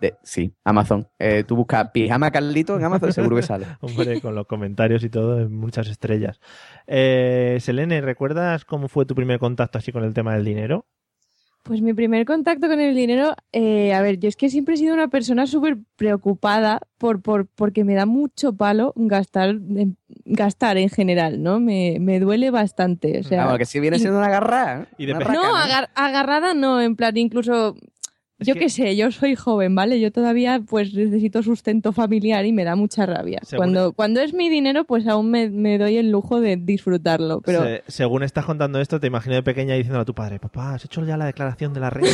De- 0.00 0.14
sí, 0.22 0.52
Amazon. 0.64 1.08
Eh, 1.18 1.44
tú 1.46 1.56
buscas 1.56 1.90
pijama 1.90 2.30
Carlito 2.30 2.76
en 2.76 2.84
Amazon, 2.84 3.12
seguro 3.12 3.36
que 3.36 3.42
sale. 3.42 3.66
Hombre, 3.80 4.20
con 4.20 4.34
los 4.34 4.46
comentarios 4.46 5.02
y 5.04 5.10
todo, 5.10 5.48
muchas 5.50 5.88
estrellas. 5.88 6.40
Eh, 6.86 7.58
Selene, 7.60 8.00
¿recuerdas 8.00 8.64
cómo 8.64 8.88
fue 8.88 9.06
tu 9.06 9.14
primer 9.14 9.38
contacto 9.38 9.78
así 9.78 9.92
con 9.92 10.04
el 10.04 10.14
tema 10.14 10.34
del 10.34 10.44
dinero? 10.44 10.86
Pues 11.64 11.82
mi 11.82 11.92
primer 11.92 12.24
contacto 12.24 12.66
con 12.66 12.80
el 12.80 12.94
dinero, 12.94 13.34
eh, 13.52 13.92
a 13.92 14.00
ver, 14.00 14.18
yo 14.18 14.28
es 14.28 14.36
que 14.36 14.48
siempre 14.48 14.74
he 14.74 14.78
sido 14.78 14.94
una 14.94 15.08
persona 15.08 15.46
súper 15.46 15.76
preocupada 15.96 16.80
por, 16.96 17.20
por, 17.20 17.46
porque 17.46 17.84
me 17.84 17.94
da 17.94 18.06
mucho 18.06 18.54
palo 18.54 18.94
gastar 18.96 19.50
en, 19.50 19.98
gastar 20.24 20.78
en 20.78 20.88
general, 20.88 21.42
¿no? 21.42 21.60
Me, 21.60 21.98
me 22.00 22.20
duele 22.20 22.50
bastante. 22.50 23.18
O 23.20 23.22
sea, 23.22 23.44
Vamos, 23.44 23.58
que 23.58 23.66
si 23.66 23.80
viene 23.80 23.98
siendo 23.98 24.18
una 24.18 24.30
garra. 24.30 24.86
Y 24.96 25.04
de 25.06 25.12
una 25.12 25.26
pe- 25.26 25.32
no, 25.32 25.42
agar- 25.56 25.90
agarrada 25.94 26.54
no, 26.54 26.80
en 26.80 26.96
plan, 26.96 27.14
incluso, 27.18 27.76
yo 28.46 28.54
que- 28.54 28.60
qué 28.60 28.68
sé, 28.68 28.96
yo 28.96 29.10
soy 29.10 29.34
joven, 29.34 29.74
¿vale? 29.74 30.00
Yo 30.00 30.12
todavía 30.12 30.60
pues 30.66 30.94
necesito 30.94 31.42
sustento 31.42 31.92
familiar 31.92 32.44
y 32.46 32.52
me 32.52 32.64
da 32.64 32.76
mucha 32.76 33.04
rabia. 33.06 33.40
Cuando, 33.56 33.92
cuando 33.92 34.20
es 34.20 34.32
mi 34.34 34.48
dinero, 34.48 34.84
pues 34.84 35.06
aún 35.08 35.30
me, 35.30 35.50
me 35.50 35.76
doy 35.78 35.96
el 35.96 36.10
lujo 36.10 36.40
de 36.40 36.56
disfrutarlo, 36.56 37.40
pero... 37.40 37.64
Se- 37.64 37.82
según 37.88 38.22
estás 38.22 38.44
contando 38.44 38.80
esto, 38.80 39.00
te 39.00 39.06
imagino 39.08 39.34
de 39.34 39.42
pequeña 39.42 39.74
diciendo 39.74 40.00
a 40.00 40.04
tu 40.04 40.14
padre, 40.14 40.38
papá, 40.38 40.74
¿has 40.74 40.84
hecho 40.84 41.04
ya 41.04 41.16
la 41.16 41.26
declaración 41.26 41.72
de 41.74 41.80
la 41.80 41.90
renta? 41.90 42.10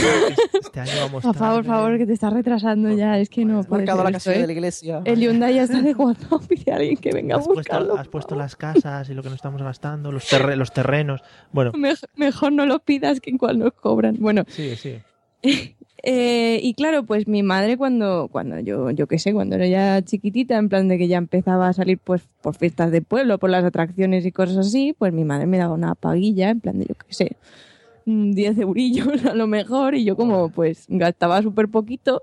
Que 0.53 0.59
Este 0.59 0.81
año 0.81 0.93
vamos 1.01 1.23
Por 1.23 1.35
favor, 1.37 1.57
por 1.65 1.65
favor, 1.67 1.99
que 1.99 2.07
te 2.07 2.13
estás 2.15 2.33
retrasando 2.33 2.91
ya, 2.93 3.19
es 3.19 3.29
que 3.29 3.45
no 3.45 3.63
puede 3.63 3.83
marcado 3.83 3.99
ser 4.03 4.11
la 4.13 4.17
esto, 4.17 4.31
casilla 4.31 4.37
¿eh? 4.37 4.41
de 4.41 4.47
la 4.47 4.53
iglesia. 4.53 5.03
El 5.05 5.21
Hyundai 5.21 5.55
ya 5.55 5.63
está 5.65 5.83
de 5.83 5.95
cuando 5.95 6.41
pide 6.49 6.73
a 6.73 6.77
alguien 6.77 6.97
que 6.97 7.11
venga 7.13 7.37
a 7.37 7.39
Has 7.39 7.45
puesto, 7.47 7.61
buscarlo. 7.61 7.97
has 7.99 8.09
puesto 8.09 8.35
las 8.35 8.57
casas 8.57 9.09
y 9.11 9.15
lo 9.15 9.23
que 9.23 9.29
nos 9.29 9.37
estamos 9.37 9.63
gastando, 9.63 10.11
los, 10.11 10.27
los 10.57 10.73
terrenos. 10.73 11.21
Bueno, 11.53 11.73
Mej- 11.73 12.07
mejor 12.17 12.53
no 12.53 12.67
lo 12.67 12.79
pidas 12.81 13.21
que 13.21 13.31
en 13.31 13.39
cual 13.39 13.59
nos 13.59 13.73
cobran. 13.75 14.17
Bueno, 14.19 14.45
sí, 14.49 14.75
sí. 14.77 14.97
eh, 16.03 16.61
y 16.63 16.75
claro, 16.75 17.05
pues 17.05 17.27
mi 17.27 17.43
madre 17.43 17.77
cuando, 17.77 18.29
cuando 18.31 18.59
yo, 18.61 18.91
yo 18.91 19.07
qué 19.07 19.19
sé, 19.19 19.33
cuando 19.33 19.57
era 19.57 19.67
ya 19.67 20.03
chiquitita, 20.03 20.59
en 20.59 20.69
plan 20.69 20.89
de 20.89 20.99
que 20.99 21.09
ya 21.09 21.19
empezaba 21.19 21.69
a 21.69 21.73
salir 21.73 21.99
pues 21.99 22.23
por 22.43 22.57
fiestas 22.57 22.91
de 22.91 23.01
pueblo, 23.01 23.39
por 23.39 23.51
las 23.51 23.65
atracciones 23.65 24.27
y 24.27 24.33
cosas 24.33 24.59
así, 24.59 24.95
pues 24.99 25.13
mi 25.13 25.25
madre 25.25 25.47
me 25.47 25.59
daba 25.59 25.75
una 25.75 25.95
paguilla, 25.95 26.51
en 26.51 26.61
plan 26.61 26.79
de 26.79 26.87
yo 26.87 26.95
qué 26.95 27.15
sé, 27.15 27.37
mm, 28.07 28.33
10 28.33 28.59
eurillos 28.59 29.07
a 29.25 29.35
lo 29.35 29.47
mejor, 29.47 29.95
y 29.95 30.05
yo 30.05 30.17
como 30.17 30.51
pues 30.51 30.87
gastaba 30.89 31.41
súper 31.43 31.69
poquito, 31.69 32.23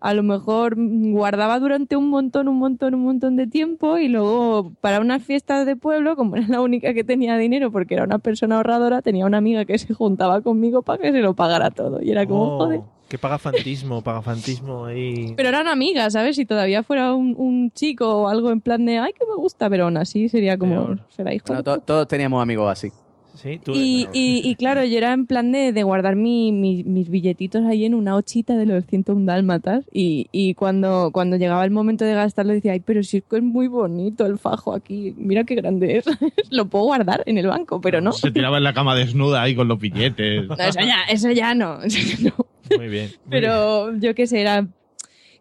a 0.00 0.14
lo 0.14 0.22
mejor 0.22 0.74
guardaba 0.78 1.58
durante 1.60 1.94
un 1.96 2.08
montón, 2.08 2.48
un 2.48 2.58
montón, 2.58 2.94
un 2.94 3.02
montón 3.04 3.36
de 3.36 3.46
tiempo 3.46 3.98
y 3.98 4.08
luego 4.08 4.72
para 4.80 5.00
unas 5.00 5.22
fiestas 5.22 5.66
de 5.66 5.76
pueblo, 5.76 6.16
como 6.16 6.36
era 6.36 6.46
la 6.48 6.60
única 6.62 6.94
que 6.94 7.04
tenía 7.04 7.36
dinero 7.36 7.70
porque 7.70 7.94
era 7.94 8.04
una 8.04 8.18
persona 8.18 8.56
ahorradora, 8.56 9.02
tenía 9.02 9.26
una 9.26 9.38
amiga 9.38 9.64
que 9.64 9.78
se 9.78 9.92
juntaba 9.94 10.40
conmigo 10.40 10.82
para 10.82 11.02
que 11.02 11.12
se 11.12 11.20
lo 11.20 11.34
pagara 11.34 11.70
todo. 11.70 12.02
Y 12.02 12.10
era 12.10 12.26
como, 12.26 12.44
Oh, 12.44 12.58
joder. 12.58 12.80
Que 13.08 13.18
pagafantismo, 13.18 14.02
pagafantismo 14.02 14.84
ahí. 14.86 15.34
Pero 15.36 15.48
eran 15.48 15.66
amigas, 15.66 16.12
¿sabes? 16.12 16.36
Si 16.36 16.46
todavía 16.46 16.84
fuera 16.84 17.12
un, 17.12 17.34
un 17.36 17.72
chico 17.72 18.06
o 18.08 18.28
algo 18.28 18.50
en 18.52 18.60
plan 18.60 18.86
de, 18.86 18.98
ay, 18.98 19.12
que 19.12 19.26
me 19.26 19.34
gusta, 19.34 19.68
pero 19.68 19.84
aún 19.84 19.96
así 19.96 20.28
sería 20.28 20.56
como, 20.56 20.94
será 21.08 21.34
hijo. 21.34 21.46
Bueno, 21.48 21.64
to- 21.64 21.80
todos 21.80 22.06
teníamos 22.06 22.40
amigos 22.40 22.70
así. 22.70 22.90
Sí, 23.34 23.58
tú. 23.62 23.72
y, 23.74 24.08
y, 24.12 24.42
y 24.44 24.54
claro, 24.56 24.84
yo 24.84 24.98
era 24.98 25.12
en 25.12 25.26
plan 25.26 25.52
de, 25.52 25.72
de 25.72 25.82
guardar 25.82 26.16
mi- 26.16 26.50
mi- 26.52 26.82
mis 26.84 27.08
billetitos 27.08 27.64
ahí 27.64 27.84
en 27.84 27.94
una 27.94 28.16
ochita 28.16 28.56
de 28.56 28.66
los 28.66 28.84
101 28.86 29.24
dálmatas 29.26 29.84
y, 29.92 30.26
y 30.32 30.54
cuando, 30.54 31.10
cuando 31.12 31.36
llegaba 31.36 31.64
el 31.64 31.70
momento 31.70 32.04
de 32.04 32.14
gastarlo 32.14 32.52
decía, 32.52 32.72
ay, 32.72 32.80
pero 32.80 33.02
si 33.02 33.18
es 33.18 33.24
que 33.28 33.36
es 33.36 33.42
muy 33.42 33.68
bonito 33.68 34.26
el 34.26 34.38
fajo 34.38 34.74
aquí, 34.74 35.14
mira 35.16 35.44
qué 35.44 35.54
grande 35.54 35.98
es, 35.98 36.04
lo 36.50 36.68
puedo 36.68 36.84
guardar 36.86 37.22
en 37.26 37.38
el 37.38 37.46
banco, 37.46 37.80
pero 37.80 38.00
no. 38.00 38.12
Se 38.12 38.30
tiraba 38.30 38.58
en 38.58 38.64
la 38.64 38.74
cama 38.74 38.94
desnuda 38.94 39.42
ahí 39.42 39.54
con 39.54 39.68
los 39.68 39.78
billetes. 39.78 40.46
No, 40.48 40.54
eso 40.56 40.80
ya, 40.80 41.02
eso 41.08 41.30
ya 41.30 41.54
no. 41.54 41.80
eso 41.84 41.98
ya 42.22 42.30
no. 42.30 42.46
Muy 42.76 42.88
bien. 42.88 43.08
muy 43.24 43.30
Pero 43.30 43.96
yo 43.98 44.14
qué 44.14 44.26
sé, 44.26 44.40
era 44.40 44.66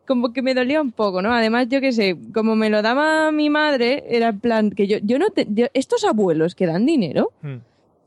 como 0.05 0.33
que 0.33 0.41
me 0.41 0.55
dolía 0.55 0.81
un 0.81 0.91
poco, 0.91 1.21
¿no? 1.21 1.31
Además, 1.33 1.67
yo 1.69 1.81
qué 1.81 1.91
sé, 1.91 2.17
como 2.33 2.55
me 2.55 2.69
lo 2.71 2.81
daba 2.81 3.31
mi 3.31 3.49
madre, 3.51 4.03
era 4.09 4.29
en 4.29 4.39
plan 4.39 4.71
que 4.71 4.87
yo, 4.87 4.97
yo 5.03 5.19
no 5.19 5.29
te, 5.29 5.45
yo- 5.49 5.67
estos 5.73 6.03
abuelos 6.03 6.55
que 6.55 6.65
dan 6.65 6.85
dinero, 6.87 7.31
bien. 7.41 7.61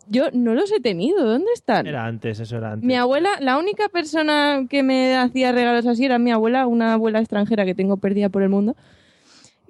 Yo 0.08 0.30
no 0.32 0.54
los 0.54 0.70
he 0.72 0.80
tenido, 0.80 1.24
¿dónde 1.24 1.50
están? 1.54 1.86
Era 1.86 2.06
antes, 2.06 2.40
eso 2.40 2.56
era 2.56 2.72
antes. 2.72 2.86
Mi 2.86 2.94
abuela, 2.94 3.30
la 3.40 3.58
única 3.58 3.88
persona 3.88 4.66
que 4.68 4.82
me 4.82 5.16
hacía 5.16 5.52
regalos 5.52 5.86
así 5.86 6.04
era 6.04 6.18
mi 6.18 6.30
abuela, 6.32 6.66
una 6.66 6.94
abuela 6.94 7.20
extranjera 7.20 7.64
que 7.64 7.74
tengo 7.74 7.96
perdida 7.96 8.28
por 8.28 8.42
el 8.42 8.48
mundo, 8.48 8.76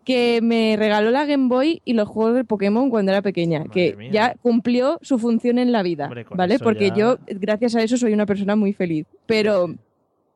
que 0.04 0.40
me 0.42 0.74
regaló 0.76 1.10
la 1.10 1.26
Game 1.26 1.48
Boy 1.48 1.80
y 1.84 1.92
los 1.92 2.08
juegos 2.08 2.34
de 2.34 2.44
Pokémon 2.44 2.90
cuando 2.90 3.12
era 3.12 3.22
pequeña, 3.22 3.64
que 3.66 3.94
mía. 3.96 4.10
ya 4.10 4.34
cumplió 4.42 4.98
su 5.02 5.18
función 5.18 5.58
en 5.58 5.70
la 5.70 5.82
vida, 5.82 6.06
Hombre, 6.06 6.26
¿vale? 6.30 6.58
Porque 6.58 6.88
ya- 6.88 6.94
yo, 6.96 7.18
gracias 7.26 7.76
a 7.76 7.82
eso, 7.82 7.96
soy 7.96 8.12
una 8.12 8.26
persona 8.26 8.56
muy 8.56 8.72
feliz. 8.72 9.06
Pero 9.26 9.74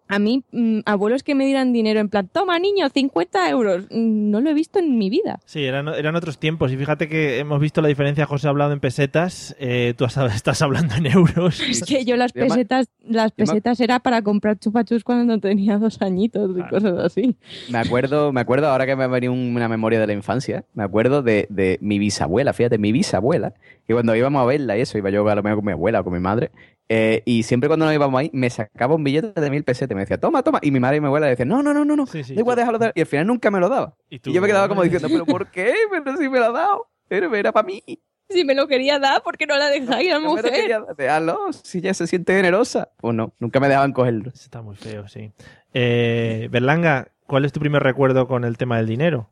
a 0.09 0.19
mí, 0.19 0.45
mm, 0.53 0.81
abuelos 0.87 1.23
que 1.23 1.35
me 1.35 1.47
dieran 1.47 1.73
dinero 1.73 2.01
en 2.01 2.09
plan, 2.09 2.29
toma 2.33 2.59
niño, 2.59 2.89
50 2.89 3.51
euros, 3.51 3.85
mm, 3.91 4.31
no 4.31 4.41
lo 4.41 4.51
he 4.51 4.55
visto 4.55 4.79
en 4.79 4.99
mi 4.99 5.11
vida. 5.11 5.41
Sí, 5.45 5.65
eran, 5.65 5.89
eran 5.89 6.15
otros 6.17 6.39
tiempos. 6.39 6.73
Y 6.73 6.77
fíjate 6.77 7.09
que 7.09 7.39
hemos 7.39 7.61
visto 7.61 7.81
la 7.83 7.89
diferencia. 7.89 8.27
José 8.27 8.47
ha 8.47 8.51
hablado 8.51 8.73
en 8.73 8.81
pesetas, 8.81 9.55
eh, 9.59 9.95
tú 9.97 10.05
has- 10.05 10.17
estás 10.35 10.63
hablando 10.63 10.95
en 10.95 11.07
euros. 11.07 11.61
Es 11.61 11.83
que 11.85 12.05
yo 12.05 12.17
las 12.17 12.33
pesetas, 12.33 12.89
las 13.05 13.33
pesetas 13.33 13.81
era 13.81 13.99
para 14.01 14.23
comprar 14.23 14.59
chupachus 14.59 15.03
cuando 15.05 15.39
tenía 15.39 15.79
dos 15.79 16.01
añitos 16.03 16.51
y 16.59 16.63
cosas 16.69 16.99
así. 16.99 17.37
Me 17.71 17.79
acuerdo, 17.79 18.33
me 18.33 18.41
acuerdo 18.41 18.69
ahora 18.69 18.87
que 18.87 18.97
me 18.97 19.05
ha 19.05 19.09
venido 19.09 19.33
una 19.33 19.69
memoria 19.69 19.99
de 20.01 20.07
la 20.07 20.13
infancia, 20.13 20.65
me 20.75 20.85
acuerdo 20.85 21.23
de, 21.23 21.47
de 21.51 21.79
mi 21.81 21.99
bisabuela, 21.99 22.53
fíjate, 22.53 22.79
mi 22.79 22.93
bisabuela, 22.93 23.55
que 23.87 23.93
cuando 23.95 24.15
íbamos 24.15 24.43
a 24.43 24.47
verla 24.47 24.77
y 24.77 24.81
eso, 24.83 24.99
iba 24.99 25.11
yo 25.11 25.29
a 25.29 25.35
lo 25.35 25.43
mejor 25.43 25.59
con 25.59 25.65
mi 25.67 25.73
abuela 25.73 26.01
o 26.01 26.05
con 26.05 26.13
mi 26.13 26.21
madre, 26.21 26.51
eh, 26.89 27.23
y 27.25 27.43
siempre 27.43 27.69
cuando 27.69 27.87
nos 27.87 27.95
íbamos 27.95 28.19
ahí, 28.21 28.31
me 28.33 28.49
sacaba 28.51 28.95
un 28.95 29.05
billete 29.05 29.41
de 29.41 29.51
mil 29.51 29.65
pesetas, 29.65 29.95
me 29.95 30.03
decía, 30.03 30.19
toma, 30.19 30.43
toma, 30.43 30.59
y 30.63 30.71
mi 30.71 30.81
madre 30.81 30.97
y 30.99 31.01
mi 31.01 31.07
abuela 31.07 31.27
decían, 31.27 31.49
no, 31.49 31.63
no, 31.63 31.73
no, 31.75 31.85
no, 31.85 31.97
no, 31.97 32.07
Sí, 32.07 32.23
sí, 32.25 32.35
da 32.35 32.41
igual, 32.41 32.57
tú- 32.57 32.61
déjalo, 32.61 32.93
y 32.95 33.01
al 33.01 33.07
final 33.07 33.27
nunca 33.27 33.51
me 33.51 33.61
lo 33.61 33.69
daba. 33.69 33.95
Y 34.11 34.21
yo 34.33 34.41
me 34.41 34.47
quedaba 34.47 34.69
como 34.69 34.83
"Ay". 34.83 34.89
diciendo, 34.89 35.09
pero 35.13 35.27
¿por 35.27 35.51
qué? 35.51 35.75
Pero 35.91 36.17
si 36.17 36.29
me 36.29 36.39
lo 36.39 36.47
ha 36.47 36.53
dado, 36.53 36.87
pero 37.09 37.35
era 37.35 37.53
para 37.53 37.67
mí. 37.67 37.83
Si 38.29 38.45
me 38.45 38.55
lo 38.57 38.67
quería 38.67 38.99
dar, 38.99 39.23
¿por 39.23 39.37
qué 39.37 39.47
no 39.47 39.57
la 39.57 39.69
dejáis 39.69 40.11
a 40.11 40.15
la 40.15 40.21
No 40.21 40.35
me 40.35 40.43
lo 40.43 40.49
mujer? 40.49 40.61
quería 40.61 40.81
dar, 40.81 40.97
déjalo, 40.97 41.53
si 41.53 41.79
ella 41.79 41.95
se 41.95 42.07
siente 42.09 42.35
generosa. 42.35 42.89
Pues 42.97 43.15
no, 43.15 43.33
nunca 43.39 43.61
me 43.61 43.69
dejaban 43.69 43.93
cogerlo. 43.93 44.31
Está 44.35 44.63
muy 44.63 44.75
feo, 44.75 45.07
sí. 45.09 45.31
Eh, 45.75 46.49
Berlanga, 46.51 47.09
¿cuál 47.27 47.45
es 47.45 47.53
tu 47.53 47.61
primer 47.61 47.83
recuerdo 47.83 48.27
con 48.27 48.45
el 48.45 48.57
tema 48.57 48.79
del 48.79 48.87
dinero? 48.87 49.29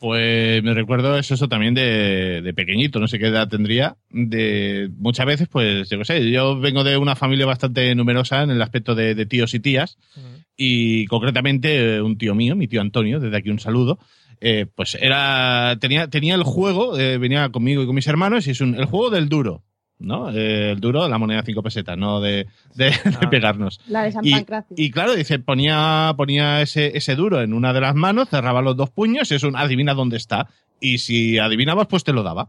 Pues 0.00 0.62
me 0.62 0.74
recuerdo 0.74 1.18
es 1.18 1.28
eso 1.30 1.48
también 1.48 1.74
de, 1.74 2.40
de 2.40 2.54
pequeñito, 2.54 3.00
no 3.00 3.08
sé 3.08 3.18
qué 3.18 3.26
edad 3.26 3.48
tendría. 3.48 3.96
De 4.10 4.88
muchas 4.96 5.26
veces, 5.26 5.48
pues, 5.48 5.88
yo 5.88 5.98
qué 5.98 6.04
sé, 6.04 6.30
yo 6.30 6.58
vengo 6.60 6.84
de 6.84 6.96
una 6.96 7.16
familia 7.16 7.46
bastante 7.46 7.92
numerosa 7.96 8.42
en 8.44 8.50
el 8.50 8.62
aspecto 8.62 8.94
de, 8.94 9.16
de 9.16 9.26
tíos 9.26 9.54
y 9.54 9.60
tías. 9.60 9.98
Y 10.56 11.06
concretamente 11.06 11.96
eh, 11.96 12.02
un 12.02 12.16
tío 12.16 12.34
mío, 12.36 12.54
mi 12.54 12.68
tío 12.68 12.80
Antonio, 12.80 13.18
desde 13.18 13.36
aquí 13.36 13.50
un 13.50 13.58
saludo. 13.58 13.98
eh, 14.40 14.66
pues 14.74 14.94
era. 15.00 15.76
Tenía, 15.80 16.08
tenía 16.08 16.34
el 16.36 16.44
juego, 16.44 16.96
eh, 16.98 17.18
venía 17.18 17.48
conmigo 17.50 17.82
y 17.82 17.86
con 17.86 17.94
mis 17.94 18.06
hermanos, 18.06 18.46
y 18.46 18.50
es 18.50 18.60
un, 18.60 18.74
el 18.76 18.84
juego 18.84 19.10
del 19.10 19.28
duro. 19.28 19.64
¿No? 20.00 20.30
Eh, 20.30 20.70
el 20.72 20.80
duro, 20.80 21.08
la 21.08 21.18
moneda 21.18 21.40
de 21.40 21.46
cinco 21.46 21.62
pesetas, 21.62 21.98
no 21.98 22.20
de, 22.20 22.46
de- 22.76 22.84
de 23.04 23.16
Ah. 23.20 23.30
pegarnos. 23.30 23.80
La 23.88 24.02
de 24.04 24.12
San 24.12 24.24
Y, 24.24 24.30
Pancracio. 24.32 24.76
y 24.78 24.90
claro, 24.92 25.14
dice, 25.16 25.38
ponía, 25.40 26.14
ponía 26.16 26.62
ese, 26.62 26.96
ese 26.96 27.16
duro 27.16 27.40
en 27.42 27.52
una 27.52 27.72
de 27.72 27.80
las 27.80 27.94
manos, 27.96 28.28
cerraba 28.28 28.62
los 28.62 28.76
dos 28.76 28.90
puños 28.90 29.30
y 29.30 29.34
es 29.34 29.42
un 29.42 29.56
adivina 29.56 29.94
dónde 29.94 30.16
está. 30.16 30.48
Y 30.80 30.98
si 30.98 31.38
adivinabas, 31.38 31.88
pues 31.88 32.04
te 32.04 32.12
lo 32.12 32.22
daba. 32.22 32.48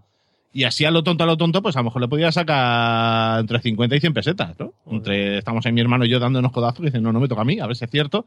Y 0.54 0.64
así 0.64 0.86
a 0.86 0.92
lo 0.92 1.04
tonto, 1.04 1.24
a 1.24 1.28
lo 1.28 1.38
tonto, 1.38 1.62
pues 1.64 1.76
a 1.76 1.80
lo 1.80 1.86
mejor 1.86 2.02
le 2.02 2.08
podía 2.08 2.32
sacar 2.32 3.40
entre 3.40 3.60
50 3.60 3.96
y 3.96 4.00
100 4.00 4.14
pesetas, 4.14 4.56
¿no? 4.60 4.74
Entre, 4.92 5.38
estamos 5.40 5.66
ahí 5.66 5.72
mi 5.72 5.82
hermano 5.82 6.06
y 6.06 6.10
yo 6.10 6.20
dándonos 6.20 6.52
codazos 6.52 6.82
y 6.82 6.86
dicen, 6.86 7.02
no, 7.04 7.12
no 7.14 7.20
me 7.20 7.28
toca 7.28 7.42
a 7.42 7.46
mí, 7.46 7.60
a 7.60 7.66
ver 7.68 7.76
si 7.76 7.86
es 7.86 7.92
cierto. 7.92 8.26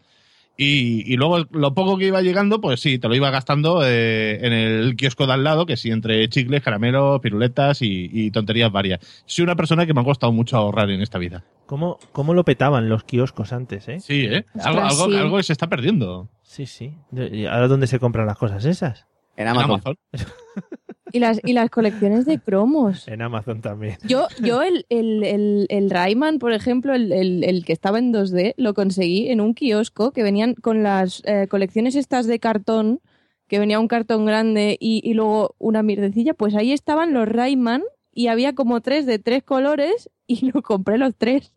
Y, 0.56 1.12
y 1.12 1.16
luego 1.16 1.46
lo 1.50 1.74
poco 1.74 1.96
que 1.96 2.06
iba 2.06 2.20
llegando, 2.20 2.60
pues 2.60 2.80
sí, 2.80 2.98
te 2.98 3.08
lo 3.08 3.14
iba 3.14 3.30
gastando 3.30 3.82
eh, 3.84 4.38
en 4.46 4.52
el 4.52 4.96
kiosco 4.96 5.26
de 5.26 5.32
al 5.32 5.44
lado, 5.44 5.64
que 5.66 5.76
sí, 5.76 5.90
entre 5.90 6.28
chicles, 6.28 6.62
caramelos, 6.62 7.20
piruletas 7.20 7.80
y, 7.82 8.10
y 8.12 8.30
tonterías 8.30 8.70
varias. 8.70 9.00
Soy 9.26 9.44
una 9.44 9.56
persona 9.56 9.86
que 9.86 9.94
me 9.94 10.02
ha 10.02 10.04
costado 10.04 10.32
mucho 10.32 10.56
ahorrar 10.56 10.90
en 10.90 11.00
esta 11.00 11.18
vida. 11.18 11.42
¿Cómo, 11.66 11.98
cómo 12.12 12.34
lo 12.34 12.44
petaban 12.44 12.88
los 12.88 13.04
kioscos 13.04 13.52
antes, 13.52 13.88
eh? 13.88 14.00
Sí, 14.00 14.26
¿eh? 14.26 14.44
Algo, 14.62 14.82
algo, 14.82 15.06
sí. 15.06 15.16
algo 15.16 15.42
se 15.42 15.52
está 15.52 15.68
perdiendo. 15.68 16.28
Sí, 16.42 16.66
sí. 16.66 16.92
¿Y 17.12 17.46
ahora 17.46 17.68
dónde 17.68 17.86
se 17.86 17.98
compran 17.98 18.26
las 18.26 18.36
cosas 18.36 18.64
esas? 18.66 19.06
En 19.36 19.48
En 19.48 19.56
Amazon. 19.56 19.96
Y 21.12 21.18
las, 21.20 21.40
y 21.44 21.52
las 21.52 21.70
colecciones 21.70 22.24
de 22.24 22.38
cromos. 22.38 23.06
En 23.06 23.20
Amazon 23.22 23.60
también. 23.60 23.98
Yo, 24.04 24.28
yo 24.40 24.62
el, 24.62 24.86
el, 24.88 25.22
el, 25.24 25.66
el 25.68 25.90
Rayman, 25.90 26.38
por 26.38 26.52
ejemplo, 26.52 26.94
el, 26.94 27.12
el, 27.12 27.44
el 27.44 27.64
que 27.64 27.72
estaba 27.72 27.98
en 27.98 28.12
2D, 28.12 28.54
lo 28.56 28.72
conseguí 28.74 29.28
en 29.28 29.40
un 29.40 29.54
kiosco 29.54 30.12
que 30.12 30.22
venían 30.22 30.54
con 30.54 30.82
las 30.82 31.22
eh, 31.26 31.46
colecciones 31.48 31.94
estas 31.94 32.26
de 32.26 32.38
cartón, 32.38 33.00
que 33.46 33.58
venía 33.58 33.78
un 33.78 33.88
cartón 33.88 34.24
grande 34.24 34.78
y, 34.80 35.02
y 35.04 35.14
luego 35.14 35.54
una 35.58 35.82
mierdecilla, 35.82 36.32
pues 36.32 36.54
ahí 36.54 36.72
estaban 36.72 37.12
los 37.12 37.28
Rayman 37.28 37.82
y 38.14 38.28
había 38.28 38.54
como 38.54 38.80
tres 38.80 39.04
de 39.06 39.18
tres 39.18 39.42
colores 39.42 40.10
y 40.26 40.50
lo 40.52 40.62
compré 40.62 40.96
los 40.98 41.14
tres. 41.14 41.52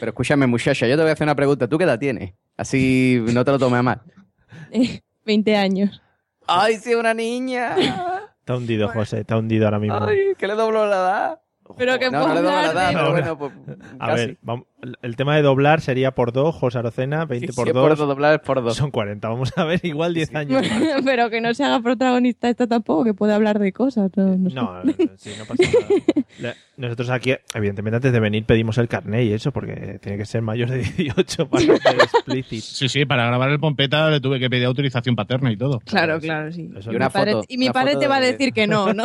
Pero 0.00 0.10
escúchame, 0.10 0.46
muchacha, 0.46 0.86
yo 0.86 0.96
te 0.96 1.02
voy 1.02 1.10
a 1.10 1.12
hacer 1.12 1.26
una 1.26 1.34
pregunta. 1.34 1.68
¿Tú 1.68 1.78
qué 1.78 1.84
edad 1.84 1.98
tienes? 1.98 2.32
Así 2.56 3.20
no 3.32 3.44
te 3.44 3.50
lo 3.50 3.58
tomes 3.58 3.80
a 3.80 3.82
mal. 3.82 4.00
Eh, 4.70 5.02
20 5.24 5.56
años. 5.56 6.02
¡Ay, 6.46 6.76
sí, 6.76 6.94
una 6.94 7.14
niña! 7.14 7.76
Está 8.44 8.56
hundido, 8.56 8.90
José, 8.90 9.20
está 9.20 9.38
hundido 9.38 9.64
ahora 9.64 9.78
mismo. 9.78 10.04
¡Ay, 10.04 10.34
que 10.36 10.46
le 10.46 10.52
dobló 10.52 10.84
la 10.86 10.96
edad! 10.96 11.40
Pero 11.78 11.98
que 11.98 12.10
No, 12.10 12.28
no 12.28 12.34
le 12.34 12.42
doy 12.42 12.52
la 12.52 12.72
edad, 12.72 12.90
pero 12.92 13.10
bueno, 13.10 13.38
pues. 13.38 13.52
A 13.98 14.06
casi. 14.08 14.26
ver, 14.26 14.38
vamos- 14.42 14.66
el 15.02 15.16
tema 15.16 15.36
de 15.36 15.42
doblar 15.42 15.80
sería 15.80 16.12
por 16.12 16.32
2, 16.32 16.54
José 16.54 16.78
Arocena, 16.78 17.24
20 17.24 17.48
Sí, 17.48 17.52
por 17.54 17.64
sí, 17.64 17.70
es 17.70 17.74
2. 17.74 17.82
por 17.88 17.96
dos, 17.96 18.08
doblar 18.08 18.34
es 18.34 18.40
por 18.40 18.62
dos. 18.62 18.76
Son 18.76 18.90
40, 18.90 19.28
vamos 19.28 19.52
a 19.56 19.64
ver, 19.64 19.80
igual 19.84 20.14
10 20.14 20.34
años. 20.34 20.62
más. 20.68 20.82
Pero 21.04 21.30
que 21.30 21.40
no 21.40 21.52
se 21.54 21.64
haga 21.64 21.80
protagonista 21.80 22.48
esta 22.48 22.66
tampoco, 22.66 23.04
que 23.04 23.14
puede 23.14 23.32
hablar 23.34 23.58
de 23.58 23.72
cosas. 23.72 24.10
No, 24.16 24.36
no 24.36 24.48
sé. 24.50 24.54
No, 24.56 24.62
no, 24.74 24.84
no, 24.84 24.92
sí, 25.16 25.30
no 25.38 25.44
pasa 25.44 25.62
nada. 26.42 26.54
Nosotros 26.76 27.08
aquí, 27.10 27.32
evidentemente, 27.54 27.96
antes 27.96 28.12
de 28.12 28.18
venir 28.18 28.44
pedimos 28.44 28.76
el 28.78 28.88
carnet 28.88 29.24
y 29.26 29.32
eso, 29.32 29.52
porque 29.52 29.98
tiene 30.02 30.18
que 30.18 30.24
ser 30.26 30.42
mayor 30.42 30.68
de 30.70 30.78
18 30.78 31.48
para 31.48 31.62
ser 31.62 31.76
explícito. 32.02 32.62
Sí, 32.66 32.88
sí, 32.88 33.04
para 33.04 33.26
grabar 33.26 33.50
el 33.50 33.60
Pompeta 33.60 34.10
le 34.10 34.20
tuve 34.20 34.40
que 34.40 34.50
pedir 34.50 34.64
autorización 34.66 35.14
paterna 35.14 35.52
y 35.52 35.56
todo. 35.56 35.78
Claro, 35.84 36.18
claro, 36.18 36.50
sí. 36.50 36.68
Eso 36.76 36.90
Y 36.92 36.96
una 36.96 37.06
Mi 37.06 37.12
padre- 37.12 37.32
foto, 37.32 37.46
y 37.48 37.58
mi 37.58 37.66
una 37.66 37.72
padre 37.74 37.90
foto 37.92 38.00
te 38.00 38.08
va 38.08 38.16
a 38.16 38.20
de- 38.20 38.32
decir 38.32 38.52
que 38.52 38.66
no, 38.66 38.92
¿no? 38.92 39.04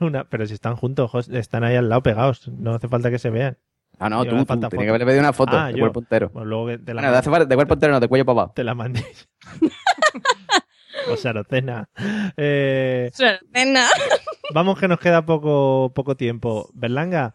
una- 0.00 0.24
pero 0.24 0.46
si 0.46 0.54
están 0.54 0.76
juntos, 0.76 1.10
José, 1.10 1.36
están 1.38 1.64
ahí 1.64 1.74
al 1.74 1.88
lado 1.88 2.02
pegados, 2.02 2.48
no 2.48 2.74
hace 2.74 2.86
falta 2.88 3.10
que 3.10 3.18
se 3.18 3.30
vean. 3.30 3.56
Ah, 3.98 4.08
no, 4.10 4.24
tú, 4.24 4.30
tú. 4.30 4.44
Tenía 4.46 4.68
que 4.68 4.76
foto. 4.76 4.80
haberle 4.88 5.06
pedido 5.06 5.20
una 5.20 5.32
foto 5.32 5.56
Ah, 5.58 5.66
de 5.68 5.74
yo. 5.74 5.78
cuerpo 5.80 6.00
entero. 6.00 6.30
Bueno, 6.32 6.46
luego 6.46 6.66
que 6.68 6.78
te 6.78 6.94
la, 6.94 7.00
Bueno, 7.00 7.12
de, 7.12 7.18
hace 7.18 7.30
falta- 7.30 7.46
de 7.46 7.54
cuerpo 7.54 7.74
entero 7.74 7.92
no, 7.92 8.00
de 8.00 8.08
cuello 8.08 8.24
para 8.24 8.40
abajo. 8.40 8.52
te 8.54 8.64
la 8.64 8.74
mandéis. 8.74 9.28
José 11.06 11.28
Arocena. 11.28 11.88
Eh, 12.36 13.10
Nena. 13.52 13.86
Vamos 14.52 14.78
que 14.78 14.88
nos 14.88 14.98
queda 14.98 15.24
poco, 15.26 15.92
poco 15.94 16.16
tiempo. 16.16 16.70
Berlanga, 16.74 17.34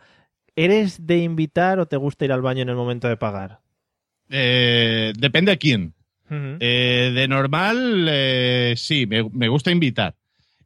¿eres 0.56 1.06
de 1.06 1.18
invitar 1.20 1.80
o 1.80 1.88
te 1.88 1.96
gusta 1.98 2.26
ir 2.26 2.32
al 2.32 2.42
baño 2.42 2.64
en 2.64 2.70
el 2.70 2.76
momento 2.76 3.08
de 3.08 3.18
pagar? 3.18 3.60
Eh, 4.30 5.14
depende 5.18 5.52
a 5.52 5.58
quién. 5.58 5.94
Eh, 6.32 7.12
de 7.16 7.28
normal, 7.28 8.06
eh, 8.10 8.74
sí, 8.78 9.08
me, 9.08 9.28
me 9.32 9.48
gusta 9.48 9.72
invitar, 9.72 10.16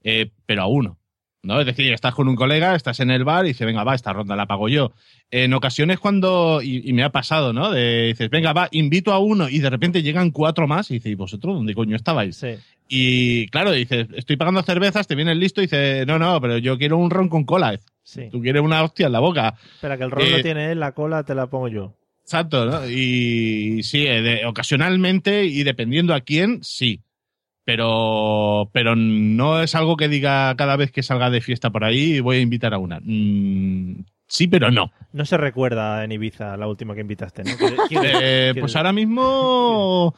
eh, 0.04 0.30
pero 0.46 0.64
a 0.64 0.68
uno. 0.68 0.98
¿No? 1.44 1.60
Es 1.60 1.66
decir, 1.66 1.92
estás 1.94 2.16
con 2.16 2.28
un 2.30 2.36
colega, 2.36 2.74
estás 2.76 3.00
en 3.02 3.12
el 3.12 3.24
bar 3.26 3.46
y 3.46 3.50
dices, 3.50 3.68
venga, 3.68 3.84
va, 3.84 3.94
esta 3.96 4.14
ronda 4.14 4.36
la 4.36 4.46
pago 4.48 4.70
yo. 4.70 4.94
En 5.30 5.54
ocasiones 5.54 6.00
cuando, 6.00 6.62
y, 6.64 6.90
y 6.90 6.94
me 6.94 7.04
ha 7.04 7.10
pasado, 7.12 7.52
¿no? 7.54 7.70
De, 7.72 8.08
dices, 8.08 8.30
venga, 8.30 8.54
va, 8.54 8.70
invito 8.72 9.12
a 9.12 9.20
uno 9.20 9.50
y 9.50 9.60
de 9.60 9.70
repente 9.70 10.02
llegan 10.02 10.32
cuatro 10.32 10.68
más 10.68 10.90
y 10.90 10.96
dices, 10.96 11.12
¿y 11.12 11.16
vosotros 11.16 11.56
dónde 11.56 11.76
coño 11.76 11.96
estabais? 11.96 12.38
Sí. 12.38 12.56
Y 12.88 13.48
claro, 13.48 13.72
dices, 13.72 14.08
estoy 14.16 14.38
pagando 14.38 14.62
cervezas, 14.64 15.06
te 15.08 15.16
viene 15.16 15.32
el 15.34 15.40
listo 15.40 15.62
y 15.62 15.66
dices, 15.66 16.08
no, 16.08 16.18
no, 16.18 16.40
pero 16.40 16.58
yo 16.60 16.78
quiero 16.78 16.98
un 16.98 17.10
ron 17.10 17.28
con 17.30 17.44
cola. 17.44 17.78
Sí. 18.04 18.30
Tú 18.32 18.42
quieres 18.42 18.62
una 18.62 18.84
hostia 18.84 19.08
en 19.08 19.12
la 19.14 19.20
boca. 19.20 19.56
Espera, 19.76 19.98
que 19.98 20.04
el 20.04 20.12
rol 20.12 20.24
Eh, 20.24 20.32
lo 20.38 20.42
tiene 20.44 20.72
él, 20.72 20.80
la 20.80 20.92
cola 20.94 21.24
te 21.24 21.36
la 21.36 21.48
pongo 21.48 21.68
yo. 21.68 21.94
Exacto, 22.24 22.66
¿no? 22.66 22.90
Y 22.90 23.84
sí, 23.84 24.06
eh, 24.08 24.22
de- 24.22 24.46
ocasionalmente 24.46 25.46
y 25.46 25.64
dependiendo 25.64 26.14
a 26.14 26.22
quién, 26.22 26.60
sí. 26.64 27.02
Pero, 27.66 28.70
pero 28.74 28.96
no 28.96 29.62
es 29.62 29.74
algo 29.76 29.96
que 29.96 30.10
diga 30.10 30.54
cada 30.58 30.76
vez 30.76 30.92
que 30.92 31.02
salga 31.04 31.30
de 31.30 31.42
fiesta 31.42 31.70
por 31.70 31.84
ahí 31.86 32.20
voy 32.20 32.38
a 32.38 32.42
invitar 32.42 32.74
a 32.74 32.78
una. 32.78 33.00
Mm, 33.02 34.04
sí, 34.28 34.48
pero 34.48 34.70
no. 34.70 34.92
No 35.14 35.26
se 35.26 35.38
recuerda 35.38 36.04
en 36.04 36.12
Ibiza 36.12 36.58
la 36.58 36.68
última 36.68 36.94
que 36.94 37.02
invitaste, 37.02 37.44
¿no? 37.44 37.52
¿Quieres- 37.58 37.80
quieres- 37.88 38.18
Eh, 38.22 38.54
pues 38.60 38.76
ahora 38.76 38.92
mismo. 38.92 40.14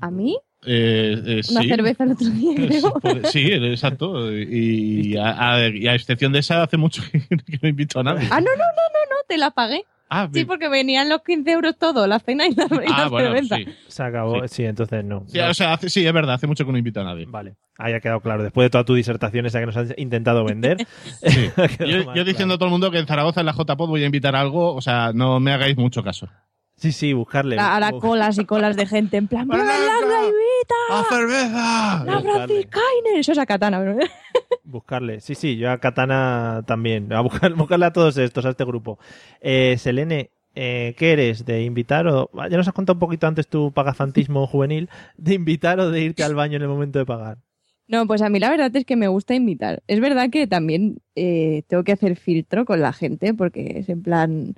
¿A 0.00 0.10
mí? 0.10 0.36
eh, 0.66 1.20
eh, 1.26 1.40
Una 1.50 1.60
sí. 1.62 1.68
cerveza 1.68 2.04
el 2.04 2.12
otro 2.12 2.26
día, 2.30 2.52
Sí, 2.56 2.66
creo. 2.68 2.94
pues, 3.00 3.30
Sí, 3.32 3.46
exacto. 3.52 4.32
Y 4.32 5.16
a, 5.18 5.54
a- 5.56 5.68
y 5.68 5.86
a 5.88 5.94
excepción 5.94 6.32
de 6.32 6.38
esa, 6.38 6.62
hace 6.62 6.76
mucho 6.76 7.02
que 7.12 7.58
no 7.60 7.68
invito 7.68 8.00
a 8.00 8.04
nadie. 8.04 8.28
Ah, 8.30 8.40
no, 8.40 8.50
no, 8.52 8.56
no, 8.56 8.62
no, 8.62 9.00
no, 9.10 9.16
te 9.28 9.36
la 9.36 9.50
pagué. 9.50 9.84
Ah, 10.10 10.26
Sí, 10.26 10.32
bien. 10.34 10.46
porque 10.46 10.68
venían 10.68 11.08
los 11.08 11.22
15 11.22 11.50
euros 11.50 11.76
todo, 11.78 12.06
la 12.06 12.18
cena 12.20 12.46
y 12.46 12.54
la, 12.54 12.64
y 12.64 12.86
Ah, 12.92 12.98
la 13.04 13.08
bueno, 13.08 13.32
cerveza. 13.34 13.56
sí. 13.56 13.66
Se 13.88 14.02
acabó, 14.02 14.46
sí, 14.46 14.64
entonces 14.64 15.04
no. 15.04 15.24
Sí, 15.26 15.38
No. 15.38 15.48
o 15.48 15.54
sea, 15.54 15.72
hace- 15.72 15.88
sí, 15.90 16.06
es 16.06 16.12
verdad, 16.12 16.34
hace 16.34 16.46
mucho 16.46 16.64
que 16.66 16.72
no 16.72 16.78
invito 16.78 17.00
a 17.00 17.04
nadie. 17.04 17.24
Vale, 17.26 17.54
ahí 17.78 17.94
ha 17.94 18.00
quedado 18.00 18.20
claro. 18.20 18.42
Después 18.42 18.66
de 18.66 18.70
toda 18.70 18.84
tu 18.84 18.94
disertación 18.94 19.46
esa 19.46 19.60
que 19.60 19.66
nos 19.66 19.76
has 19.76 19.94
intentado 19.96 20.44
vender. 20.44 20.86
Yo 22.14 22.24
diciendo 22.24 22.54
a 22.54 22.58
todo 22.58 22.66
el 22.66 22.72
mundo 22.72 22.90
que 22.90 22.98
en 22.98 23.06
Zaragoza, 23.06 23.40
en 23.40 23.46
la 23.46 23.52
JPod, 23.54 23.88
voy 23.88 24.02
a 24.02 24.06
invitar 24.06 24.36
algo, 24.36 24.74
o 24.74 24.80
sea, 24.82 25.12
no 25.14 25.40
me 25.40 25.52
hagáis 25.52 25.76
mucho 25.76 26.02
caso. 26.02 26.28
Sí, 26.76 26.92
sí, 26.92 27.12
buscarle. 27.12 27.56
Ahora 27.58 27.90
Bu- 27.92 28.00
colas 28.00 28.38
y 28.38 28.44
colas 28.44 28.76
de 28.76 28.86
gente 28.86 29.16
en 29.16 29.28
plan, 29.28 29.46
¡Berlanga, 29.48 30.20
invita! 30.24 30.74
¡A 30.90 31.04
cerveza! 31.04 32.04
¡La. 32.04 32.20
Brazicainer! 32.20 33.16
Eso 33.18 33.32
es 33.32 33.38
a 33.38 33.46
Katana, 33.46 33.78
¿verdad? 33.78 34.06
Buscarle. 34.64 35.20
Sí, 35.20 35.34
sí, 35.34 35.56
yo 35.56 35.70
a 35.70 35.78
Katana 35.78 36.62
también. 36.66 37.12
A 37.12 37.20
buscar, 37.20 37.52
buscarle 37.56 37.86
a 37.86 37.92
todos 37.92 38.16
estos, 38.18 38.44
a 38.44 38.50
este 38.50 38.64
grupo. 38.64 38.98
Eh, 39.40 39.76
Selene, 39.78 40.30
eh, 40.56 40.94
¿qué 40.98 41.12
eres? 41.12 41.44
¿De 41.44 41.62
invitar 41.62 42.06
o.? 42.08 42.28
Ya 42.50 42.56
nos 42.56 42.66
has 42.66 42.74
contado 42.74 42.94
un 42.94 43.00
poquito 43.00 43.26
antes 43.26 43.46
tu 43.48 43.72
pagafantismo 43.72 44.46
juvenil. 44.48 44.88
¿De 45.16 45.34
invitar 45.34 45.78
o 45.80 45.90
de 45.90 46.00
irte 46.00 46.24
al 46.24 46.34
baño 46.34 46.56
en 46.56 46.62
el 46.62 46.68
momento 46.68 46.98
de 46.98 47.06
pagar? 47.06 47.38
No, 47.86 48.06
pues 48.06 48.22
a 48.22 48.30
mí 48.30 48.40
la 48.40 48.48
verdad 48.50 48.74
es 48.74 48.84
que 48.86 48.96
me 48.96 49.08
gusta 49.08 49.34
invitar. 49.34 49.82
Es 49.86 50.00
verdad 50.00 50.30
que 50.30 50.46
también 50.46 50.98
eh, 51.14 51.62
tengo 51.68 51.84
que 51.84 51.92
hacer 51.92 52.16
filtro 52.16 52.64
con 52.64 52.80
la 52.80 52.92
gente 52.94 53.34
porque 53.34 53.74
es 53.78 53.88
en 53.90 54.02
plan 54.02 54.54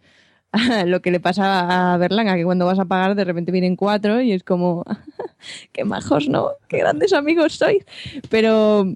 lo 0.86 1.00
que 1.00 1.10
le 1.10 1.20
pasa 1.20 1.92
a 1.92 1.96
Berlanga, 1.98 2.36
que 2.36 2.44
cuando 2.44 2.66
vas 2.66 2.78
a 2.78 2.84
pagar 2.84 3.14
de 3.14 3.24
repente 3.24 3.52
vienen 3.52 3.76
cuatro 3.76 4.20
y 4.20 4.32
es 4.32 4.42
como, 4.42 4.84
qué 5.72 5.84
majos, 5.84 6.28
¿no? 6.28 6.50
Qué 6.68 6.78
grandes 6.78 7.12
amigos 7.12 7.54
sois. 7.54 7.84
Pero 8.28 8.94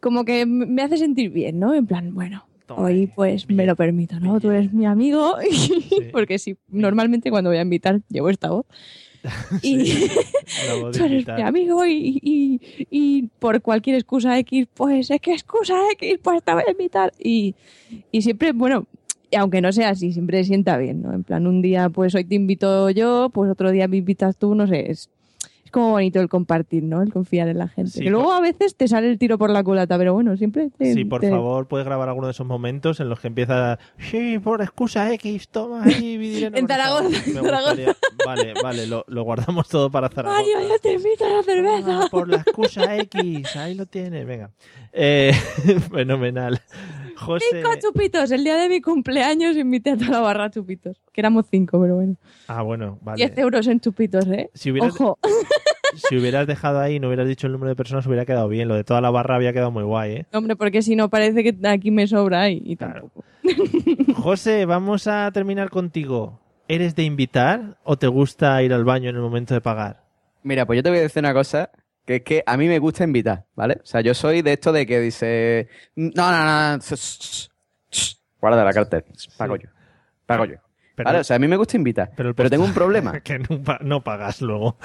como 0.00 0.24
que 0.24 0.46
me 0.46 0.82
hace 0.82 0.98
sentir 0.98 1.30
bien, 1.30 1.58
¿no? 1.58 1.74
En 1.74 1.86
plan, 1.86 2.14
bueno, 2.14 2.44
hoy 2.68 2.92
ahí, 2.92 3.06
pues 3.06 3.48
me 3.48 3.66
lo 3.66 3.76
permito, 3.76 4.18
¿no? 4.20 4.40
Tú 4.40 4.50
eres 4.50 4.72
mi 4.72 4.86
amigo. 4.86 5.36
porque 6.12 6.38
sí, 6.38 6.56
normalmente 6.68 7.30
cuando 7.30 7.50
voy 7.50 7.58
a 7.58 7.62
invitar 7.62 8.00
llevo 8.08 8.30
esta 8.30 8.50
voz. 8.50 8.66
Y 9.62 10.08
tú 10.92 11.04
eres 11.04 11.26
mi 11.28 11.42
amigo 11.42 11.86
y, 11.86 12.18
y, 12.20 12.60
y 12.90 13.28
por 13.38 13.62
cualquier 13.62 13.94
excusa 13.94 14.36
X, 14.40 14.66
pues 14.74 15.10
es 15.10 15.20
que 15.20 15.32
excusa 15.32 15.74
X, 15.92 16.18
pues 16.20 16.42
te 16.42 16.52
voy 16.52 16.64
a 16.66 16.70
invitar. 16.70 17.12
Y, 17.20 17.54
y 18.10 18.22
siempre, 18.22 18.50
bueno, 18.52 18.86
aunque 19.36 19.60
no 19.60 19.72
sea 19.72 19.90
así, 19.90 20.12
siempre 20.12 20.44
sienta 20.44 20.76
bien, 20.78 21.02
¿no? 21.02 21.12
En 21.12 21.24
plan, 21.24 21.46
un 21.46 21.62
día, 21.62 21.88
pues 21.88 22.14
hoy 22.14 22.24
te 22.24 22.34
invito 22.34 22.90
yo, 22.90 23.30
pues 23.32 23.50
otro 23.50 23.70
día 23.70 23.88
me 23.88 23.96
invitas 23.98 24.36
tú, 24.36 24.54
no 24.54 24.66
sé, 24.66 24.90
es, 24.90 25.08
es 25.64 25.70
como 25.70 25.90
bonito 25.90 26.20
el 26.20 26.28
compartir, 26.28 26.82
¿no? 26.82 27.00
El 27.02 27.10
confiar 27.12 27.48
en 27.48 27.56
la 27.58 27.68
gente. 27.68 27.92
Sí, 27.92 28.00
que 28.04 28.10
luego 28.10 28.26
por- 28.26 28.34
a 28.36 28.40
veces 28.40 28.74
te 28.76 28.88
sale 28.88 29.08
el 29.08 29.18
tiro 29.18 29.38
por 29.38 29.48
la 29.50 29.62
culata, 29.64 29.96
pero 29.96 30.12
bueno, 30.12 30.36
siempre 30.36 30.68
te... 30.76 30.92
Sí, 30.92 31.04
por 31.06 31.20
te- 31.22 31.30
favor, 31.30 31.66
puedes 31.66 31.86
grabar 31.86 32.08
alguno 32.08 32.26
de 32.26 32.32
esos 32.32 32.46
momentos 32.46 33.00
en 33.00 33.08
los 33.08 33.20
que 33.20 33.28
empieza. 33.28 33.78
Sí, 33.98 34.38
por 34.38 34.60
excusa 34.60 35.12
X, 35.14 35.48
toma 35.48 35.84
ahí. 35.84 36.42
En 36.44 36.52
por 36.66 36.76
favor". 36.76 37.10
Zaragoza, 37.12 37.60
gustaría- 37.60 37.96
Vale, 38.26 38.54
vale, 38.62 38.86
lo, 38.86 39.04
lo 39.08 39.22
guardamos 39.24 39.66
todo 39.68 39.90
para 39.90 40.08
Zaragoza. 40.10 40.40
Mario, 40.42 40.68
yo 40.68 40.78
te 40.80 40.92
invito 40.92 41.24
a 41.24 41.28
la 41.30 41.42
cerveza. 41.42 42.00
Ah, 42.04 42.08
por 42.10 42.28
la 42.28 42.36
excusa 42.36 42.96
X, 42.98 43.56
ahí 43.56 43.74
lo 43.74 43.86
tienes, 43.86 44.26
venga. 44.26 44.50
Eh, 44.92 45.32
fenomenal. 45.90 46.60
José. 47.16 47.44
Cinco 47.52 47.70
chupitos. 47.80 48.30
El 48.30 48.44
día 48.44 48.56
de 48.56 48.68
mi 48.68 48.80
cumpleaños 48.80 49.56
invité 49.56 49.90
a 49.90 49.96
toda 49.96 50.10
la 50.10 50.20
barra 50.20 50.44
a 50.44 50.50
chupitos. 50.50 51.00
Que 51.12 51.20
éramos 51.20 51.46
cinco, 51.50 51.80
pero 51.80 51.96
bueno. 51.96 52.16
Ah, 52.48 52.62
bueno, 52.62 52.98
vale. 53.02 53.16
10 53.26 53.38
euros 53.38 53.66
en 53.66 53.80
chupitos, 53.80 54.26
¿eh? 54.28 54.50
Si 54.54 54.70
hubieras, 54.70 54.94
Ojo. 54.94 55.18
si 56.08 56.16
hubieras 56.16 56.46
dejado 56.46 56.80
ahí 56.80 56.96
y 56.96 57.00
no 57.00 57.08
hubieras 57.08 57.28
dicho 57.28 57.46
el 57.46 57.52
número 57.52 57.70
de 57.70 57.76
personas, 57.76 58.06
hubiera 58.06 58.24
quedado 58.24 58.48
bien. 58.48 58.68
Lo 58.68 58.74
de 58.74 58.84
toda 58.84 59.00
la 59.00 59.10
barra 59.10 59.36
había 59.36 59.52
quedado 59.52 59.70
muy 59.70 59.84
guay, 59.84 60.12
¿eh? 60.12 60.26
Hombre, 60.32 60.56
porque 60.56 60.82
si 60.82 60.96
no 60.96 61.08
parece 61.08 61.42
que 61.42 61.56
aquí 61.68 61.90
me 61.90 62.06
sobra 62.06 62.50
y, 62.50 62.62
y 62.64 62.76
tampoco. 62.76 63.24
José, 64.16 64.66
vamos 64.66 65.06
a 65.06 65.30
terminar 65.32 65.70
contigo. 65.70 66.40
¿Eres 66.68 66.94
de 66.94 67.02
invitar 67.02 67.76
o 67.84 67.96
te 67.96 68.06
gusta 68.06 68.62
ir 68.62 68.72
al 68.72 68.84
baño 68.84 69.10
en 69.10 69.16
el 69.16 69.22
momento 69.22 69.52
de 69.54 69.60
pagar? 69.60 70.04
Mira, 70.42 70.66
pues 70.66 70.78
yo 70.78 70.82
te 70.82 70.90
voy 70.90 70.98
a 71.00 71.02
decir 71.02 71.20
una 71.20 71.34
cosa, 71.34 71.70
que 72.04 72.16
es 72.16 72.22
que 72.22 72.42
a 72.46 72.56
mí 72.56 72.68
me 72.68 72.78
gusta 72.78 73.04
invitar, 73.04 73.44
¿vale? 73.54 73.78
O 73.82 73.86
sea, 73.86 74.00
yo 74.00 74.14
soy 74.14 74.42
de 74.42 74.52
esto 74.54 74.72
de 74.72 74.86
que 74.86 75.00
dice, 75.00 75.68
no, 75.96 76.30
no, 76.30 76.76
no, 76.76 76.78
guarda 78.40 78.64
la 78.64 78.72
cartera, 78.72 79.04
pago 79.36 79.56
yo, 79.56 79.68
pago 80.26 80.44
yo. 80.46 80.56
Pero- 80.94 81.06
¿Vale? 81.08 81.20
O 81.20 81.24
sea, 81.24 81.36
a 81.36 81.38
mí 81.38 81.48
me 81.48 81.56
gusta 81.56 81.76
invitar, 81.78 82.10
Pero 82.14 82.34
pero, 82.34 82.50
tengo 82.50 82.64
un 82.64 82.74
problema. 82.74 83.18
que 83.22 83.38
no, 83.38 83.62
pa- 83.62 83.78
no 83.80 84.04
pagas 84.04 84.42
luego. 84.42 84.76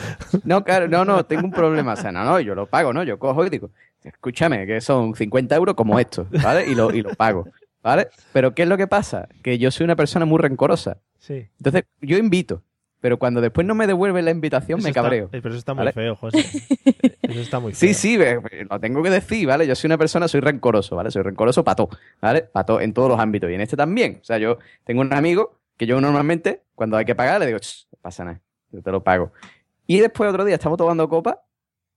No, 0.46 0.64
claro, 0.64 0.88
no, 0.88 1.04
no, 1.04 1.26
tengo 1.26 1.44
un 1.44 1.52
problema. 1.52 1.94
O 1.94 1.96
sea, 1.98 2.14
no, 2.14 2.24
no, 2.24 2.40
yo 2.40 2.56
lo 2.56 2.66
pago, 2.66 2.94
¿no? 2.94 3.04
Yo 3.04 3.20
cojo 3.20 3.46
y 3.46 3.50
digo, 3.50 3.72
escúchame, 4.04 4.66
que 4.66 4.80
son 4.80 5.14
50 5.16 5.54
euros 5.56 5.76
como 5.76 6.00
esto, 6.00 6.26
¿vale? 6.42 6.66
Y 6.66 6.76
lo, 6.76 6.94
y 6.94 7.02
lo 7.02 7.14
pago, 7.16 7.46
¿vale? 7.84 8.08
Pero 8.32 8.56
¿qué 8.56 8.64
es 8.64 8.70
lo 8.70 8.78
que 8.78 8.88
pasa? 8.88 9.28
Que 9.44 9.58
yo 9.58 9.70
soy 9.70 9.84
una 9.84 9.98
persona 9.98 10.26
muy 10.26 10.40
rencorosa. 10.40 10.98
Sí. 11.20 11.50
Entonces, 11.58 11.84
yo 12.00 12.18
invito, 12.18 12.64
pero 13.00 13.18
cuando 13.20 13.42
después 13.42 13.66
no 13.68 13.76
me 13.76 13.86
devuelven 13.88 14.26
la 14.26 14.32
invitación, 14.32 14.80
Eso 14.80 14.88
me 14.88 14.94
cabreo. 14.94 15.26
eh, 15.26 15.40
pero 15.42 15.50
eso 15.50 15.58
está 15.60 15.74
muy 15.74 15.80
¿vale? 15.82 15.92
feo, 15.94 16.16
José. 16.16 16.40
Eso 17.28 17.40
está 17.42 17.60
muy 17.60 17.74
feo. 17.74 17.90
Sí, 17.90 17.94
sí, 17.94 18.18
lo 18.70 18.80
tengo 18.80 19.04
que 19.04 19.10
decir, 19.10 19.46
¿vale? 19.48 19.68
Yo 19.68 19.76
soy 19.76 19.90
una 19.90 19.98
persona, 19.98 20.28
soy 20.28 20.40
rencoroso, 20.40 20.96
¿vale? 20.96 21.12
Soy 21.12 21.22
rencoroso 21.24 21.64
para 21.64 21.76
todo, 21.76 21.90
¿vale? 22.22 22.42
Para 22.44 22.66
todo, 22.66 22.82
en 22.82 22.94
todos 22.94 23.10
los 23.10 23.20
ámbitos. 23.20 23.50
Y 23.52 23.54
en 23.54 23.62
este 23.62 23.76
también. 23.76 24.20
O 24.22 24.26
sea, 24.26 24.38
yo 24.38 24.58
tengo 24.86 25.02
un 25.02 25.14
amigo 25.14 25.58
que 25.76 25.86
yo 25.86 26.00
normalmente, 26.02 26.64
cuando 26.74 26.96
hay 26.98 27.06
que 27.06 27.16
pagar, 27.16 27.40
le 27.40 27.48
digo, 27.48 27.60
"Ch, 27.60 27.88
no 27.92 27.98
pasa 28.02 28.24
nada, 28.24 28.42
yo 28.72 28.82
te 28.82 28.92
lo 28.92 29.04
pago. 29.04 29.32
Y 29.86 30.00
después 30.00 30.30
otro 30.30 30.46
día 30.46 30.56
estamos 30.56 30.78
tomando 30.78 31.08
copa 31.10 31.44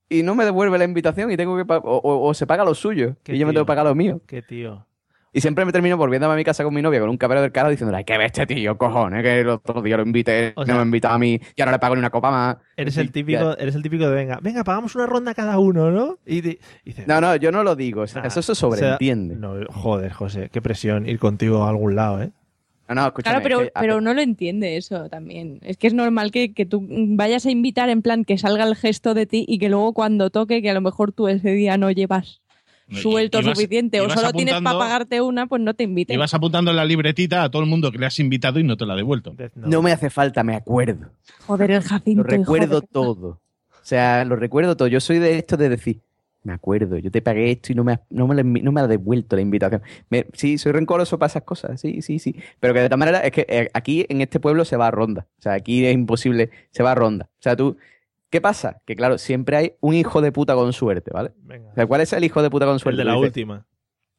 y 0.09 0.21
no 0.23 0.35
me 0.35 0.43
devuelve 0.45 0.77
la 0.77 0.83
invitación 0.83 1.31
y 1.31 1.37
tengo 1.37 1.55
que 1.55 1.63
o, 1.73 1.77
o- 1.77 2.27
o 2.27 2.33
se 2.33 2.45
paga 2.45 2.63
lo 2.65 2.75
suyo 2.75 3.15
y 3.27 3.37
yo 3.37 3.47
me 3.47 3.53
tengo 3.53 3.65
que 3.65 3.69
pagar 3.69 3.85
lo 3.85 3.95
mío. 3.95 4.21
Qué 4.27 4.41
tío. 4.41 4.85
Y 5.33 5.39
siempre 5.39 5.63
me 5.63 5.71
termino 5.71 5.95
volviendo 5.95 6.29
a 6.29 6.35
mi 6.35 6.43
casa 6.43 6.63
con 6.65 6.73
mi 6.73 6.81
novia 6.81 6.99
con 6.99 7.09
un 7.09 7.15
cabrero 7.17 7.41
del 7.41 7.53
cara 7.53 7.69
diciendo, 7.69 7.95
ay, 7.95 8.03
qué 8.03 8.17
bestia, 8.17 8.45
tío, 8.45 8.77
cojones, 8.77 9.23
que 9.23 9.39
el 9.39 9.47
otro 9.47 9.81
día 9.81 9.95
lo 9.95 10.03
invité, 10.03 10.51
O 10.57 10.61
no 10.61 10.65
sea- 10.65 10.75
me 10.75 10.81
invitado 10.83 11.15
a 11.15 11.19
mí, 11.19 11.39
y 11.55 11.61
ahora 11.61 11.71
le 11.71 11.79
pago 11.79 11.95
ni 11.95 11.99
una 11.99 12.09
copa 12.09 12.31
más. 12.31 12.57
Eres 12.75 12.97
el 12.97 13.11
típico, 13.13 13.55
ya. 13.55 13.61
eres 13.63 13.75
el 13.75 13.81
típico 13.81 14.09
de 14.09 14.13
venga, 14.15 14.39
venga, 14.41 14.63
pagamos 14.65 14.93
una 14.95 15.05
ronda 15.05 15.33
cada 15.33 15.57
uno, 15.57 15.89
¿no? 15.89 16.17
Y, 16.25 16.57
No, 17.07 17.21
no, 17.21 17.35
yo 17.37 17.51
no 17.53 17.63
lo 17.63 17.77
digo, 17.77 18.01
o 18.01 18.07
sea, 18.07 18.23
"Nah". 18.23 18.27
eso 18.27 18.41
se 18.41 18.51
O 18.51 18.55
sea, 18.55 18.69
sobreentiende. 18.69 19.35
no, 19.37 19.53
joder, 19.71 20.11
José, 20.11 20.49
qué 20.51 20.61
presión 20.61 21.07
ir 21.07 21.17
contigo 21.17 21.63
a 21.63 21.69
algún 21.69 21.95
lado, 21.95 22.21
¿eh? 22.23 22.31
No, 22.89 22.95
no, 22.95 23.07
escúchame. 23.07 23.35
Claro, 23.35 23.43
pero, 23.43 23.61
es 23.61 23.67
que- 23.67 23.79
pero 23.79 24.01
no 24.01 24.13
lo 24.13 24.19
entiende 24.21 24.75
eso 24.75 25.07
también. 25.07 25.59
Es 25.61 25.77
que 25.77 25.87
es 25.87 25.93
normal 25.93 26.31
que, 26.31 26.53
que 26.53 26.65
tú 26.65 26.85
vayas 26.89 27.45
a 27.45 27.51
invitar 27.51 27.87
en 27.89 28.01
plan 28.01 28.25
que 28.25 28.37
salga 28.37 28.65
el 28.65 28.75
gesto 28.75 29.13
de 29.13 29.25
ti 29.25 29.45
y 29.47 29.59
que 29.59 29.69
luego 29.69 29.93
cuando 29.93 30.29
toque, 30.29 30.61
que 30.61 30.69
a 30.69 30.73
lo 30.73 30.81
mejor 30.81 31.13
tú 31.13 31.29
ese 31.29 31.51
día 31.51 31.77
no 31.77 31.89
llevas 31.89 32.40
suelto 32.91 33.41
suficiente 33.41 34.01
o 34.01 34.09
solo 34.09 34.31
tienes 34.33 34.55
para 34.61 34.77
pagarte 34.77 35.21
una, 35.21 35.47
pues 35.47 35.61
no 35.61 35.73
te 35.73 35.83
inviten. 35.83 36.13
Y 36.15 36.17
vas 36.17 36.33
apuntando 36.33 36.71
en 36.71 36.77
la 36.77 36.85
libretita 36.85 37.43
a 37.43 37.49
todo 37.51 37.61
el 37.63 37.69
mundo 37.69 37.91
que 37.91 37.97
le 37.97 38.05
has 38.05 38.19
invitado 38.19 38.59
y 38.59 38.63
no 38.63 38.77
te 38.77 38.85
la 38.85 38.93
ha 38.93 38.97
devuelto. 38.97 39.35
No 39.55 39.81
me 39.81 39.91
hace 39.91 40.09
falta, 40.09 40.43
me 40.43 40.55
acuerdo. 40.55 41.09
Joder, 41.47 41.71
el 41.71 41.81
Jacinto. 41.81 42.23
Lo 42.23 42.29
recuerdo 42.29 42.81
todo. 42.81 43.27
O 43.27 43.83
sea, 43.83 44.25
lo 44.25 44.35
recuerdo 44.35 44.75
todo. 44.77 44.87
Yo 44.87 44.99
soy 44.99 45.19
de 45.19 45.37
esto 45.37 45.57
de 45.57 45.69
decir, 45.69 46.01
me 46.43 46.53
acuerdo, 46.53 46.97
yo 46.97 47.11
te 47.11 47.21
pagué 47.21 47.51
esto 47.51 47.71
y 47.71 47.75
no 47.75 47.83
me, 47.83 47.99
no 48.09 48.27
me, 48.27 48.43
no 48.43 48.71
me 48.71 48.81
ha 48.81 48.87
devuelto 48.87 49.35
la 49.35 49.41
invitación. 49.43 49.81
Me- 50.09 50.25
sí, 50.33 50.57
soy 50.57 50.71
rencoroso 50.71 51.19
para 51.19 51.27
esas 51.27 51.43
cosas, 51.43 51.79
sí, 51.79 52.01
sí, 52.01 52.17
sí. 52.19 52.35
Pero 52.59 52.73
que 52.73 52.79
de 52.81 52.89
todas 52.89 52.99
maneras 52.99 53.21
es 53.25 53.31
que 53.31 53.45
eh, 53.47 53.69
aquí 53.73 54.05
en 54.09 54.21
este 54.21 54.39
pueblo 54.39 54.65
se 54.65 54.75
va 54.77 54.87
a 54.87 54.91
ronda. 54.91 55.27
O 55.37 55.41
sea, 55.41 55.53
aquí 55.53 55.85
es 55.85 55.93
imposible, 55.93 56.49
se 56.71 56.83
va 56.83 56.91
a 56.93 56.95
ronda. 56.95 57.25
O 57.31 57.41
sea, 57.41 57.55
tú, 57.55 57.77
¿qué 58.31 58.41
pasa? 58.41 58.81
Que 58.85 58.95
claro, 58.95 59.19
siempre 59.19 59.57
hay 59.57 59.73
un 59.81 59.93
hijo 59.93 60.21
de 60.21 60.31
puta 60.31 60.55
con 60.55 60.73
suerte, 60.73 61.11
¿vale? 61.13 61.33
O 61.71 61.75
sea, 61.75 61.85
¿cuál 61.85 62.01
es 62.01 62.11
el 62.13 62.23
hijo 62.23 62.41
de 62.41 62.49
puta 62.49 62.65
con 62.65 62.75
El 62.75 62.79
suerte? 62.79 62.97
de 62.97 63.05
la 63.05 63.17
última. 63.17 63.67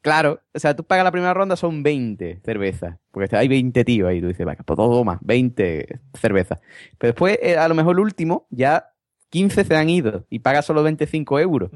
Claro, 0.03 0.41
o 0.53 0.59
sea, 0.59 0.75
tú 0.75 0.85
pagas 0.85 1.05
la 1.05 1.13
primera 1.13 1.33
ronda, 1.33 1.57
son 1.57 1.83
20 1.83 2.41
cervezas. 2.45 2.99
Porque 3.11 3.35
hay 3.37 3.49
20 3.49 3.85
tíos 3.85 4.09
ahí. 4.09 4.21
Tú 4.21 4.27
dices, 4.27 4.45
venga, 4.45 4.63
pues 4.65 4.77
todo 4.77 5.05
más, 5.05 5.19
20 5.23 6.01
cervezas. 6.15 6.59
Pero 6.99 7.13
después, 7.13 7.39
eh, 7.41 7.57
a 7.57 7.69
lo 7.69 7.75
mejor 7.75 7.95
el 7.95 8.01
último, 8.01 8.47
ya 8.51 8.93
15 9.31 9.65
se 9.65 9.77
han 9.77 9.89
ido 9.89 10.27
y 10.29 10.41
pagas 10.41 10.67
solo 10.67 10.83
25 10.83 11.39
euros. 11.41 11.71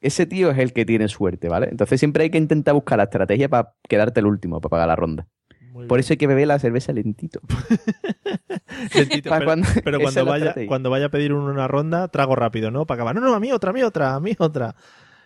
Ese 0.00 0.26
tío 0.26 0.50
es 0.50 0.58
el 0.58 0.72
que 0.72 0.86
tiene 0.86 1.08
suerte, 1.08 1.48
¿vale? 1.48 1.68
Entonces 1.70 2.00
siempre 2.00 2.24
hay 2.24 2.30
que 2.30 2.38
intentar 2.38 2.74
buscar 2.74 2.98
la 2.98 3.04
estrategia 3.04 3.48
para 3.48 3.74
quedarte 3.88 4.20
el 4.20 4.26
último, 4.26 4.60
para 4.60 4.70
pagar 4.70 4.88
la 4.88 4.96
ronda. 4.96 5.28
Por 5.86 6.00
eso 6.00 6.12
hay 6.12 6.16
que 6.16 6.26
beber 6.26 6.48
la 6.48 6.58
cerveza 6.58 6.92
lentito. 6.92 7.40
Lentito, 8.94 9.30
pero 9.30 9.44
cuando- 9.44 9.68
pero 9.84 9.98
cuando 10.00 10.24
vaya, 10.24 10.54
cuando 10.66 10.90
vaya 10.90 11.06
a 11.06 11.08
pedir 11.08 11.32
una 11.32 11.68
ronda, 11.68 12.08
trago 12.08 12.36
rápido, 12.36 12.70
¿no? 12.70 12.86
Para 12.86 12.96
acabar. 13.02 13.14
No, 13.14 13.20
no, 13.20 13.34
a 13.34 13.40
mí 13.40 13.52
otra, 13.52 13.70
a 13.70 13.72
mí 13.72 13.82
otra, 13.82 14.14
a 14.14 14.20
mí 14.20 14.34
otra. 14.38 14.74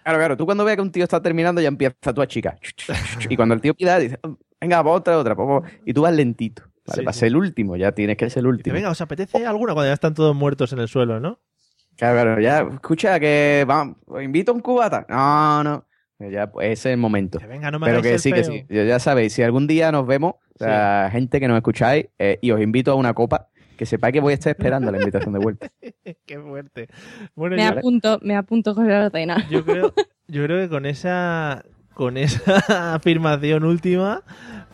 Claro, 0.04 0.18
claro. 0.18 0.36
Tú 0.36 0.46
cuando 0.46 0.64
veas 0.64 0.76
que 0.76 0.82
un 0.82 0.90
tío 0.90 1.04
está 1.04 1.22
terminando 1.22 1.60
ya 1.60 1.68
empieza 1.68 2.12
tú 2.12 2.22
a 2.22 2.26
chica. 2.26 2.56
Y 3.28 3.36
cuando 3.36 3.54
el 3.54 3.60
tío 3.60 3.74
pida, 3.74 3.98
dice, 3.98 4.18
venga, 4.60 4.82
otra, 4.82 5.18
otra. 5.18 5.36
pues, 5.36 5.46
pues", 5.62 5.72
Y 5.86 5.92
tú 5.92 6.02
vas 6.02 6.12
lentito. 6.14 6.62
¿vale? 6.86 6.98
Sí, 6.98 7.00
para 7.02 7.12
sí. 7.12 7.20
ser 7.20 7.28
el 7.28 7.36
último, 7.36 7.76
ya 7.76 7.92
tienes 7.92 8.16
que 8.16 8.28
ser 8.28 8.40
el 8.40 8.48
último. 8.48 8.74
venga, 8.74 8.90
¿os 8.90 9.00
apetece 9.00 9.46
alguna 9.46 9.74
cuando 9.74 9.88
ya 9.90 9.94
están 9.94 10.14
todos 10.14 10.34
muertos 10.34 10.72
en 10.72 10.80
el 10.80 10.88
suelo, 10.88 11.20
no? 11.20 11.38
Claro, 11.96 12.22
claro, 12.22 12.40
ya, 12.40 12.60
escucha 12.72 13.20
que 13.20 13.64
vamos, 13.68 13.96
os 14.06 14.22
invito 14.22 14.50
a 14.50 14.54
un 14.54 14.60
cubata. 14.60 15.06
No, 15.08 15.62
no. 15.62 15.84
Ya, 16.30 16.50
pues 16.50 16.66
ese 16.70 16.90
es 16.90 16.94
el 16.94 16.98
momento. 16.98 17.38
venga, 17.48 17.70
no 17.70 17.78
me 17.78 17.86
Pero 17.86 18.02
que 18.02 18.18
sí, 18.18 18.32
que 18.32 18.44
sí. 18.44 18.64
Ya- 18.68 18.98
sabéis, 18.98 19.32
si 19.32 19.42
algún 19.42 19.66
día 19.66 19.90
nos 19.92 20.06
vemos, 20.06 20.34
gente 21.10 21.40
que 21.40 21.48
nos 21.48 21.56
escucháis, 21.56 22.06
eh, 22.18 22.38
y 22.40 22.50
os 22.50 22.60
invito 22.60 22.92
a 22.92 22.94
una 22.94 23.14
copa, 23.14 23.48
que 23.76 23.86
sepáis 23.86 24.12
que 24.12 24.20
voy 24.20 24.32
a 24.32 24.34
estar 24.34 24.50
esperando 24.50 24.92
la 24.92 24.98
invitación 24.98 25.32
de 25.32 25.40
vuelta. 25.40 25.68
Qué 26.26 26.38
fuerte. 26.38 26.88
Bueno, 27.34 27.56
Me 27.56 27.64
yo, 27.64 27.70
apunto, 27.70 28.18
me 28.22 28.36
apunto 28.36 28.74
José 28.74 28.92
Ordena. 28.94 29.48
yo 29.48 29.64
creo, 29.64 29.92
yo 30.28 30.44
creo 30.44 30.60
que 30.60 30.68
con 30.68 30.86
esa, 30.86 31.64
con 31.94 32.16
esa 32.16 32.94
afirmación 32.94 33.64
última 33.64 34.22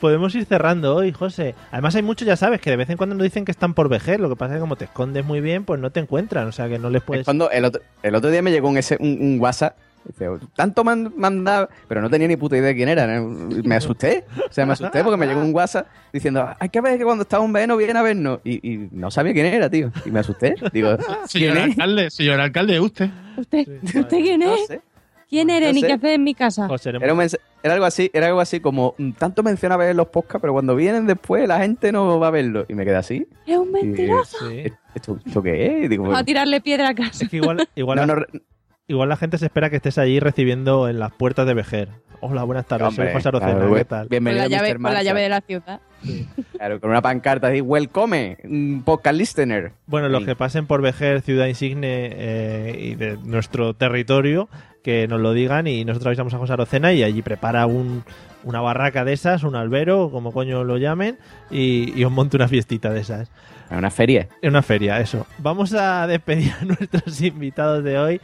podemos 0.01 0.35
ir 0.35 0.45
cerrando 0.45 0.95
hoy, 0.95 1.13
José. 1.13 1.55
Además 1.71 1.95
hay 1.95 2.03
muchos, 2.03 2.27
ya 2.27 2.37
sabes, 2.37 2.61
que 2.61 2.71
de 2.71 2.77
vez 2.77 2.91
en 2.91 2.97
cuando 2.99 3.15
nos 3.17 3.25
dicen 3.25 3.45
que 3.45 3.51
están 3.53 3.73
por 3.75 3.89
vejer. 3.89 4.21
Lo 4.21 4.29
que 4.29 4.37
pasa 4.37 4.55
es 4.55 4.59
que 4.59 4.61
como 4.61 4.77
te 4.77 4.85
escondes 4.85 5.25
muy 5.25 5.41
bien, 5.41 5.65
pues 5.65 5.81
no 5.81 5.91
te 5.91 6.01
encuentran. 6.01 6.47
O 6.47 6.53
sea 6.53 6.69
que 6.69 6.79
no 6.79 6.91
les 6.91 7.01
Es 7.03 7.07
puedes... 7.07 7.25
cuando 7.25 7.51
el 7.51 7.65
otro, 7.65 7.81
el 8.03 8.15
otro 8.15 8.31
día 8.31 8.43
me 8.43 8.51
llegó 8.51 8.69
un, 8.69 8.77
ese- 8.79 8.99
un, 9.01 9.17
un 9.21 9.41
WhatsApp. 9.41 9.77
Tanto 10.57 10.85
mandado, 10.85 11.69
pero 11.87 12.01
no 12.01 12.09
tenía 12.11 12.29
ni 12.29 12.37
puta 12.37 12.57
idea 12.57 12.69
de 12.69 12.75
quién 12.75 12.89
era. 12.89 13.07
¿no? 13.07 13.29
Me 13.65 13.75
asusté. 13.77 14.25
O 14.49 14.53
sea, 14.53 14.65
me 14.67 14.73
asusté 14.73 15.03
porque 15.05 15.17
me 15.17 15.27
llegó 15.27 15.41
un 15.41 15.55
WhatsApp 15.55 15.87
diciendo, 16.13 16.49
hay 16.59 16.69
que 16.71 16.81
ver 16.81 16.99
que 16.99 17.05
cuando 17.05 17.23
está 17.23 17.41
un 17.41 17.53
veno 17.53 17.77
viene 17.77 17.99
a 17.99 18.03
vernos. 18.03 18.41
Y, 18.45 18.67
y 18.69 18.89
no 18.93 19.11
sabía 19.11 19.33
quién 19.33 19.47
era, 19.47 19.69
tío. 19.69 19.91
Y 20.05 20.11
me 20.11 20.21
asusté. 20.21 20.55
Digo, 20.73 20.97
Señor 21.27 21.53
¿quién 21.55 21.57
es? 21.59 21.71
alcalde, 21.73 22.11
señor 22.11 22.41
alcalde, 22.41 22.81
usted. 22.81 23.11
¿Usted, 23.37 23.69
¿usted 23.83 24.09
quién 24.09 24.41
No 24.41 24.55
es? 24.55 24.67
sé. 24.67 24.81
¿Quién 25.29 25.51
eres? 25.51 25.69
No 25.69 25.75
¿Ni 25.75 25.83
qué 25.83 25.93
haces 25.93 26.11
en 26.13 26.25
mi 26.25 26.35
casa? 26.35 26.67
José, 26.69 26.89
Era, 26.89 27.13
un 27.13 27.19
mensa- 27.19 27.37
era 27.63 27.75
algo 27.75 27.85
así, 27.85 28.11
era 28.15 28.29
algo 28.29 28.41
así 28.41 28.61
como 28.61 28.95
mm, 28.97 29.11
tanto 29.13 29.43
menciona 29.43 29.77
ver 29.77 29.95
los 29.95 30.09
podcasts, 30.09 30.41
pero 30.41 30.55
cuando 30.55 30.75
vienen 30.75 31.07
después 31.07 31.47
la 31.47 31.59
gente 31.59 31.93
no 31.93 32.19
va 32.19 32.29
a 32.29 32.31
verlo. 32.31 32.65
Y 32.67 32.73
me 32.75 32.87
quedé 32.87 32.97
así. 32.97 33.27
Es 33.47 33.59
un 33.59 33.69
Y, 33.69 33.73
mentiroso. 33.73 34.49
Sí. 34.49 34.73
¿esto, 34.95 35.19
esto 35.27 35.43
qué 35.43 35.85
es? 35.85 35.91
Digo, 35.91 36.05
Vamos 36.05 36.19
a 36.19 36.25
tirarle 36.25 36.63
piedra 36.63 36.89
a 36.89 36.95
casa. 36.95 37.25
Es 37.25 37.31
que 37.31 37.37
igual, 37.37 37.69
igual, 37.75 37.99
no, 37.99 38.07
no, 38.07 38.23
igual 38.89 39.11
la 39.11 39.17
gente 39.17 39.39
se 39.39 39.47
espera 39.47 39.71
que 39.71 39.77
estés 39.77 39.99
allí 39.99 40.19
recibiendo 40.19 40.89
en 40.89 40.99
las 40.99 41.13
puertas 41.13 41.47
de 41.47 41.55
Vejer. 41.55 41.89
Hola, 42.21 42.43
buenas 42.43 42.67
tardes, 42.67 42.89
hombre, 42.89 43.05
soy 43.07 43.15
José 43.15 43.29
Arocena, 43.29 43.55
claro, 43.55 43.75
¿qué 43.75 43.85
tal? 43.85 44.01
Con 44.01 44.09
Bienvenido, 44.09 44.43
la, 44.43 44.49
llave, 44.49 44.75
Mr. 44.75 44.83
con 44.83 44.95
la 44.95 45.03
llave 45.05 45.21
de 45.23 45.29
la 45.29 45.41
ciudad. 45.41 45.81
Claro, 46.57 46.81
con 46.81 46.91
una 46.91 47.03
pancarta 47.03 47.49
así, 47.49 47.61
welcome, 47.61 48.39
un 48.43 48.83
podcast 48.85 49.17
listener. 49.17 49.73
Bueno, 49.87 50.09
los 50.09 50.25
que 50.25 50.35
pasen 50.35 50.67
por 50.67 50.83
Vejer, 50.83 51.21
ciudad 51.21 51.47
insigne 51.47 52.11
eh, 52.13 52.77
y 52.81 52.95
de 52.97 53.19
nuestro 53.19 53.75
territorio, 53.75 54.49
que 54.83 55.07
nos 55.07 55.21
lo 55.21 55.33
digan 55.33 55.69
y 55.69 55.85
nosotros 55.85 56.09
avisamos 56.09 56.35
a 56.35 56.39
José 56.39 56.55
Arocena 56.55 56.93
y 56.93 57.05
allí 57.05 57.23
prepara 57.23 57.67
un, 57.67 58.03
una 58.43 58.61
barraca 58.61 59.05
de 59.05 59.13
esas, 59.13 59.45
un 59.45 59.55
albero, 59.55 60.11
como 60.11 60.33
coño 60.33 60.65
lo 60.65 60.77
llamen, 60.79 61.19
y, 61.51 61.93
y 61.95 62.05
os 62.05 62.11
monte 62.11 62.37
una 62.37 62.49
fiestita 62.49 62.91
de 62.91 63.01
esas. 63.01 63.31
Una 63.71 63.91
feria. 63.91 64.29
En 64.41 64.51
una 64.51 64.63
feria, 64.63 64.99
eso. 64.99 65.27
Vamos 65.39 65.75
a 65.75 66.07
despedir 66.07 66.53
a 66.61 66.65
nuestros 66.65 67.21
invitados 67.21 67.85
de 67.85 67.99
hoy. 67.99 68.21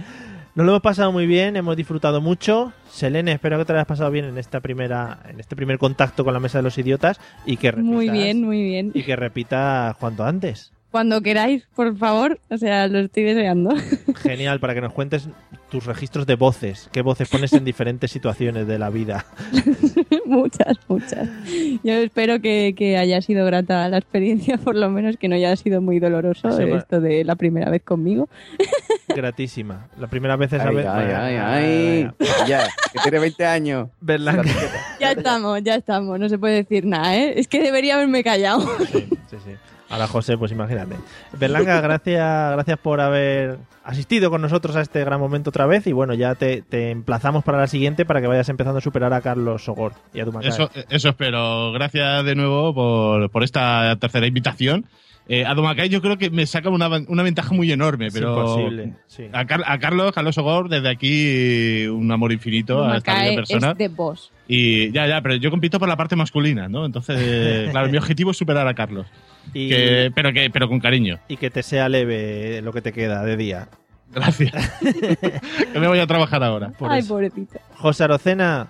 Nos 0.55 0.65
lo 0.65 0.73
hemos 0.73 0.83
pasado 0.83 1.11
muy 1.11 1.27
bien, 1.27 1.57
hemos 1.57 1.77
disfrutado 1.77 2.21
mucho. 2.21 2.73
Selene, 2.89 3.33
espero 3.33 3.59
que 3.59 3.65
te 3.65 3.73
lo 3.73 3.79
hayas 3.81 3.89
pasado 3.89 4.11
bien 4.13 4.25
en 4.27 4.39
esta 4.39 4.61
primera, 4.61 5.19
en 5.29 5.41
este 5.41 5.57
primer 5.57 5.79
contacto 5.79 6.25
con 6.25 6.33
la 6.33 6.39
mesa 6.39 6.59
de 6.59 6.63
los 6.63 6.79
idiotas 6.79 7.21
y 7.45 7.57
que 7.57 7.73
repitas, 7.73 7.93
Muy 7.93 8.09
bien, 8.09 8.43
muy 8.43 8.63
bien. 8.63 8.93
y 8.95 9.03
que 9.03 9.17
repita 9.17 9.97
cuanto 9.99 10.25
antes. 10.25 10.71
Cuando 10.95 11.23
queráis, 11.23 11.67
por 11.75 11.99
favor. 11.99 12.39
O 12.51 12.57
sea, 12.57 12.87
lo 12.87 13.01
estoy 13.01 13.25
deseando. 13.25 13.75
Genial, 14.23 14.61
para 14.61 14.75
que 14.75 14.81
nos 14.81 14.93
cuentes 14.93 15.29
tus 15.69 15.87
registros 15.87 16.25
de 16.25 16.37
voces. 16.37 16.89
¿Qué 16.93 17.03
voces 17.03 17.29
pones 17.29 17.53
en 17.53 17.65
diferentes 17.65 18.13
situaciones 18.13 18.69
de 18.69 18.79
la 18.79 18.91
vida? 18.91 19.27
muchas, 20.25 20.79
muchas. 20.87 21.29
Yo 21.83 21.95
espero 21.95 22.41
que, 22.41 22.77
que 22.79 22.97
haya 22.97 23.21
sido 23.23 23.45
grata 23.45 23.89
la 23.89 23.99
experiencia, 23.99 24.57
por 24.57 24.77
lo 24.77 24.89
menos 24.89 25.17
que 25.17 25.27
no 25.27 25.35
haya 25.35 25.57
sido 25.57 25.81
muy 25.83 25.99
doloroso 25.99 26.57
Sí, 26.57 26.63
esto 26.63 27.01
de 27.01 27.25
la 27.25 27.35
primera 27.35 27.73
vez 27.73 27.83
conmigo. 27.83 28.29
Gratísima. 29.09 29.89
La 29.99 30.07
primera 30.07 30.37
vez 30.37 30.53
es 30.53 30.61
a 30.61 30.69
Ay, 30.69 30.77
ver. 30.77 30.87
ay, 30.87 31.11
ay, 31.11 31.37
ay. 31.37 32.11
Ya, 32.47 32.69
que 32.93 33.01
tiene 33.03 33.19
20 33.19 33.45
años. 33.45 33.89
Berlanga. 34.01 34.45
Ya 35.01 35.11
estamos, 35.11 35.61
ya 35.65 35.75
estamos. 35.75 36.21
No 36.21 36.29
se 36.29 36.39
puede 36.39 36.55
decir 36.55 36.87
nada, 36.87 37.17
¿eh? 37.17 37.35
Es 37.37 37.49
que 37.49 37.61
debería 37.61 37.97
haberme 37.97 38.23
callado. 38.23 38.61
Sí, 38.93 39.09
sí, 39.29 39.37
sí. 39.45 39.51
Ahora 39.95 40.09
José, 40.09 40.37
pues 40.37 40.51
imagínate. 40.51 40.97
Berlanga, 41.33 41.81
gracias, 41.81 42.53
gracias 42.53 42.79
por 42.79 43.01
haber 43.01 43.59
asistido 43.85 44.29
con 44.29 44.43
nosotros 44.43 44.75
a 44.75 44.81
este 44.81 45.01
gran 45.05 45.21
momento 45.21 45.51
otra 45.51 45.67
vez 45.67 45.87
y 45.87 45.93
bueno, 45.93 46.15
ya 46.15 46.35
te, 46.35 46.63
te 46.63 46.91
emplazamos 46.91 47.45
para 47.45 47.59
la 47.59 47.69
siguiente 47.69 48.05
para 48.05 48.21
que 48.21 48.27
vayas 48.27 48.49
empezando 48.49 48.79
a 48.79 48.81
superar 48.81 49.13
a 49.13 49.21
Carlos 49.21 49.65
Sogor 49.65 49.93
y 50.13 50.19
a 50.19 50.25
tu 50.25 50.37
Eso, 50.41 50.69
eso 50.89 51.09
espero. 51.09 51.71
Gracias 51.71 52.25
de 52.25 52.35
nuevo 52.35 52.75
por, 52.75 53.31
por 53.31 53.45
esta 53.45 53.97
tercera 54.01 54.27
invitación. 54.27 54.87
Eh, 55.27 55.45
a 55.47 55.55
Domacay 55.55 55.89
yo 55.89 56.03
creo 56.03 56.19
que 56.19 56.29
me 56.29 56.45
saca 56.45 56.69
una, 56.69 56.87
una 57.09 57.23
ventaja 57.23 57.55
muy 57.55 57.73
enorme, 57.73 58.09
pero 58.13 58.37
imposible, 58.39 58.93
sí. 59.07 59.25
a, 59.33 59.47
Car- 59.47 59.63
a 59.67 59.79
Carlos, 59.79 60.13
Carlos 60.13 60.37
Ogor, 60.37 60.69
desde 60.69 60.91
aquí 60.91 61.87
un 61.87 62.13
amor 62.13 62.31
infinito 62.31 62.85
a 62.85 62.99
esta 62.99 63.15
persona. 63.35 63.71
es 63.73 63.79
de 63.79 63.89
vos. 63.89 64.31
Y 64.47 64.93
ya, 64.93 65.07
ya, 65.07 65.23
pero 65.23 65.37
yo 65.37 65.51
compito 65.51 65.79
por 65.79 65.89
la 65.89 65.97
parte 65.97 66.15
masculina, 66.15 66.69
¿no? 66.69 66.85
Entonces, 66.85 67.71
claro, 67.71 67.89
mi 67.89 67.97
objetivo 67.97 68.33
es 68.33 68.37
superar 68.37 68.69
a 68.69 68.75
Carlos. 68.75 69.07
Y, 69.55 69.71
Que- 69.71 70.13
pero, 70.15 70.31
que, 70.35 70.51
pero 70.51 70.69
con 70.69 70.79
cariño. 70.81 71.19
y 71.27 71.39
que 71.39 71.49
te 71.49 71.63
sea 71.63 71.89
leve 71.89 72.61
lo 72.63 72.73
que 72.75 72.83
te 72.83 72.93
queda 72.93 73.25
de 73.25 73.37
día. 73.39 73.69
Gracias. 74.13 74.53
que 75.73 75.81
me 75.81 75.89
voy 75.89 75.99
a 76.01 76.07
trabajar 76.07 76.43
ahora. 76.45 76.69
Por 76.79 76.91
Ay, 76.93 77.01
eso. 77.01 77.09
pobrecito. 77.15 77.59
José 77.77 78.05
Arocena, 78.05 78.69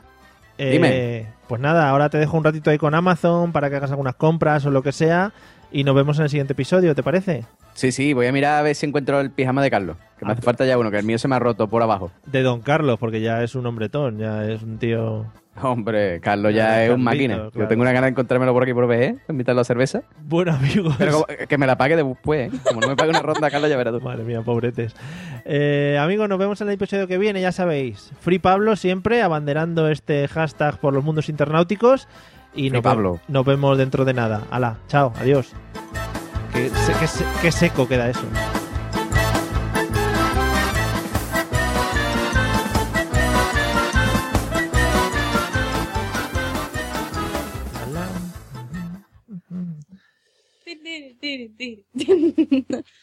eh, 0.57 0.71
Dime. 0.71 1.27
pues 1.49 1.61
nada, 1.61 1.89
ahora 1.91 2.09
te 2.09 2.19
dejo 2.19 2.37
un 2.37 2.45
ratito 2.45 2.71
ahí 2.71 2.79
con 2.79 2.95
Amazon 2.95 3.51
para 3.53 3.69
que 3.71 3.77
hagas 3.77 3.91
algunas 3.91 4.15
compras 4.15 4.65
o 4.67 4.71
lo 4.71 4.83
que 4.83 4.93
sea 4.93 5.33
y 5.75 5.85
nos 5.85 5.95
vemos 5.95 6.17
en 6.19 6.25
el 6.25 6.31
siguiente 6.31 6.53
episodio, 6.55 6.95
¿te 6.95 7.03
parece? 7.03 7.45
Sí, 7.75 7.91
sí, 7.93 8.13
voy 8.15 8.27
a 8.27 8.33
mirar 8.33 8.59
a 8.59 8.63
ver 8.63 8.75
si 8.75 8.87
encuentro 8.87 9.21
el 9.21 9.31
pijama 9.31 9.61
de 9.63 9.71
Carlos. 9.71 9.97
Que 10.19 10.25
me 10.25 10.31
Ah, 10.31 10.35
hace 10.35 10.43
falta 10.43 10.65
ya 10.65 10.79
uno, 10.79 10.91
que 10.91 10.99
el 10.99 11.05
mío 11.05 11.19
se 11.19 11.27
me 11.29 11.35
ha 11.35 11.39
roto 11.41 11.69
por 11.69 11.83
abajo. 11.83 12.11
De 12.27 12.43
Don 12.43 12.61
Carlos, 12.63 12.99
porque 12.99 13.21
ya 13.21 13.43
es 13.43 13.55
un 13.57 13.67
hombretón, 13.67 14.17
ya 14.19 14.45
es 14.47 14.63
un 14.63 14.79
tío... 14.79 15.27
Hombre, 15.63 16.19
Carlos 16.21 16.53
ya 16.53 16.85
es 16.85 16.91
un 16.91 17.05
máquina. 17.05 17.35
claro. 17.35 17.51
Yo 17.55 17.69
tengo 17.69 17.83
una 17.83 17.93
gana 17.93 18.07
de 18.07 18.11
encontrármelo 18.11 18.53
por 18.53 18.65
aquí 18.65 18.75
por 18.75 18.89
BE, 18.89 19.19
invitarlo 19.29 19.61
a 19.61 19.65
cerveza. 19.65 20.03
Bueno, 20.21 20.53
amigos. 20.53 20.97
Pero 20.99 21.13
como- 21.13 21.27
que 21.27 21.59
me 21.59 21.67
la 21.69 21.79
pague 21.79 21.95
después, 21.95 22.53
¿eh? 22.53 22.59
Como 22.67 22.81
no 22.81 22.89
me 22.89 22.97
pague 22.97 23.11
una 23.11 23.23
ronda, 23.23 23.49
Carlos, 23.53 23.71
ya 23.71 23.77
verás 23.77 23.95
tú. 23.95 24.01
Madre 24.01 24.25
mía, 24.25 24.43
pobretes. 24.43 24.97
Eh, 25.45 25.97
amigos, 26.01 26.29
nos 26.29 26.39
vemos 26.41 26.61
en 26.61 26.69
el 26.69 26.75
episodio 26.75 27.07
que 27.07 27.19
viene, 27.19 27.41
ya 27.41 27.53
sabéis. 27.53 28.11
Free 28.19 28.41
Pablo 28.41 28.75
siempre 28.75 29.23
abanderando 29.23 29.89
este 29.89 30.27
hashtag 30.27 30.79
por 30.81 30.93
los 30.93 31.05
mundos 31.05 31.29
internauticos. 31.29 32.09
Y 32.55 32.71
nos, 32.71 32.79
ve- 32.79 32.83
Pablo. 32.83 33.21
nos 33.29 33.45
vemos 33.45 33.77
dentro 33.79 34.05
de 34.05 34.15
nada. 34.15 34.43
Hala, 34.51 34.79
chao, 34.89 35.13
adiós. 35.17 35.53
Qué, 36.53 36.71
qué 37.01 37.07
qué 37.43 37.53
seco 37.53 37.89
queda 37.89 38.09
eso. 38.09 38.23